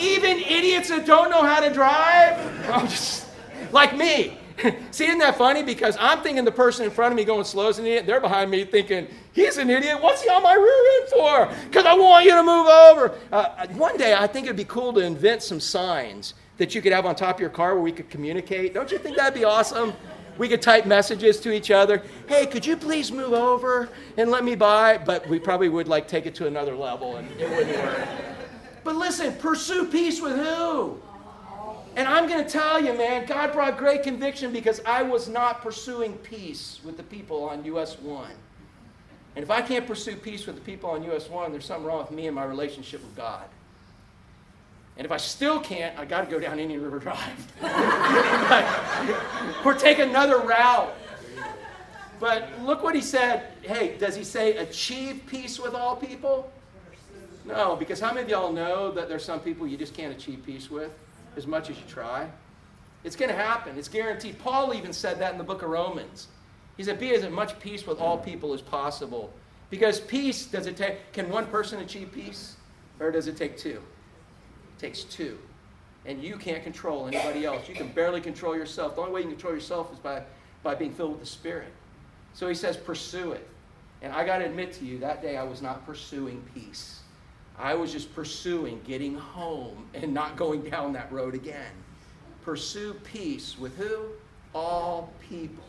Even 0.00 0.38
idiots 0.38 0.88
that 0.88 1.06
don't 1.06 1.30
know 1.30 1.42
how 1.42 1.60
to 1.60 1.72
drive? 1.72 2.36
Just, 2.88 3.28
like 3.70 3.96
me. 3.96 4.38
See, 4.90 5.06
isn't 5.06 5.18
that 5.18 5.36
funny? 5.36 5.62
Because 5.62 5.96
I'm 6.00 6.20
thinking 6.20 6.44
the 6.44 6.52
person 6.52 6.84
in 6.84 6.90
front 6.90 7.12
of 7.12 7.16
me 7.16 7.24
going 7.24 7.44
slow 7.44 7.68
is 7.68 7.78
an 7.78 7.86
idiot. 7.86 8.06
They're 8.06 8.20
behind 8.20 8.50
me 8.50 8.64
thinking, 8.64 9.08
he's 9.32 9.56
an 9.58 9.70
idiot. 9.70 10.00
What's 10.00 10.22
he 10.22 10.28
on 10.28 10.42
my 10.42 10.54
rear 10.54 11.00
end 11.00 11.08
for? 11.10 11.66
Because 11.66 11.86
I 11.86 11.94
want 11.94 12.24
you 12.24 12.32
to 12.32 12.42
move 12.42 12.66
over. 12.66 13.18
Uh, 13.32 13.66
one 13.76 13.96
day, 13.96 14.14
I 14.14 14.26
think 14.26 14.46
it'd 14.46 14.56
be 14.56 14.64
cool 14.64 14.92
to 14.94 15.00
invent 15.00 15.42
some 15.42 15.60
signs 15.60 16.34
that 16.58 16.74
you 16.74 16.82
could 16.82 16.92
have 16.92 17.04
on 17.04 17.16
top 17.16 17.36
of 17.36 17.40
your 17.40 17.50
car 17.50 17.74
where 17.74 17.82
we 17.82 17.92
could 17.92 18.08
communicate. 18.08 18.74
Don't 18.74 18.90
you 18.90 18.98
think 18.98 19.16
that'd 19.16 19.34
be 19.34 19.44
awesome? 19.44 19.92
We 20.38 20.48
could 20.48 20.62
type 20.62 20.84
messages 20.84 21.40
to 21.40 21.52
each 21.52 21.70
other. 21.70 22.02
Hey, 22.28 22.46
could 22.46 22.66
you 22.66 22.76
please 22.76 23.12
move 23.12 23.32
over 23.32 23.88
and 24.16 24.30
let 24.30 24.44
me 24.44 24.54
by? 24.56 24.98
But 24.98 25.28
we 25.28 25.38
probably 25.38 25.68
would 25.68 25.88
like 25.88 26.08
take 26.08 26.26
it 26.26 26.34
to 26.36 26.46
another 26.46 26.74
level 26.74 27.16
and 27.16 27.28
it 27.40 27.48
wouldn't 27.48 27.76
work. 27.76 28.08
But 28.82 28.96
listen, 28.96 29.34
pursue 29.36 29.86
peace 29.86 30.20
with 30.20 30.36
who? 30.36 31.00
And 31.96 32.08
I'm 32.08 32.28
going 32.28 32.44
to 32.44 32.50
tell 32.50 32.84
you, 32.84 32.92
man, 32.92 33.24
God 33.26 33.52
brought 33.52 33.78
great 33.78 34.02
conviction 34.02 34.52
because 34.52 34.80
I 34.84 35.02
was 35.02 35.28
not 35.28 35.62
pursuing 35.62 36.14
peace 36.18 36.80
with 36.84 36.96
the 36.96 37.04
people 37.04 37.44
on 37.44 37.64
US 37.64 37.98
1. 38.00 38.30
And 39.36 39.42
if 39.42 39.50
I 39.50 39.62
can't 39.62 39.86
pursue 39.86 40.16
peace 40.16 40.46
with 40.46 40.56
the 40.56 40.62
people 40.62 40.90
on 40.90 41.04
US 41.04 41.28
1, 41.28 41.52
there's 41.52 41.64
something 41.64 41.86
wrong 41.86 41.98
with 41.98 42.10
me 42.10 42.26
and 42.26 42.34
my 42.34 42.44
relationship 42.44 43.00
with 43.00 43.14
God. 43.16 43.44
And 44.96 45.04
if 45.04 45.12
I 45.12 45.16
still 45.16 45.60
can't, 45.60 45.98
I 45.98 46.04
got 46.04 46.24
to 46.24 46.30
go 46.30 46.40
down 46.40 46.58
Indian 46.58 46.82
River 46.82 46.98
Drive. 47.00 47.52
or 49.64 49.74
take 49.74 49.98
another 49.98 50.38
route. 50.38 50.94
But 52.20 52.48
look 52.62 52.82
what 52.82 52.94
he 52.94 53.00
said. 53.00 53.48
Hey, 53.62 53.96
does 53.98 54.16
he 54.16 54.24
say 54.24 54.56
achieve 54.56 55.22
peace 55.26 55.58
with 55.58 55.74
all 55.74 55.96
people? 55.96 56.50
No, 57.44 57.76
because 57.76 58.00
how 58.00 58.12
many 58.12 58.22
of 58.22 58.28
y'all 58.30 58.52
know 58.52 58.90
that 58.92 59.08
there's 59.08 59.24
some 59.24 59.40
people 59.40 59.66
you 59.66 59.76
just 59.76 59.94
can't 59.94 60.14
achieve 60.14 60.42
peace 60.46 60.70
with? 60.70 60.92
As 61.36 61.46
much 61.46 61.70
as 61.70 61.76
you 61.76 61.84
try. 61.88 62.28
It's 63.04 63.16
going 63.16 63.30
to 63.30 63.36
happen. 63.36 63.76
It's 63.76 63.88
guaranteed. 63.88 64.38
Paul 64.38 64.74
even 64.74 64.92
said 64.92 65.18
that 65.18 65.32
in 65.32 65.38
the 65.38 65.44
book 65.44 65.62
of 65.62 65.68
Romans. 65.68 66.28
He 66.76 66.82
said, 66.82 66.98
Be 66.98 67.14
as 67.14 67.28
much 67.30 67.58
peace 67.60 67.86
with 67.86 68.00
all 68.00 68.18
people 68.18 68.52
as 68.54 68.62
possible. 68.62 69.32
Because 69.70 70.00
peace, 70.00 70.46
does 70.46 70.66
it 70.66 70.76
take, 70.76 71.12
can 71.12 71.28
one 71.28 71.46
person 71.46 71.80
achieve 71.80 72.12
peace? 72.12 72.56
Or 73.00 73.10
does 73.10 73.26
it 73.26 73.36
take 73.36 73.56
two? 73.56 73.82
It 74.76 74.80
takes 74.80 75.04
two. 75.04 75.38
And 76.06 76.22
you 76.22 76.36
can't 76.36 76.62
control 76.62 77.06
anybody 77.06 77.44
else. 77.44 77.68
You 77.68 77.74
can 77.74 77.88
barely 77.88 78.20
control 78.20 78.56
yourself. 78.56 78.94
The 78.94 79.00
only 79.00 79.12
way 79.12 79.20
you 79.20 79.26
can 79.26 79.34
control 79.34 79.54
yourself 79.54 79.92
is 79.92 79.98
by, 79.98 80.22
by 80.62 80.74
being 80.74 80.92
filled 80.92 81.12
with 81.12 81.20
the 81.20 81.26
Spirit. 81.26 81.72
So 82.34 82.48
he 82.48 82.54
says, 82.54 82.76
Pursue 82.76 83.32
it. 83.32 83.48
And 84.02 84.12
I 84.12 84.24
got 84.24 84.38
to 84.38 84.44
admit 84.44 84.72
to 84.74 84.84
you, 84.84 84.98
that 84.98 85.22
day 85.22 85.36
I 85.36 85.44
was 85.44 85.62
not 85.62 85.86
pursuing 85.86 86.42
peace. 86.54 87.00
I 87.58 87.74
was 87.74 87.92
just 87.92 88.14
pursuing 88.14 88.80
getting 88.86 89.14
home 89.14 89.86
and 89.94 90.12
not 90.12 90.36
going 90.36 90.62
down 90.62 90.92
that 90.94 91.10
road 91.12 91.34
again. 91.34 91.72
Pursue 92.42 92.94
peace 93.04 93.58
with 93.58 93.76
who? 93.76 94.06
All 94.54 95.12
people, 95.20 95.64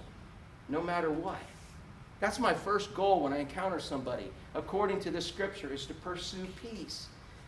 no 0.68 0.82
matter 0.82 1.12
what. 1.12 1.40
That's 2.20 2.40
my 2.40 2.54
first 2.54 2.94
goal 2.94 3.24
when 3.24 3.34
I 3.34 3.40
encounter 3.40 3.80
somebody, 3.80 4.32
according 4.56 5.00
to 5.02 5.12
this 5.12 5.26
scripture, 5.26 5.74
is 5.74 5.86
to 5.86 5.94
pursue 5.94 6.48
peace. 6.62 7.08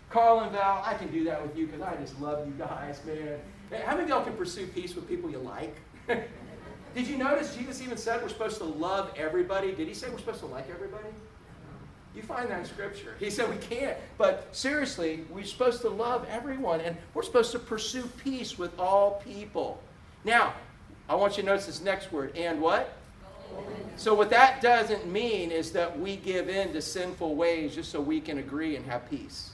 Carl 0.10 0.42
and 0.42 0.52
Val, 0.52 0.84
I 0.86 0.94
can 0.94 1.12
do 1.12 1.24
that 1.26 1.42
with 1.42 1.58
you 1.58 1.66
because 1.68 1.82
I 1.82 1.96
just 1.96 2.20
love 2.22 2.46
you 2.46 2.54
guys, 2.54 3.02
man. 3.06 3.40
How 3.86 3.92
many 3.92 4.04
of 4.04 4.10
y'all 4.10 4.24
can 4.24 4.34
pursue 4.34 4.68
peace 4.68 4.96
with 4.96 5.08
people 5.08 5.30
you 5.30 5.40
like? 5.40 5.76
Did 6.96 7.08
you 7.08 7.18
notice 7.18 7.56
Jesus 7.56 7.82
even 7.82 7.98
said 7.98 8.22
we're 8.22 8.30
supposed 8.30 8.58
to 8.60 8.64
love 8.64 9.14
everybody? 9.18 9.74
Did 9.74 9.88
he 9.88 9.94
say 9.94 10.10
we're 10.10 10.20
supposed 10.20 10.40
to 10.40 10.46
like 10.46 10.70
everybody? 10.70 11.10
You 12.18 12.24
find 12.24 12.50
that 12.50 12.58
in 12.62 12.66
Scripture. 12.66 13.14
He 13.20 13.30
said 13.30 13.48
we 13.48 13.58
can't. 13.58 13.96
But 14.18 14.48
seriously, 14.52 15.24
we're 15.30 15.44
supposed 15.44 15.82
to 15.82 15.90
love 15.90 16.26
everyone, 16.28 16.82
and 16.82 16.98
we're 17.14 17.22
supposed 17.22 17.52
to 17.52 17.60
pursue 17.60 18.10
peace 18.24 18.58
with 18.58 18.78
all 18.80 19.22
people. 19.24 19.80
Now, 20.24 20.56
I 21.08 21.14
want 21.14 21.38
you 21.38 21.44
to 21.44 21.50
notice 21.50 21.68
this 21.68 21.80
next 21.80 22.12
word, 22.12 22.36
and 22.36 22.60
what? 22.60 22.98
So, 23.98 24.16
what 24.16 24.32
that 24.32 24.64
doesn't 24.64 25.06
mean 25.06 25.52
is 25.52 25.72
that 25.74 26.00
we 26.00 26.16
give 26.16 26.50
in 26.50 26.74
to 26.74 26.82
sinful 26.82 27.36
ways 27.36 27.76
just 27.76 27.92
so 27.92 28.02
we 28.02 28.20
can 28.20 28.40
agree 28.40 28.76
and 28.76 28.86
have 28.88 29.08
peace. 29.12 29.52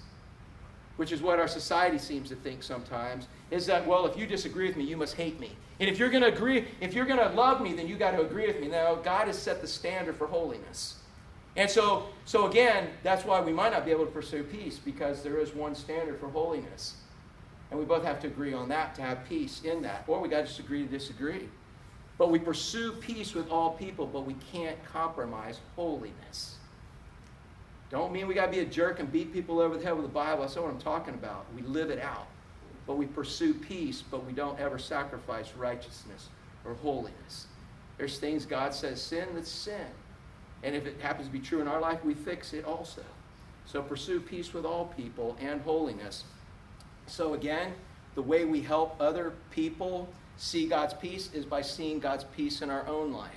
Which 0.95 1.11
is 1.11 1.21
what 1.21 1.39
our 1.39 1.49
society 1.49 1.97
seems 1.97 2.29
to 2.29 2.35
think 2.35 2.63
sometimes 2.63 3.27
is 3.51 3.65
that, 3.65 3.85
well, 3.85 4.05
if 4.05 4.17
you 4.17 4.25
disagree 4.25 4.67
with 4.67 4.77
me, 4.77 4.85
you 4.85 4.95
must 4.95 5.15
hate 5.15 5.37
me. 5.37 5.51
And 5.81 5.89
if 5.89 5.99
you're 5.99 6.09
going 6.09 6.23
to 6.23 6.29
agree, 6.29 6.65
if 6.79 6.93
you're 6.93 7.05
going 7.05 7.19
to 7.19 7.35
love 7.35 7.61
me, 7.61 7.73
then 7.73 7.89
you 7.89 7.97
got 7.97 8.11
to 8.11 8.21
agree 8.21 8.47
with 8.47 8.61
me. 8.61 8.69
Now, 8.69 8.95
God 8.95 9.27
has 9.27 9.37
set 9.37 9.59
the 9.59 9.67
standard 9.67 10.15
for 10.15 10.27
holiness. 10.27 11.02
And 11.55 11.69
so, 11.69 12.09
so 12.25 12.47
again, 12.47 12.89
that's 13.03 13.25
why 13.25 13.39
we 13.41 13.53
might 13.53 13.71
not 13.71 13.85
be 13.85 13.91
able 13.91 14.05
to 14.05 14.11
pursue 14.11 14.43
peace 14.43 14.79
because 14.79 15.21
there 15.21 15.37
is 15.37 15.53
one 15.53 15.75
standard 15.75 16.19
for 16.19 16.27
holiness. 16.29 16.95
And 17.69 17.79
we 17.79 17.85
both 17.85 18.03
have 18.03 18.19
to 18.21 18.27
agree 18.27 18.53
on 18.53 18.69
that 18.69 18.95
to 18.95 19.01
have 19.01 19.25
peace 19.27 19.61
in 19.63 19.81
that. 19.83 20.03
Or 20.07 20.19
we 20.19 20.29
got 20.29 20.41
to 20.41 20.45
just 20.45 20.59
agree 20.59 20.83
to 20.83 20.89
disagree. 20.89 21.49
But 22.17 22.29
we 22.29 22.39
pursue 22.39 22.93
peace 22.93 23.33
with 23.33 23.49
all 23.49 23.71
people, 23.71 24.05
but 24.05 24.25
we 24.25 24.35
can't 24.51 24.77
compromise 24.85 25.59
holiness. 25.75 26.57
Don't 27.89 28.11
mean 28.11 28.27
we 28.27 28.33
got 28.33 28.47
to 28.47 28.51
be 28.51 28.59
a 28.59 28.65
jerk 28.65 28.99
and 28.99 29.11
beat 29.11 29.33
people 29.33 29.59
over 29.59 29.77
the 29.77 29.83
head 29.83 29.95
with 29.95 30.05
the 30.05 30.11
Bible. 30.11 30.41
That's 30.41 30.55
not 30.55 30.65
what 30.65 30.73
I'm 30.73 30.81
talking 30.81 31.13
about. 31.13 31.45
We 31.55 31.61
live 31.61 31.89
it 31.89 31.99
out. 31.99 32.27
But 32.87 32.97
we 32.97 33.05
pursue 33.05 33.53
peace, 33.53 34.03
but 34.09 34.25
we 34.25 34.33
don't 34.33 34.59
ever 34.59 34.77
sacrifice 34.77 35.53
righteousness 35.55 36.29
or 36.65 36.73
holiness. 36.75 37.47
There's 37.97 38.17
things 38.17 38.45
God 38.45 38.73
says 38.73 39.01
sin, 39.01 39.27
that's 39.35 39.49
sin. 39.49 39.85
And 40.63 40.75
if 40.75 40.85
it 40.85 40.99
happens 41.01 41.27
to 41.27 41.33
be 41.33 41.39
true 41.39 41.61
in 41.61 41.67
our 41.67 41.79
life, 41.79 42.03
we 42.03 42.13
fix 42.13 42.53
it 42.53 42.65
also. 42.65 43.03
So 43.65 43.81
pursue 43.81 44.19
peace 44.19 44.53
with 44.53 44.65
all 44.65 44.85
people 44.97 45.37
and 45.39 45.61
holiness. 45.61 46.23
So 47.07 47.33
again, 47.33 47.73
the 48.15 48.21
way 48.21 48.45
we 48.45 48.61
help 48.61 48.95
other 48.99 49.33
people 49.51 50.07
see 50.37 50.67
God's 50.67 50.93
peace 50.93 51.29
is 51.33 51.45
by 51.45 51.61
seeing 51.61 51.99
God's 51.99 52.23
peace 52.35 52.61
in 52.61 52.69
our 52.69 52.85
own 52.87 53.11
life. 53.13 53.31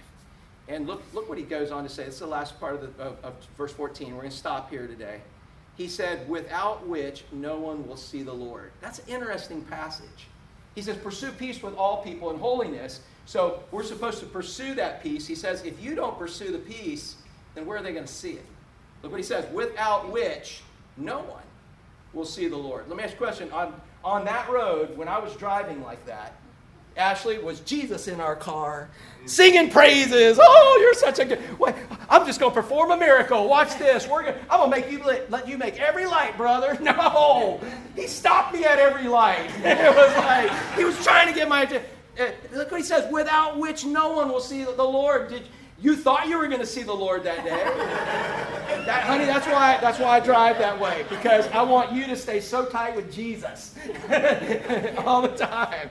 And 0.69 0.87
look, 0.87 1.03
look 1.15 1.29
what 1.29 1.39
he 1.39 1.45
goes 1.45 1.71
on 1.71 1.85
to 1.85 1.89
say. 1.89 2.05
It's 2.05 2.19
the 2.19 2.27
last 2.27 2.59
part 2.59 2.75
of, 2.75 2.97
the, 2.97 3.03
of, 3.03 3.17
of 3.23 3.35
verse 3.57 3.73
14. 3.73 4.15
We're 4.15 4.23
going 4.23 4.31
to 4.31 4.37
stop 4.37 4.71
here 4.71 4.87
today. 4.87 5.21
He 5.77 5.89
said, 5.89 6.29
without 6.29 6.87
which 6.87 7.25
no 7.33 7.59
one 7.59 7.87
will 7.87 7.97
see 7.97 8.23
the 8.23 8.33
Lord. 8.33 8.73
That's 8.81 8.99
an 9.01 9.05
interesting 9.09 9.63
passage. 9.63 10.27
He 10.75 10.83
says, 10.83 10.97
pursue 10.97 11.31
peace 11.33 11.63
with 11.63 11.75
all 11.75 12.03
people 12.03 12.31
and 12.31 12.41
holiness. 12.41 13.01
So 13.27 13.65
we're 13.73 13.83
supposed 13.83 14.21
to 14.21 14.27
pursue 14.27 14.75
that 14.77 15.03
peace. 15.03 15.27
He 15.27 15.35
says, 15.35 15.65
if 15.65 15.83
you 15.83 15.95
don't 15.95 16.17
pursue 16.17 16.53
the 16.53 16.59
peace, 16.59 17.17
then 17.55 17.67
where 17.67 17.79
are 17.79 17.83
they 17.83 17.93
going 17.93 18.07
to 18.07 18.13
see 18.13 18.33
it? 18.33 18.47
Look 19.03 19.13
what 19.13 19.19
he 19.19 19.25
says, 19.25 19.45
without 19.53 20.11
which 20.11 20.63
no 20.97 21.19
one 21.19 21.43
will 22.13 22.25
see 22.25 22.49
the 22.49 22.57
Lord. 22.57 22.89
Let 22.89 22.97
me 22.97 23.03
ask 23.03 23.13
you 23.13 23.19
a 23.19 23.27
question. 23.27 23.51
On, 23.51 23.79
on 24.05 24.25
that 24.25 24.49
road, 24.49 24.97
when 24.97 25.09
I 25.09 25.19
was 25.19 25.35
driving 25.37 25.83
like 25.83 26.05
that, 26.07 26.37
Ashley, 26.97 27.39
was 27.39 27.61
Jesus 27.61 28.09
in 28.09 28.21
our 28.21 28.35
car, 28.35 28.89
singing 29.27 29.71
praises. 29.71 30.39
Oh, 30.41 30.79
you're 30.81 30.95
such 30.95 31.19
a 31.19 31.27
good. 31.27 31.59
Wait, 31.59 31.75
I'm 32.09 32.25
just 32.25 32.41
going 32.41 32.53
to 32.53 32.55
perform 32.55 32.91
a 32.91 32.97
miracle. 32.97 33.47
Watch 33.49 33.77
this. 33.79 34.09
We're 34.09 34.23
gonna, 34.23 34.39
I'm 34.49 34.61
going 34.61 34.71
to 34.71 34.77
make 34.81 34.91
you 34.91 35.05
let, 35.05 35.31
let 35.31 35.47
you 35.47 35.59
make 35.59 35.79
every 35.79 36.07
light, 36.07 36.37
brother. 36.37 36.79
No, 36.87 37.61
he 37.97 38.07
stopped 38.07 38.55
me 38.55 38.65
at 38.65 38.79
every 38.79 39.09
light. 39.09 39.51
it 39.65 39.95
was 39.95 40.17
like 40.17 40.77
he 40.77 40.85
was 40.85 41.03
trying 41.05 41.27
to 41.27 41.35
get 41.35 41.49
my 41.49 41.63
attention. 41.63 41.91
Uh, 42.19 42.31
look 42.53 42.71
what 42.71 42.81
he 42.81 42.87
says: 42.87 43.11
without 43.13 43.59
which 43.59 43.85
no 43.85 44.13
one 44.13 44.29
will 44.29 44.41
see 44.41 44.65
the 44.65 44.83
Lord. 44.83 45.29
Did 45.29 45.43
you 45.81 45.95
thought 45.95 46.29
you 46.29 46.39
were 46.39 46.49
going 46.49 46.61
to 46.61 46.67
see 46.67 46.83
the 46.83 46.95
Lord 46.95 47.23
that 47.25 47.45
day? 47.45 47.51
that, 48.87 49.03
honey, 49.03 49.27
that's 49.27 49.47
why 49.47 49.79
that's 49.81 49.99
why 49.99 50.17
I 50.17 50.21
drive 50.21 50.59
that 50.59 50.79
way 50.81 51.05
because 51.11 51.47
I 51.49 51.63
want 51.63 51.93
you 51.93 52.07
to 52.07 52.17
stay 52.17 52.41
so 52.41 52.65
tight 52.65 52.97
with 52.97 53.13
Jesus 53.13 53.75
all 54.99 55.21
the 55.21 55.35
time. 55.37 55.91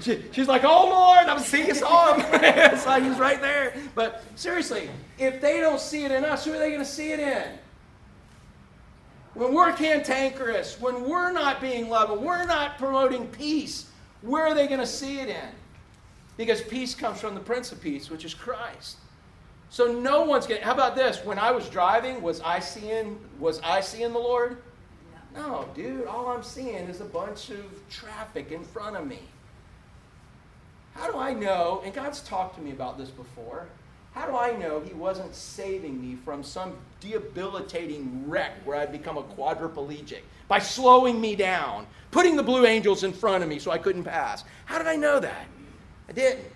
She, 0.00 0.22
she's 0.32 0.48
like, 0.48 0.64
"Oh 0.64 0.88
Lord, 0.88 1.26
I'm 1.26 1.38
singing 1.38 1.70
a 1.70 1.74
song." 1.74 2.22
it's 2.32 2.86
like 2.86 3.02
he's 3.02 3.18
right 3.18 3.40
there. 3.40 3.74
But 3.94 4.22
seriously, 4.34 4.90
if 5.18 5.40
they 5.40 5.60
don't 5.60 5.80
see 5.80 6.04
it 6.04 6.12
in 6.12 6.24
us, 6.24 6.44
who 6.44 6.52
are 6.52 6.58
they 6.58 6.68
going 6.68 6.80
to 6.80 6.84
see 6.84 7.12
it 7.12 7.20
in? 7.20 7.58
When 9.34 9.54
we're 9.54 9.72
cantankerous, 9.72 10.80
when 10.80 11.08
we're 11.08 11.30
not 11.30 11.60
being 11.60 11.88
loving, 11.88 12.24
we're 12.24 12.44
not 12.44 12.76
promoting 12.76 13.28
peace, 13.28 13.88
where 14.22 14.46
are 14.46 14.54
they 14.54 14.66
going 14.66 14.80
to 14.80 14.86
see 14.86 15.20
it 15.20 15.28
in? 15.28 15.48
Because 16.36 16.62
peace 16.62 16.94
comes 16.94 17.20
from 17.20 17.34
the 17.34 17.40
Prince 17.40 17.72
of 17.72 17.80
Peace, 17.80 18.10
which 18.10 18.24
is 18.24 18.34
Christ. 18.34 18.96
So 19.70 19.92
no 20.00 20.24
one's 20.24 20.46
getting. 20.46 20.64
How 20.64 20.72
about 20.72 20.96
this? 20.96 21.24
When 21.24 21.38
I 21.38 21.50
was 21.50 21.68
driving, 21.68 22.22
was 22.22 22.40
I 22.40 22.58
seeing 22.58 23.18
was 23.38 23.60
I 23.62 23.80
seeing 23.80 24.12
the 24.12 24.18
Lord? 24.18 24.58
No, 25.34 25.68
dude. 25.74 26.06
All 26.06 26.28
I'm 26.28 26.42
seeing 26.42 26.88
is 26.88 27.00
a 27.00 27.04
bunch 27.04 27.50
of 27.50 27.64
traffic 27.90 28.50
in 28.50 28.64
front 28.64 28.96
of 28.96 29.06
me. 29.06 29.20
How 30.94 31.10
do 31.10 31.18
I 31.18 31.32
know? 31.34 31.82
And 31.84 31.92
God's 31.92 32.20
talked 32.22 32.56
to 32.56 32.60
me 32.62 32.72
about 32.72 32.98
this 32.98 33.10
before. 33.10 33.68
How 34.18 34.26
do 34.26 34.36
I 34.36 34.56
know 34.56 34.80
He 34.80 34.94
wasn't 34.94 35.32
saving 35.32 36.00
me 36.02 36.16
from 36.16 36.42
some 36.42 36.74
debilitating 36.98 38.28
wreck 38.28 38.50
where 38.64 38.76
I'd 38.76 38.90
become 38.90 39.16
a 39.16 39.22
quadriplegic 39.22 40.22
by 40.48 40.58
slowing 40.58 41.20
me 41.20 41.36
down, 41.36 41.86
putting 42.10 42.34
the 42.34 42.42
blue 42.42 42.66
angels 42.66 43.04
in 43.04 43.12
front 43.12 43.44
of 43.44 43.48
me 43.48 43.60
so 43.60 43.70
I 43.70 43.78
couldn't 43.78 44.02
pass? 44.02 44.42
How 44.64 44.78
did 44.78 44.88
I 44.88 44.96
know 44.96 45.20
that? 45.20 45.46
I 46.08 46.12
didn't. 46.12 46.50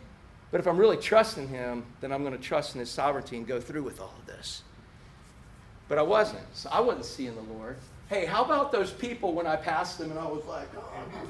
But 0.50 0.58
if 0.60 0.66
I'm 0.66 0.76
really 0.76 0.96
trusting 0.96 1.46
Him, 1.46 1.84
then 2.00 2.10
I'm 2.10 2.24
going 2.24 2.36
to 2.36 2.42
trust 2.42 2.74
in 2.74 2.80
His 2.80 2.90
sovereignty 2.90 3.36
and 3.36 3.46
go 3.46 3.60
through 3.60 3.84
with 3.84 4.00
all 4.00 4.12
of 4.18 4.26
this. 4.26 4.64
But 5.88 5.98
I 5.98 6.02
wasn't. 6.02 6.44
So 6.54 6.68
I 6.72 6.80
wasn't 6.80 7.04
seeing 7.04 7.36
the 7.36 7.54
Lord. 7.54 7.76
Hey, 8.08 8.26
how 8.26 8.44
about 8.44 8.72
those 8.72 8.90
people 8.90 9.34
when 9.34 9.46
I 9.46 9.54
passed 9.54 9.98
them 9.98 10.10
and 10.10 10.18
I 10.18 10.26
was 10.26 10.44
like, 10.46 10.68
oh, 10.76 10.82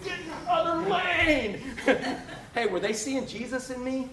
get 0.02 0.18
in 0.18 0.28
the 0.28 0.50
other 0.50 0.88
lane? 0.88 1.60
hey, 2.54 2.66
were 2.68 2.80
they 2.80 2.94
seeing 2.94 3.26
Jesus 3.26 3.68
in 3.68 3.84
me? 3.84 4.08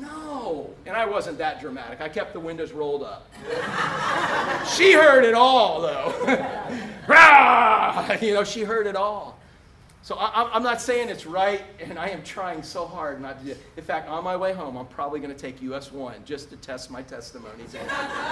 No. 0.00 0.70
And 0.86 0.96
I 0.96 1.04
wasn't 1.06 1.38
that 1.38 1.60
dramatic. 1.60 2.00
I 2.00 2.08
kept 2.08 2.32
the 2.32 2.40
windows 2.40 2.72
rolled 2.72 3.02
up. 3.02 3.30
she 4.74 4.92
heard 4.92 5.24
it 5.24 5.34
all, 5.34 5.80
though. 5.82 6.14
you 8.20 8.34
know, 8.34 8.44
she 8.44 8.62
heard 8.62 8.86
it 8.86 8.96
all. 8.96 9.40
So 10.02 10.16
I, 10.16 10.56
am 10.56 10.62
not 10.62 10.80
saying 10.80 11.10
it's 11.10 11.26
right, 11.26 11.62
and 11.78 11.98
I 11.98 12.08
am 12.08 12.22
trying 12.22 12.62
so 12.62 12.86
hard 12.86 13.20
not 13.20 13.44
to. 13.44 13.54
In 13.76 13.84
fact, 13.84 14.08
on 14.08 14.24
my 14.24 14.34
way 14.34 14.54
home, 14.54 14.76
I'm 14.76 14.86
probably 14.86 15.20
going 15.20 15.32
to 15.32 15.38
take 15.38 15.60
US 15.60 15.92
1 15.92 16.24
just 16.24 16.48
to 16.50 16.56
test 16.56 16.90
my 16.90 17.02
testimonies. 17.02 17.76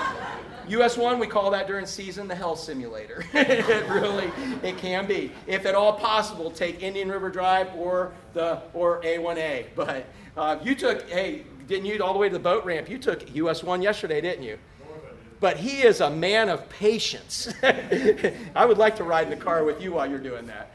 US 0.69 0.97
1, 0.97 1.19
we 1.19 1.27
call 1.27 1.51
that 1.51 1.67
during 1.67 1.85
season 1.85 2.27
the 2.27 2.35
hell 2.35 2.57
simulator. 2.57 3.23
it 3.35 3.87
really, 3.91 4.33
it 4.63 4.79
can 4.79 5.07
be. 5.07 5.31
If 5.47 5.67
at 5.67 5.75
all 5.75 5.93
possible, 5.93 6.51
take 6.51 6.83
Indian 6.83 7.11
River 7.11 7.29
Drive 7.29 7.69
or 7.77 8.13
the 8.33 8.63
or 8.73 9.03
A1A. 9.03 9.67
But 9.77 10.07
uh, 10.39 10.59
you 10.63 10.75
took, 10.75 11.07
hey, 11.11 11.45
didn't 11.69 11.85
you 11.85 12.03
all 12.03 12.15
the 12.15 12.19
way 12.19 12.29
to 12.29 12.33
the 12.33 12.39
boat 12.39 12.65
ramp? 12.65 12.89
You 12.89 12.99
took 12.99 13.35
US 13.37 13.63
1 13.63 13.83
yesterday, 13.83 14.21
didn't 14.21 14.43
you? 14.43 14.59
But 15.41 15.59
he 15.59 15.83
is 15.83 16.01
a 16.01 16.11
man 16.11 16.49
of 16.49 16.69
patience. 16.69 17.53
I 17.63 18.65
would 18.65 18.79
like 18.79 18.97
to 18.97 19.05
ride 19.05 19.25
in 19.25 19.31
the 19.31 19.45
car 19.45 19.63
with 19.63 19.81
you 19.81 19.93
while 19.93 20.11
you're 20.11 20.19
doing 20.19 20.47
that. 20.47 20.73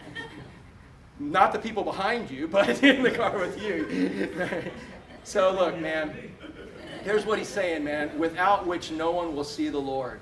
Not 1.20 1.52
the 1.52 1.60
people 1.60 1.84
behind 1.84 2.32
you, 2.32 2.48
but 2.48 2.82
in 2.84 3.04
the 3.04 3.12
car 3.12 3.38
with 3.38 3.62
you. 3.62 4.30
so, 5.24 5.52
look, 5.52 5.78
man, 5.80 6.32
here's 7.04 7.26
what 7.26 7.40
he's 7.40 7.50
saying, 7.50 7.84
man 7.84 8.18
without 8.18 8.66
which 8.66 8.92
no 8.92 9.12
one 9.12 9.36
will 9.36 9.44
see 9.44 9.70
the 9.70 9.80
Lord. 9.80 10.20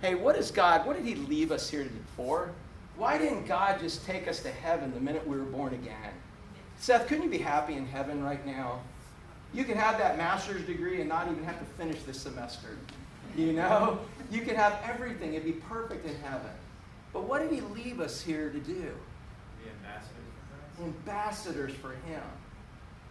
Hey, 0.00 0.14
what 0.14 0.36
is 0.36 0.50
God? 0.50 0.86
What 0.86 0.96
did 0.96 1.06
he 1.06 1.14
leave 1.14 1.52
us 1.52 1.70
here 1.70 1.86
for? 2.16 2.50
Why 2.96 3.18
didn't 3.18 3.46
God 3.46 3.80
just 3.80 4.04
take 4.06 4.26
us 4.26 4.40
to 4.40 4.50
heaven 4.50 4.92
the 4.92 5.00
minute 5.00 5.26
we 5.26 5.36
were 5.36 5.44
born 5.44 5.74
again? 5.74 6.12
Seth, 6.78 7.06
couldn't 7.06 7.24
you 7.24 7.30
be 7.30 7.38
happy 7.38 7.74
in 7.74 7.86
heaven 7.86 8.22
right 8.22 8.44
now? 8.44 8.80
You 9.56 9.64
can 9.64 9.78
have 9.78 9.96
that 9.96 10.18
master's 10.18 10.62
degree 10.66 11.00
and 11.00 11.08
not 11.08 11.28
even 11.30 11.42
have 11.44 11.58
to 11.58 11.64
finish 11.82 12.02
this 12.02 12.20
semester. 12.20 12.76
You 13.34 13.54
know? 13.54 14.00
You 14.30 14.42
could 14.42 14.54
have 14.54 14.78
everything. 14.84 15.32
It'd 15.32 15.46
be 15.46 15.52
perfect 15.52 16.04
in 16.06 16.14
heaven. 16.16 16.50
But 17.14 17.24
what 17.24 17.40
did 17.40 17.50
he 17.50 17.62
leave 17.62 17.98
us 17.98 18.20
here 18.20 18.50
to 18.50 18.58
do? 18.58 18.92
Ambassadors. 19.66 20.84
ambassadors 20.84 21.72
for 21.72 21.92
him. 21.92 22.22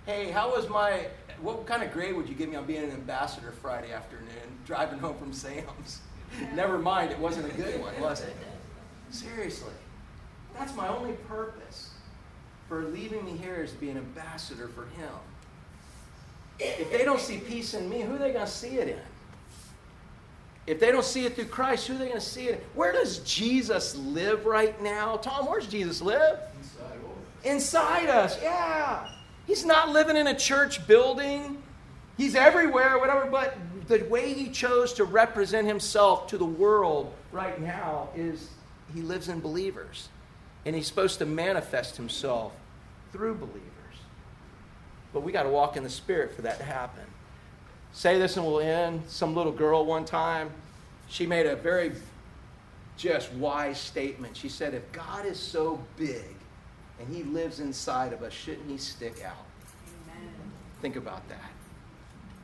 Hey, 0.06 0.30
how 0.30 0.52
was 0.52 0.70
my, 0.70 1.08
what 1.42 1.66
kind 1.66 1.82
of 1.82 1.92
grade 1.92 2.16
would 2.16 2.30
you 2.30 2.36
give 2.36 2.50
me 2.50 2.56
on 2.56 2.66
being 2.66 2.84
an 2.84 2.92
ambassador 2.92 3.52
Friday 3.52 3.92
afternoon, 3.92 4.60
driving 4.68 5.00
home 5.00 5.18
from 5.18 5.34
Sam's? 5.34 6.02
Never 6.54 6.78
mind, 6.78 7.12
it 7.12 7.18
wasn't 7.18 7.52
a 7.52 7.58
good 7.58 7.82
one, 7.82 8.00
was 8.00 8.22
it? 8.22 8.36
Seriously. 9.10 9.74
That's 10.56 10.76
my 10.76 10.90
only 10.90 11.14
purpose 11.28 11.90
for 12.70 12.84
leaving 12.84 13.26
me 13.26 13.32
here 13.32 13.64
is 13.64 13.72
to 13.72 13.78
be 13.78 13.90
an 13.90 13.98
ambassador 13.98 14.68
for 14.68 14.86
him. 15.00 15.10
If 16.60 16.92
they 16.92 17.04
don't 17.04 17.20
see 17.20 17.38
peace 17.38 17.74
in 17.74 17.90
me, 17.90 18.02
who 18.02 18.16
are 18.16 18.18
they 18.18 18.32
going 18.32 18.46
to 18.46 18.52
see 18.52 18.78
it 18.78 18.88
in? 18.88 19.00
If 20.68 20.80
they 20.80 20.92
don't 20.92 21.06
see 21.06 21.26
it 21.26 21.36
through 21.36 21.46
Christ, 21.46 21.88
who 21.88 21.96
are 21.96 21.98
they 21.98 22.08
going 22.08 22.20
to 22.20 22.26
see 22.26 22.46
it? 22.46 22.56
In? 22.56 22.60
Where 22.74 22.92
does 22.92 23.20
Jesus 23.20 23.96
live 23.96 24.46
right 24.46 24.82
now? 24.82 25.18
Tom, 25.18 25.46
where's 25.46 25.68
Jesus 25.68 26.02
live? 26.02 26.40
inside 27.46 28.10
us. 28.10 28.42
Yeah. 28.42 29.08
He's 29.48 29.66
not 29.66 29.90
living 29.90 30.18
in 30.18 30.28
a 30.28 30.36
church 30.36 30.86
building. 30.88 31.62
He's 32.18 32.36
everywhere, 32.36 32.98
whatever, 32.98 33.28
but 33.30 33.58
the 33.88 34.04
way 34.06 34.34
he 34.34 34.50
chose 34.50 34.94
to 34.94 35.04
represent 35.04 35.68
himself 35.68 36.28
to 36.28 36.38
the 36.38 36.46
world 36.46 37.14
right 37.32 37.62
now 37.62 38.10
is 38.16 38.50
he 38.94 39.02
lives 39.02 39.30
in 39.30 39.40
believers. 39.40 40.10
And 40.66 40.76
he's 40.76 40.88
supposed 40.88 41.20
to 41.20 41.26
manifest 41.26 41.96
himself 41.96 42.54
through 43.12 43.36
believers. 43.36 43.62
But 45.16 45.24
we 45.24 45.32
got 45.32 45.44
to 45.44 45.50
walk 45.50 45.78
in 45.78 45.84
the 45.84 45.90
Spirit 45.90 46.36
for 46.36 46.42
that 46.42 46.58
to 46.58 46.66
happen. 46.66 47.06
Say 47.94 48.20
this 48.20 48.36
and 48.36 48.46
we'll 48.46 48.60
end. 48.60 49.02
Some 49.08 49.34
little 49.34 49.54
girl 49.54 49.86
one 49.86 50.04
time, 50.04 50.52
she 51.08 51.26
made 51.26 51.46
a 51.46 51.56
very 51.56 51.94
just 52.98 53.32
wise 53.32 53.80
statement. 53.80 54.36
She 54.36 54.50
said, 54.50 54.74
If 54.74 54.92
God 54.92 55.26
is 55.26 55.40
so 55.40 55.82
big, 55.96 56.36
and 57.00 57.16
he 57.16 57.24
lives 57.24 57.62
inside 57.62 58.12
of 58.12 58.24
us, 58.24 58.34
shouldn't 58.34 58.70
he 58.70 58.78
stick 58.78 59.24
out? 59.26 59.46
Amen. 60.12 60.34
Think 60.82 60.98
about 60.98 61.26
that. 61.30 61.52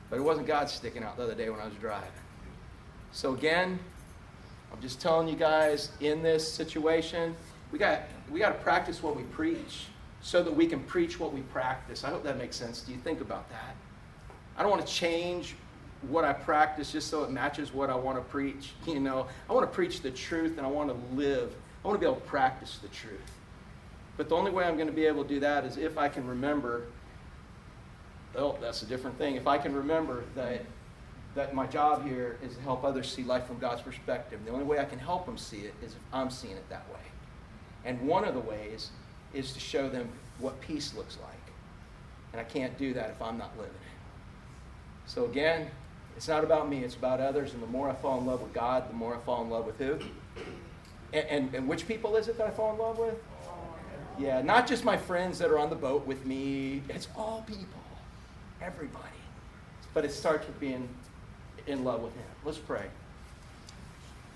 But 0.10 0.20
it 0.20 0.22
wasn't 0.22 0.48
God 0.48 0.70
sticking 0.70 1.04
out 1.04 1.18
the 1.18 1.24
other 1.24 1.36
day 1.36 1.50
when 1.50 1.60
I 1.60 1.66
was 1.66 1.76
driving. 1.76 2.08
So 3.12 3.34
again, 3.34 3.80
I'm 4.72 4.80
just 4.80 5.02
telling 5.02 5.28
you 5.28 5.36
guys 5.36 5.92
in 6.00 6.24
this 6.24 6.50
situation, 6.50 7.36
we 7.74 7.80
got 7.80 8.04
we 8.32 8.40
got 8.40 8.58
to 8.58 8.64
practice 8.64 9.04
what 9.04 9.18
we 9.18 9.24
preach 9.24 9.88
so 10.22 10.44
that 10.44 10.56
we 10.56 10.68
can 10.68 10.82
preach 10.84 11.20
what 11.20 11.34
we 11.34 11.42
practice. 11.42 12.04
I 12.04 12.10
hope 12.10 12.24
that 12.24 12.38
makes 12.38 12.56
sense. 12.56 12.82
Do 12.82 12.92
you 12.92 13.00
think 13.00 13.22
about 13.22 13.50
that? 13.50 13.76
I 14.56 14.62
don't 14.62 14.72
want 14.72 14.86
to 14.86 14.92
change 14.92 15.56
what 16.10 16.26
I 16.26 16.34
practice 16.34 16.92
just 16.92 17.10
so 17.10 17.24
it 17.24 17.32
matches 17.32 17.74
what 17.74 17.90
I 17.90 17.96
want 17.96 18.18
to 18.18 18.24
preach. 18.24 18.74
You 18.88 19.00
know, 19.00 19.28
I 19.50 19.54
want 19.54 19.70
to 19.70 19.74
preach 19.74 20.02
the 20.02 20.12
truth 20.12 20.58
and 20.58 20.66
I 20.66 20.70
want 20.70 20.90
to 20.90 21.16
live. 21.16 21.54
I 21.84 21.88
want 21.88 22.00
to 22.00 22.06
be 22.06 22.10
able 22.10 22.22
to 22.22 22.28
practice 22.28 22.80
the 22.82 22.88
truth. 22.90 23.20
But 24.18 24.30
the 24.30 24.36
only 24.36 24.52
way 24.52 24.66
I'm 24.66 24.76
going 24.76 24.88
to 24.88 24.94
be 24.94 25.06
able 25.06 25.24
to 25.24 25.30
do 25.30 25.40
that 25.40 25.66
is 25.66 25.78
if 25.78 25.98
I 25.98 26.10
can 26.10 26.28
remember, 26.28 26.84
oh, 28.36 28.58
that's 28.62 28.82
a 28.84 28.86
different 28.86 29.18
thing. 29.18 29.36
If 29.36 29.48
I 29.48 29.58
can 29.58 29.74
remember 29.74 30.24
that, 30.36 30.66
that 31.34 31.56
my 31.56 31.66
job 31.66 32.06
here 32.06 32.38
is 32.44 32.56
to 32.56 32.62
help 32.62 32.84
others 32.84 33.12
see 33.12 33.24
life 33.24 33.48
from 33.48 33.58
God's 33.58 33.82
perspective. 33.82 34.40
The 34.46 34.52
only 34.52 34.66
way 34.66 34.80
I 34.80 34.86
can 34.86 35.00
help 35.00 35.26
them 35.26 35.38
see 35.38 35.62
it 35.62 35.74
is 35.84 35.94
if 35.94 36.00
I'm 36.14 36.30
seeing 36.30 36.58
it 36.58 36.70
that 36.70 36.88
way. 36.94 37.00
And 37.86 38.02
one 38.02 38.26
of 38.26 38.34
the 38.34 38.42
ways 38.42 38.92
is 39.34 39.54
to 39.54 39.60
show 39.60 39.90
them 39.90 40.10
what 40.40 40.60
peace 40.62 40.94
looks 40.96 41.18
like. 41.22 41.32
And 42.32 42.42
I 42.42 42.44
can't 42.44 42.78
do 42.78 42.94
that 42.94 43.10
if 43.10 43.22
I'm 43.22 43.38
not 43.38 43.58
living 43.58 43.74
it. 43.74 45.10
So 45.10 45.26
again, 45.26 45.68
it's 46.16 46.28
not 46.28 46.44
about 46.44 46.70
me, 46.70 46.84
it's 46.84 46.96
about 46.96 47.20
others. 47.20 47.54
And 47.54 47.62
the 47.62 47.68
more 47.68 47.90
I 47.90 47.94
fall 47.94 48.20
in 48.20 48.26
love 48.26 48.42
with 48.42 48.54
God, 48.54 48.90
the 48.90 48.94
more 48.94 49.16
I 49.16 49.20
fall 49.20 49.44
in 49.44 49.50
love 49.50 49.66
with 49.66 49.78
who? 49.78 50.00
And, 51.14 51.28
and, 51.28 51.56
and 51.56 51.68
which 51.68 51.88
people 51.88 52.16
is 52.16 52.28
it 52.28 52.38
that 52.38 52.48
I 52.48 52.52
fall 52.52 52.74
in 52.74 52.80
love 52.80 52.98
with? 52.98 53.16
Yeah, 54.20 54.42
not 54.42 54.68
just 54.68 54.86
my 54.86 54.98
friends 54.98 55.40
that 55.40 55.50
are 55.50 55.58
on 55.58 55.70
the 55.70 55.76
boat 55.76 56.06
with 56.06 56.26
me. 56.26 56.84
It's 56.90 57.08
all 57.18 57.44
people, 57.48 57.82
everybody. 58.62 59.08
But 59.94 60.06
it 60.06 60.12
starts 60.12 60.46
with 60.48 60.60
being 60.60 60.88
in 61.68 61.84
love 61.84 62.02
with 62.02 62.14
Him. 62.14 62.24
Let's 62.46 62.58
pray. 62.58 62.86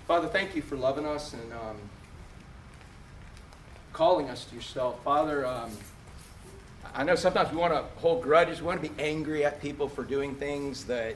Father, 0.06 0.28
thank 0.28 0.54
you 0.54 0.62
for 0.62 0.76
loving 0.76 1.06
us 1.06 1.32
and 1.32 1.52
um, 1.52 1.76
calling 3.96 4.28
us 4.28 4.44
to 4.44 4.54
yourself. 4.54 5.02
Father, 5.04 5.46
um, 5.46 5.70
I 6.94 7.02
know 7.02 7.14
sometimes 7.14 7.50
we 7.50 7.56
want 7.56 7.72
to 7.72 7.82
hold 7.98 8.22
grudges. 8.22 8.60
We 8.60 8.66
want 8.66 8.82
to 8.82 8.90
be 8.90 9.02
angry 9.02 9.42
at 9.42 9.62
people 9.62 9.88
for 9.88 10.04
doing 10.04 10.34
things 10.34 10.84
that 10.84 11.14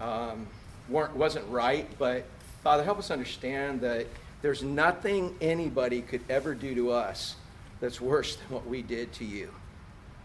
um, 0.00 0.48
weren't, 0.88 1.14
wasn't 1.14 1.48
right. 1.48 1.88
But 1.96 2.24
Father, 2.64 2.82
help 2.82 2.98
us 2.98 3.12
understand 3.12 3.82
that 3.82 4.08
there's 4.42 4.64
nothing 4.64 5.36
anybody 5.40 6.02
could 6.02 6.22
ever 6.28 6.54
do 6.54 6.74
to 6.74 6.90
us 6.90 7.36
that's 7.80 8.00
worse 8.00 8.34
than 8.34 8.48
what 8.48 8.66
we 8.66 8.82
did 8.82 9.12
to 9.12 9.24
you. 9.24 9.54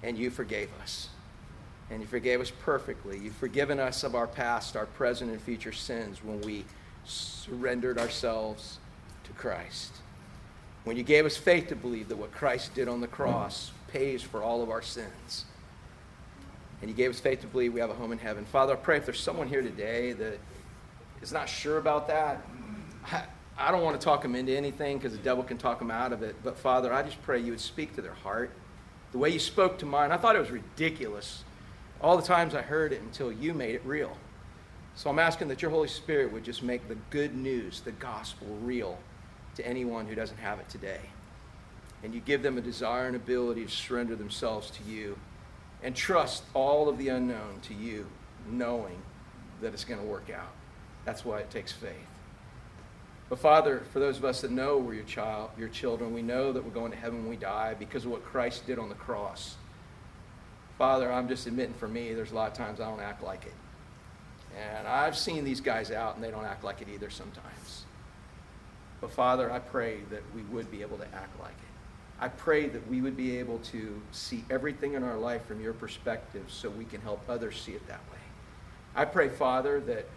And 0.01 0.17
you 0.17 0.31
forgave 0.31 0.69
us. 0.81 1.09
And 1.91 2.01
you 2.01 2.07
forgave 2.07 2.41
us 2.41 2.51
perfectly. 2.61 3.19
You've 3.19 3.35
forgiven 3.35 3.79
us 3.79 4.03
of 4.03 4.15
our 4.15 4.25
past, 4.25 4.75
our 4.75 4.87
present, 4.87 5.29
and 5.29 5.39
future 5.39 5.71
sins 5.71 6.23
when 6.23 6.41
we 6.41 6.65
surrendered 7.05 7.99
ourselves 7.99 8.79
to 9.25 9.31
Christ. 9.33 9.93
When 10.83 10.97
you 10.97 11.03
gave 11.03 11.25
us 11.25 11.37
faith 11.37 11.67
to 11.69 11.75
believe 11.75 12.09
that 12.09 12.17
what 12.17 12.31
Christ 12.33 12.73
did 12.73 12.87
on 12.87 12.99
the 12.99 13.07
cross 13.07 13.71
pays 13.87 14.21
for 14.21 14.43
all 14.43 14.61
of 14.61 14.69
our 14.69 14.81
sins. 14.81 15.45
And 16.81 16.89
you 16.89 16.95
gave 16.95 17.09
us 17.11 17.19
faith 17.19 17.39
to 17.41 17.47
believe 17.47 17.73
we 17.73 17.79
have 17.79 17.89
a 17.89 17.93
home 17.93 18.11
in 18.11 18.17
heaven. 18.17 18.43
Father, 18.43 18.73
I 18.73 18.75
pray 18.75 18.97
if 18.97 19.05
there's 19.05 19.19
someone 19.19 19.47
here 19.47 19.61
today 19.61 20.11
that 20.13 20.37
is 21.21 21.31
not 21.31 21.47
sure 21.47 21.77
about 21.77 22.07
that, 22.09 22.45
I, 23.09 23.23
I 23.57 23.71
don't 23.71 23.83
want 23.83 23.99
to 23.99 24.03
talk 24.03 24.21
them 24.21 24.35
into 24.35 24.55
anything 24.55 24.97
because 24.97 25.13
the 25.13 25.23
devil 25.23 25.43
can 25.43 25.57
talk 25.57 25.79
them 25.79 25.91
out 25.91 26.11
of 26.11 26.21
it. 26.21 26.35
But 26.43 26.57
Father, 26.57 26.91
I 26.91 27.03
just 27.03 27.21
pray 27.21 27.39
you 27.39 27.51
would 27.51 27.61
speak 27.61 27.95
to 27.95 28.01
their 28.01 28.15
heart. 28.15 28.51
The 29.13 29.17
way 29.17 29.29
you 29.29 29.39
spoke 29.39 29.77
to 29.79 29.85
mine, 29.85 30.11
I 30.11 30.17
thought 30.17 30.35
it 30.35 30.39
was 30.39 30.51
ridiculous. 30.51 31.45
All 32.01 32.17
the 32.17 32.23
times 32.23 32.55
I 32.55 32.61
heard 32.61 32.91
it 32.91 33.01
until 33.01 33.31
you 33.31 33.53
made 33.53 33.75
it 33.75 33.85
real. 33.85 34.17
So 34.95 35.09
I'm 35.09 35.19
asking 35.19 35.47
that 35.47 35.61
your 35.61 35.71
Holy 35.71 35.87
Spirit 35.87 36.33
would 36.33 36.43
just 36.43 36.61
make 36.61 36.89
the 36.89 36.97
good 37.09 37.33
news, 37.33 37.79
the 37.79 37.93
gospel, 37.93 38.47
real 38.61 38.97
to 39.55 39.67
anyone 39.67 40.07
who 40.07 40.15
doesn't 40.15 40.37
have 40.37 40.59
it 40.59 40.69
today. 40.69 41.01
And 42.03 42.13
you 42.13 42.19
give 42.19 42.43
them 42.43 42.57
a 42.57 42.61
desire 42.61 43.07
and 43.07 43.15
ability 43.15 43.65
to 43.65 43.71
surrender 43.71 44.15
themselves 44.15 44.69
to 44.71 44.83
you 44.83 45.17
and 45.81 45.95
trust 45.95 46.43
all 46.53 46.89
of 46.89 46.97
the 46.97 47.09
unknown 47.09 47.59
to 47.63 47.73
you, 47.73 48.05
knowing 48.49 49.01
that 49.61 49.73
it's 49.73 49.85
going 49.85 49.99
to 49.99 50.05
work 50.05 50.29
out. 50.29 50.51
That's 51.05 51.25
why 51.25 51.39
it 51.39 51.49
takes 51.49 51.71
faith. 51.71 51.91
But 53.29 53.39
Father, 53.39 53.83
for 53.91 53.99
those 53.99 54.17
of 54.17 54.25
us 54.25 54.41
that 54.41 54.51
know 54.51 54.77
we're 54.77 54.93
your 54.95 55.03
child, 55.05 55.49
your 55.57 55.69
children, 55.69 56.13
we 56.13 56.21
know 56.21 56.51
that 56.51 56.63
we're 56.63 56.71
going 56.71 56.91
to 56.91 56.97
heaven 56.97 57.21
when 57.21 57.29
we 57.29 57.35
die 57.35 57.73
because 57.73 58.05
of 58.05 58.11
what 58.11 58.23
Christ 58.23 58.67
did 58.67 58.77
on 58.77 58.89
the 58.89 58.95
cross. 58.95 59.55
Father, 60.77 61.11
I'm 61.11 61.27
just 61.27 61.47
admitting 61.47 61.73
for 61.73 61.87
me, 61.87 62.13
there's 62.13 62.31
a 62.31 62.35
lot 62.35 62.51
of 62.51 62.57
times 62.57 62.79
I 62.79 62.89
don't 62.89 62.99
act 62.99 63.23
like 63.23 63.45
it. 63.45 63.53
And 64.77 64.87
I've 64.87 65.17
seen 65.17 65.43
these 65.43 65.61
guys 65.61 65.91
out 65.91 66.15
and 66.15 66.23
they 66.23 66.31
don't 66.31 66.45
act 66.45 66.63
like 66.63 66.81
it 66.81 66.87
either 66.93 67.09
sometimes. 67.09 67.85
But 69.03 69.11
Father, 69.11 69.51
I 69.51 69.59
pray 69.59 69.97
that 70.11 70.21
we 70.33 70.43
would 70.43 70.71
be 70.71 70.81
able 70.81 70.97
to 70.97 71.13
act 71.13 71.37
like 71.37 71.51
it. 71.51 72.21
I 72.21 72.29
pray 72.29 72.69
that 72.69 72.87
we 72.89 73.01
would 73.01 73.17
be 73.17 73.37
able 73.37 73.59
to 73.59 74.01
see 74.13 74.45
everything 74.49 74.93
in 74.93 75.03
our 75.03 75.17
life 75.17 75.45
from 75.45 75.59
your 75.59 75.73
perspective 75.73 76.45
so 76.47 76.69
we 76.69 76.85
can 76.85 77.01
help 77.01 77.21
others 77.27 77.59
see 77.59 77.73
it 77.73 77.85
that 77.89 77.99
way. 78.09 78.19
I 78.95 79.03
pray, 79.03 79.27
Father, 79.27 79.81
that, 79.81 80.07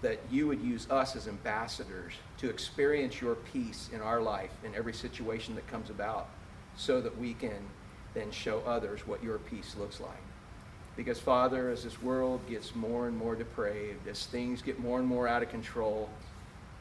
that 0.00 0.18
you 0.28 0.48
would 0.48 0.60
use 0.60 0.90
us 0.90 1.14
as 1.14 1.28
ambassadors 1.28 2.14
to 2.38 2.50
experience 2.50 3.20
your 3.20 3.36
peace 3.36 3.90
in 3.92 4.00
our 4.00 4.20
life 4.20 4.50
in 4.64 4.74
every 4.74 4.92
situation 4.92 5.54
that 5.54 5.68
comes 5.68 5.88
about 5.88 6.28
so 6.76 7.00
that 7.00 7.16
we 7.16 7.34
can 7.34 7.62
then 8.12 8.32
show 8.32 8.60
others 8.66 9.06
what 9.06 9.22
your 9.22 9.38
peace 9.38 9.76
looks 9.78 10.00
like. 10.00 10.24
Because, 10.96 11.20
Father, 11.20 11.70
as 11.70 11.84
this 11.84 12.02
world 12.02 12.40
gets 12.48 12.74
more 12.74 13.06
and 13.06 13.16
more 13.16 13.36
depraved, 13.36 14.08
as 14.08 14.26
things 14.26 14.62
get 14.62 14.80
more 14.80 14.98
and 14.98 15.06
more 15.06 15.28
out 15.28 15.44
of 15.44 15.48
control, 15.48 16.10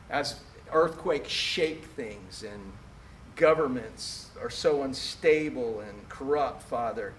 as 0.10 0.42
earthquakes 0.74 1.30
shake 1.30 1.86
things 1.86 2.44
and 2.44 2.72
governments 3.36 4.30
are 4.42 4.50
so 4.50 4.84
unstable 4.84 5.80
and 5.82 6.10
corrupt, 6.10 6.64
Father. 6.64 7.14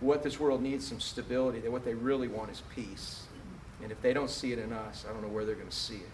What 0.00 0.22
this 0.22 0.38
world 0.38 0.62
needs 0.62 0.86
some 0.86 1.00
stability. 1.00 1.60
That 1.60 1.72
what 1.72 1.84
they 1.84 1.94
really 1.94 2.28
want 2.28 2.50
is 2.50 2.62
peace. 2.74 3.24
And 3.82 3.90
if 3.92 4.00
they 4.02 4.12
don't 4.12 4.30
see 4.30 4.52
it 4.52 4.58
in 4.58 4.72
us, 4.72 5.04
I 5.08 5.12
don't 5.12 5.22
know 5.22 5.28
where 5.28 5.44
they're 5.44 5.54
going 5.54 5.68
to 5.68 5.74
see 5.74 5.96
it. 5.96 6.10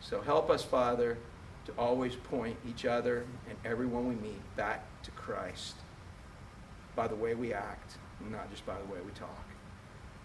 So 0.00 0.20
help 0.20 0.50
us, 0.50 0.62
Father, 0.62 1.18
to 1.66 1.72
always 1.78 2.14
point 2.14 2.56
each 2.68 2.84
other 2.84 3.24
and 3.48 3.58
everyone 3.64 4.08
we 4.08 4.14
meet 4.14 4.56
back 4.56 4.84
to 5.02 5.10
Christ 5.12 5.74
by 6.96 7.06
the 7.06 7.14
way 7.14 7.34
we 7.34 7.52
act, 7.52 7.98
not 8.30 8.50
just 8.50 8.64
by 8.66 8.74
the 8.74 8.92
way 8.92 9.00
we 9.04 9.12
talk. 9.12 9.44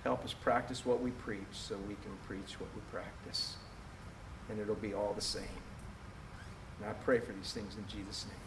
Help 0.03 0.23
us 0.25 0.33
practice 0.33 0.85
what 0.85 1.01
we 1.01 1.11
preach 1.11 1.41
so 1.51 1.75
we 1.87 1.95
can 1.95 2.11
preach 2.27 2.59
what 2.59 2.69
we 2.75 2.81
practice. 2.91 3.55
And 4.49 4.59
it'll 4.59 4.75
be 4.75 4.93
all 4.93 5.13
the 5.13 5.21
same. 5.21 5.62
And 6.79 6.89
I 6.89 6.93
pray 6.93 7.19
for 7.19 7.33
these 7.33 7.51
things 7.51 7.75
in 7.77 7.85
Jesus' 7.87 8.25
name. 8.27 8.42